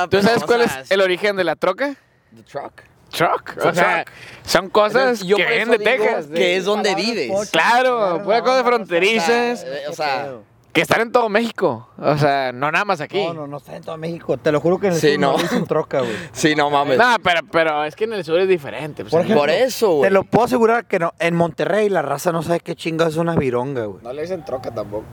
[0.10, 1.96] ¿Tú sabes cuál sea, es el origen de la troca?
[2.36, 2.72] the truck.
[3.12, 3.58] Truck.
[3.58, 4.16] O Son sea, truck.
[4.46, 6.28] son cosas yo que vienen de Texas.
[6.34, 7.52] Que es donde vives.
[7.52, 10.36] Claro, puras cosas fronterizas Eh, O sea,
[10.74, 11.88] que están en todo México.
[12.00, 13.24] O sea, no nada más aquí.
[13.24, 14.38] No, no, no está en todo México.
[14.38, 15.38] Te lo juro que en el Sí, sur no.
[15.38, 16.12] dicen troca, güey.
[16.34, 16.98] sí, no mames.
[16.98, 19.04] No, pero, pero es que en el sur es diferente.
[19.04, 20.10] pues, Por en- ejemplo, Por eso, güey.
[20.10, 21.14] Te lo puedo asegurar que no.
[21.20, 24.04] En Monterrey la raza no sabe qué chinga es una vironga, güey.
[24.04, 25.06] No le dicen troca tampoco.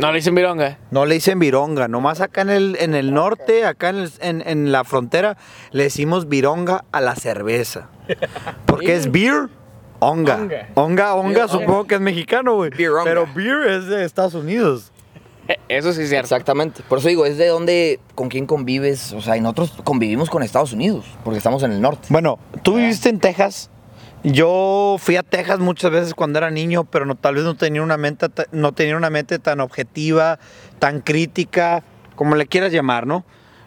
[0.00, 0.78] no le dicen vironga.
[0.90, 4.42] No le dicen vironga, nomás acá en el, en el norte, acá en, el- en-
[4.48, 5.36] en la frontera,
[5.72, 7.90] le decimos vironga a la cerveza.
[8.64, 9.50] Porque es beer,
[9.98, 10.36] onga.
[10.36, 10.68] Onga.
[10.74, 12.70] Onga, onga, supongo que es mexicano, güey.
[12.70, 14.90] Pero beer es de Estados Unidos.
[15.68, 16.26] Eso sí es cierto.
[16.26, 16.82] Exactamente.
[16.88, 19.12] Por eso digo, es de dónde, con quién convives.
[19.12, 22.08] O sea, y nosotros convivimos con Estados Unidos, porque estamos en el norte.
[22.10, 23.70] Bueno, tú viviste en Texas.
[24.24, 27.82] Yo fui a Texas muchas veces cuando era niño, pero no, tal vez no tenía
[27.82, 30.38] una mente, no tenía una mente tan objetiva,
[30.78, 31.82] tan crítica,
[32.14, 33.24] como le quieras llamar, ¿no?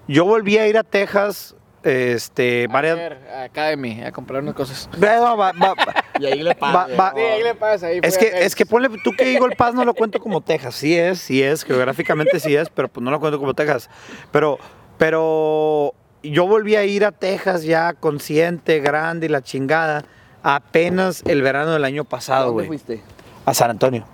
[0.07, 2.95] Yo volví a ir a Texas, este, A varias.
[2.95, 4.89] ver, a Academy, a comprar unas cosas.
[5.03, 5.75] Va, va, va, va.
[6.19, 7.87] Y ahí le Va- va- Sí, ahí le pasa.
[7.87, 10.41] Ahí Es que, a- es que ponle, tú que Eagle Pass no lo cuento como
[10.41, 10.75] Texas.
[10.75, 13.89] Sí es, sí es, geográficamente sí es, pero pues no lo cuento como Texas.
[14.31, 14.57] Pero,
[14.97, 15.93] pero
[16.23, 20.05] yo volví a ir a Texas ya consciente, grande y la chingada,
[20.43, 22.67] apenas el verano del año pasado, ¿Dónde güey.
[22.67, 23.03] fuiste?
[23.45, 24.05] A San Antonio.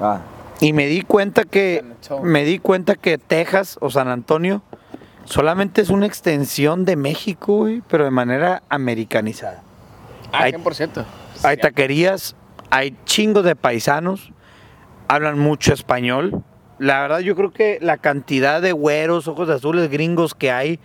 [0.00, 0.20] Ah.
[0.60, 1.84] Y me di cuenta que,
[2.22, 4.62] me di cuenta que Texas o San Antonio
[5.24, 9.62] solamente es una extensión de México, güey, pero de manera americanizada.
[10.32, 11.00] Ah, Hay- 100%.
[11.00, 11.06] Hay
[11.42, 12.36] taquerías,
[12.70, 14.32] hay chingos de paisanos,
[15.08, 16.42] hablan mucho español.
[16.78, 20.78] La verdad, yo creo que la cantidad de güeros, ojos azules, gringos que hay,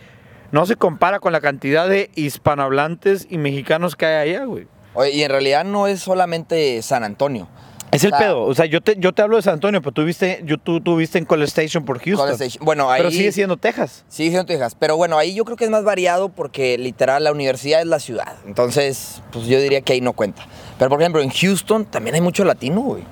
[0.52, 4.68] no se compara con la cantidad de hispanohablantes y mexicanos que hay allá, güey.
[5.14, 7.48] Y en realidad no es solamente San Antonio.
[7.92, 8.44] Es el O sea, pedo.
[8.44, 10.80] O sea, yo te, yo te hablo de San Antonio, pero tú viste, yo, tú,
[10.80, 12.26] tú viste en College Station por Houston.
[12.26, 12.66] College Station.
[12.66, 13.00] Bueno, ahí.
[13.02, 14.06] Pero sigue siendo Texas.
[14.08, 14.76] Sí, siendo Texas.
[14.80, 18.00] Pero bueno, ahí yo creo que es más variado porque literal la universidad es la
[18.00, 18.36] ciudad.
[18.46, 20.46] Entonces, pues yo diría que ahí no cuenta.
[20.80, 23.04] Pero por ejemplo, en Houston también hay mucho latino, güey.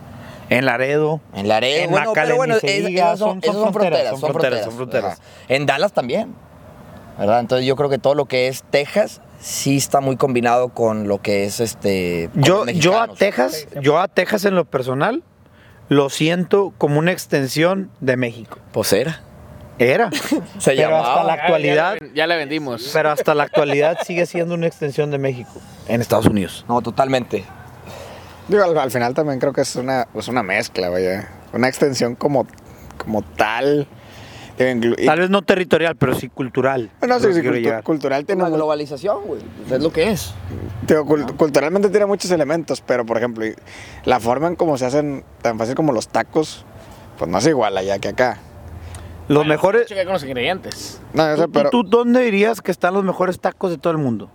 [0.50, 1.20] En Laredo.
[1.36, 4.32] En Laredo, En bueno, pero bueno, esas son, son- son fronteras, son
[4.78, 5.22] fronteras.
[5.48, 6.34] En Dallas también,
[7.20, 7.42] ¿verdad?
[7.42, 11.22] Entonces yo creo que todo lo que es Texas sí está muy combinado con lo
[11.22, 12.30] que es este.
[12.36, 13.08] Yo, yo a.
[13.14, 15.24] Texas, yo a Texas en lo personal,
[15.88, 18.58] lo siento como una extensión de México.
[18.72, 19.22] Pues era.
[19.80, 20.12] Era.
[20.60, 21.14] Se pero llamaba.
[21.14, 22.90] hasta la Ya- actualidad, Ya, ya le vendimos.
[22.94, 25.52] pero hasta la actualidad sigue siendo una extensión de México
[25.88, 26.66] en Estados Unidos.
[26.68, 27.46] No, totalmente.
[28.50, 31.30] Digo, al, al final también creo que es una, es una mezcla, vaya.
[31.54, 32.46] Una extensión como,
[32.98, 33.88] como tal.
[35.06, 36.90] Tal vez no territorial, pero sí cultural.
[37.00, 37.84] Quiero cultu- llegar.
[37.84, 39.42] cultural tiene La globalización, güey.
[39.60, 40.34] pues Es lo que es.
[41.38, 43.46] culturalmente tiene muchos elementos, pero por ejemplo,
[44.04, 46.66] la forma en cómo se hacen tan fácil como los tacos,
[47.18, 48.40] pues no es igual allá que acá.
[49.30, 49.86] Los mejores.
[49.88, 51.00] Checa con los ingredientes.
[51.14, 53.92] No, yo sé, ¿Tú, pero tú dónde dirías que están los mejores tacos de todo
[53.92, 54.30] el mundo?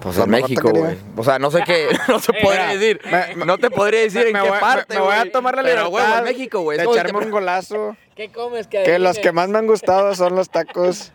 [0.00, 0.96] Pues La en México, güey.
[1.16, 3.00] O sea, no sé qué, no se podría Mira, decir.
[3.10, 5.56] me- me- no te podría decir en me qué voy- parte, me voy a tomar
[5.56, 6.78] la Pero, libertad en México, güey.
[6.78, 8.66] de echarme un golazo ¿Qué comes?
[8.66, 11.12] Que los que más me han gustado son los tacos,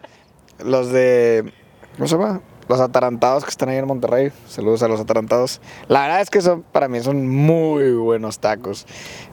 [0.63, 1.51] los de.
[1.97, 2.39] ¿Cómo se llama?
[2.69, 4.31] Los atarantados que están ahí en Monterrey.
[4.47, 5.59] Saludos a los atarantados.
[5.89, 8.87] La verdad es que son, para mí son muy buenos tacos.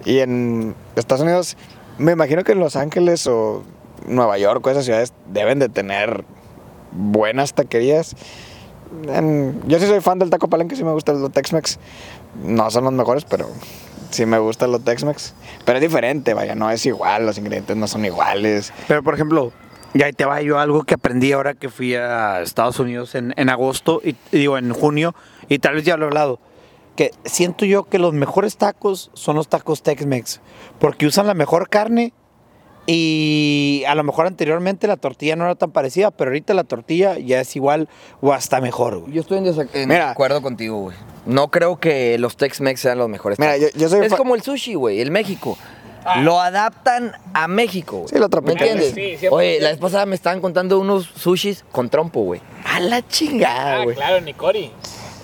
[0.05, 1.57] Y en Estados Unidos,
[1.97, 3.63] me imagino que en Los Ángeles o
[4.05, 6.25] Nueva York o esas ciudades deben de tener
[6.91, 8.17] buenas taquerías.
[9.07, 11.79] En- yo sí soy fan del taco palenque, sí me gusta el Tex-Mex.
[12.43, 13.47] No son los mejores, pero
[14.11, 15.35] sí me gusta el Tex-Mex.
[15.65, 18.73] Pero es diferente, vaya, no es igual, los ingredientes no son iguales.
[18.89, 19.53] Pero, por ejemplo,
[19.95, 23.35] y ahí te va yo algo que aprendí ahora que fui a Estados Unidos en,
[23.37, 25.15] en agosto, y digo, en junio,
[25.49, 26.41] y tal vez ya lo he hablado,
[26.97, 30.41] que siento yo que los mejores tacos son los tacos Tex-Mex,
[30.79, 32.13] porque usan la mejor carne
[32.87, 37.19] y a lo mejor anteriormente la tortilla no era tan parecida, pero ahorita la tortilla
[37.19, 37.89] ya es igual
[38.21, 39.13] o hasta mejor, güey.
[39.13, 40.11] Yo estoy en, en Mira.
[40.11, 40.97] acuerdo contigo, güey.
[41.27, 43.39] No creo que los Tex-Mex sean los mejores.
[43.39, 45.57] Mira, yo- yo soy es como el sushi, güey, el México.
[46.23, 47.99] Lo adaptan a México.
[47.99, 48.09] güey.
[48.09, 48.93] Sí, lo ¿Me entiendes?
[48.95, 49.29] Sí, 100%.
[49.33, 52.41] Oye, la vez pasada me estaban contando unos sushis con trompo, güey.
[52.65, 53.97] A la chingada, Ah, güey.
[53.97, 54.73] claro, Nicori.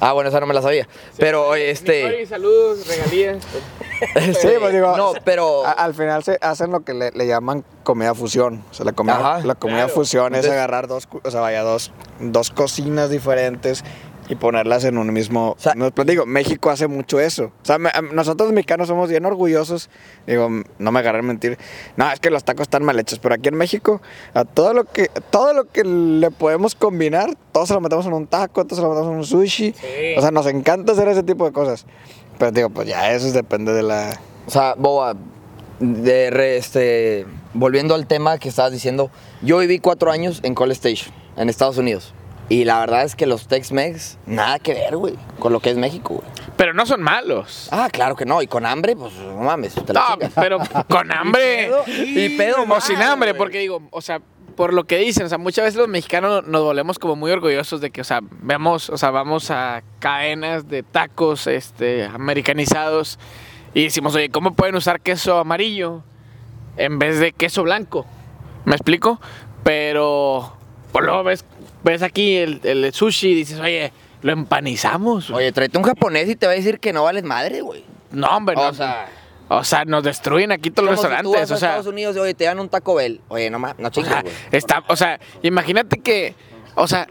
[0.01, 0.87] Ah, bueno, esa no me la sabía.
[1.19, 2.27] Pero, oye, este.
[2.27, 3.39] Saludos, regalías.
[4.15, 5.65] este, Sí, pues digo, No, pero.
[5.67, 8.63] a- al final se hacen lo que le, le llaman comida fusión.
[8.71, 9.95] O sea, la comida, Ajá, la comida claro.
[9.95, 13.85] fusión es Entonces- agarrar dos, cu- o sea, vaya, dos, dos cocinas diferentes
[14.29, 15.55] y ponerlas en un mismo...
[15.59, 17.45] sea- no, pues digo, México hace mucho eso.
[17.63, 19.89] O sea, me- nosotros mexicanos somos bien orgullosos.
[20.27, 20.49] Digo,
[20.79, 21.59] no me agarré a mentir.
[21.97, 23.19] No, es que los tacos están mal hechos.
[23.21, 24.03] Pero aquí en México,
[24.35, 28.15] a todo lo que, todo lo que le podemos combinar, todo se lo metemos en
[28.15, 29.73] un taco, todo se lo metemos en un sushi.
[29.73, 30.15] Sí.
[30.17, 31.87] O sea, nos encanta hacer ese tipo de cosas.
[32.39, 34.19] Pero digo, pues ya eso depende de la...
[34.47, 35.15] O sea, Boba,
[35.79, 39.11] de re- este, volviendo al tema que estabas diciendo,
[39.43, 42.15] yo viví cuatro años en College Station, en Estados Unidos.
[42.49, 45.77] Y la verdad es que los Tex-Mex, nada que ver, güey, con lo que es
[45.77, 46.29] México, güey.
[46.57, 47.69] Pero no son malos.
[47.73, 48.41] Ah, claro que no.
[48.41, 50.33] Y con hambre, pues no mames, te la No, chingas.
[50.35, 50.59] pero
[50.89, 51.71] con hambre.
[51.87, 53.39] Y pedo o sin hambre, güey.
[53.39, 54.21] porque digo, o sea,
[54.57, 57.81] por lo que dicen, o sea, muchas veces los mexicanos nos volvemos como muy orgullosos
[57.81, 63.19] de que, o sea, vemos, o sea, vamos a cadenas de tacos, este, americanizados
[63.75, 66.03] y decimos, oye, ¿cómo pueden usar queso amarillo
[66.79, 68.07] en vez de queso blanco?
[68.65, 69.21] ¿Me explico?
[69.63, 70.57] Pero,
[70.93, 71.45] pues luego ves,
[71.85, 73.93] ves aquí el, el sushi y dices, oye,
[74.23, 75.31] lo empanizamos.
[75.31, 77.85] Oye, tráete un japonés y te va a decir que no vales madre, güey.
[78.11, 78.69] no, hombre, no.
[78.69, 79.09] O sea,
[79.49, 81.41] O sea, nos destruyen aquí todos los como si tú restaurantes.
[81.43, 83.21] vas a o sea, Estados Unidos oye, te dan un Taco Bell.
[83.29, 86.35] Oye, no, no o chingues, sea, está, o sea, imagínate que,
[86.75, 87.07] o sea,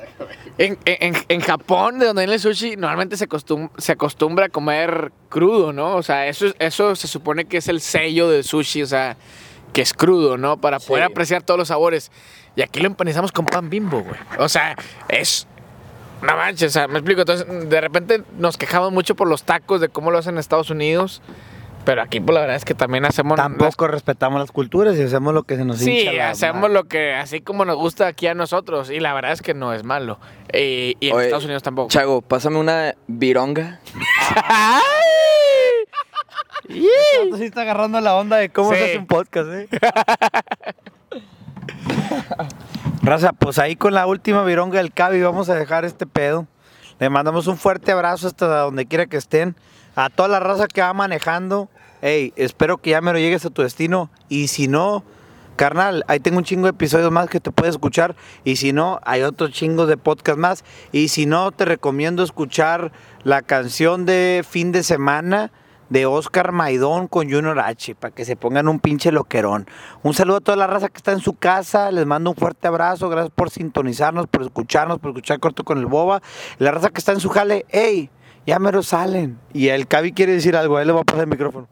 [0.57, 4.49] en, en- en Japón, de donde viene el sushi, normalmente se, acostum- se acostumbra a
[4.49, 5.95] comer crudo, ¿no?
[5.95, 9.15] O sea, eso, es- eso se supone que es el sello del sushi, o sea,
[9.71, 10.57] que es crudo, ¿no?
[10.57, 11.11] Para poder Sí.
[11.11, 12.11] apreciar todos los sabores.
[12.55, 14.19] Y aquí lo empanizamos con pan bimbo, güey.
[14.39, 14.75] O sea,
[15.09, 15.47] es...
[16.21, 17.21] No manches, o sea, me explico.
[17.21, 20.69] Entonces, de repente nos quejamos mucho por los tacos de cómo lo hacen en Estados
[20.69, 21.21] Unidos.
[21.83, 23.37] Pero aquí, pues la verdad es que también hacemos.
[23.37, 26.73] las Tampoco respetamos las culturas y hacemos lo que se nos Sí, hincha hacemos madre.
[26.73, 28.89] lo que, así como nos gusta aquí a nosotros.
[28.89, 30.17] Y la verdad es que no es malo.
[30.51, 31.89] Y, y en Oye, Estados Unidos tampoco.
[31.89, 33.81] Chago, pásame una vironga.
[36.67, 38.77] Tú sí está agarrando la onda de cómo Sí.
[38.77, 39.67] se hace un podcast, ¿eh?
[43.01, 46.47] Raza, pues ahí con la última vironga del Cabi vamos a dejar este pedo.
[46.99, 49.55] Le mandamos un fuerte abrazo hasta donde quiera que estén.
[49.95, 51.69] A toda la raza que va manejando.
[52.01, 54.09] Hey, espero que ya me lo llegues a tu destino.
[54.29, 55.03] Y si no,
[55.55, 58.15] carnal, ahí tengo un chingo de episodios más que te puedes escuchar.
[58.43, 60.63] Y si no, hay otros chingos de podcast más.
[60.91, 62.91] Y si no, te recomiendo escuchar
[63.23, 65.51] la canción de fin de semana
[65.89, 69.67] de Oscar Maidón con Junior H, para que se pongan un pinche loquerón.
[70.03, 72.67] Un saludo a toda la raza que está en su casa, les mando un fuerte
[72.67, 76.21] abrazo, gracias por sintonizarnos, por escucharnos, por escuchar Corto con el Boba.
[76.57, 78.09] La raza que está en su jale, hey,
[78.45, 79.39] ya me lo salen.
[79.53, 81.67] Y el Cavi quiere decir algo, a él le va a pasar el micrófono.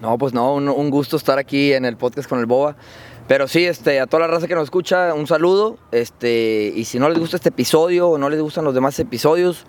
[0.00, 2.76] No, pues no, un, un gusto estar aquí en el podcast con el Boba.
[3.26, 5.76] Pero sí, este, a toda la raza que nos escucha, un saludo.
[5.92, 9.66] Este, y si no les gusta este episodio o no les gustan los demás episodios,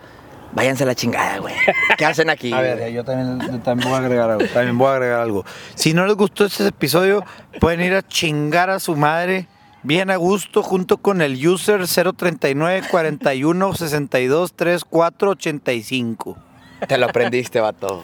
[0.51, 1.55] váyanse a la chingada, güey.
[1.97, 2.53] ¿Qué hacen aquí?
[2.53, 4.47] A ver, yo también, yo también voy a agregar algo.
[4.47, 5.45] También voy a agregar algo.
[5.75, 7.23] Si no les gustó este episodio,
[7.59, 9.47] pueden ir a chingar a su madre
[9.83, 16.37] bien a gusto junto con el user 039 41 62 34 85.
[16.87, 18.03] Te lo aprendiste, vato.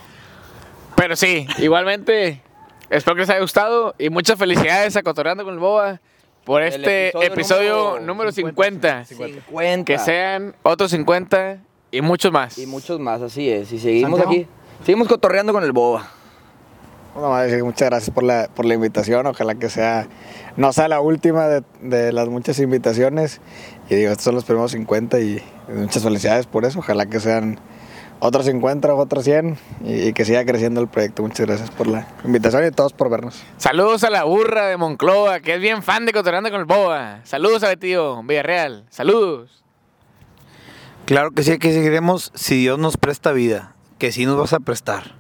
[0.96, 2.42] Pero sí, igualmente,
[2.90, 3.96] espero que les haya gustado.
[3.98, 6.00] Y muchas felicidades a Cotorreando con el Boba
[6.46, 9.06] por El este episodio episodio, número número 50.
[9.06, 9.86] 50.
[9.86, 11.60] Que sean otros 50
[11.92, 12.58] y muchos más.
[12.58, 13.72] Y muchos más, así es.
[13.72, 14.32] Y seguimos ¿Santiago?
[14.32, 14.48] aquí.
[14.86, 16.10] Seguimos cotorreando con el boba.
[17.16, 19.26] Bueno, muchas gracias por la, por la invitación.
[19.26, 20.08] Ojalá que sea,
[20.58, 23.40] no sea la última de, de, las muchas invitaciones.
[23.90, 26.80] Y digo, estos son los primeros 50 y muchas felicidades por eso.
[26.80, 27.58] Ojalá que sean
[28.20, 31.24] otros 50, otros 100 y, y que siga creciendo el proyecto.
[31.24, 33.42] Muchas gracias por la invitación y todos por vernos.
[33.56, 37.22] Saludos a la burra de Moncloa, que es bien fan de Cotorreando con el Boa.
[37.24, 38.86] Saludos a Betío Villarreal.
[38.90, 39.65] Saludos.
[41.06, 44.60] Claro que sí, que seguiremos si Dios nos presta vida, que sí nos vas a
[44.60, 45.16] prestar.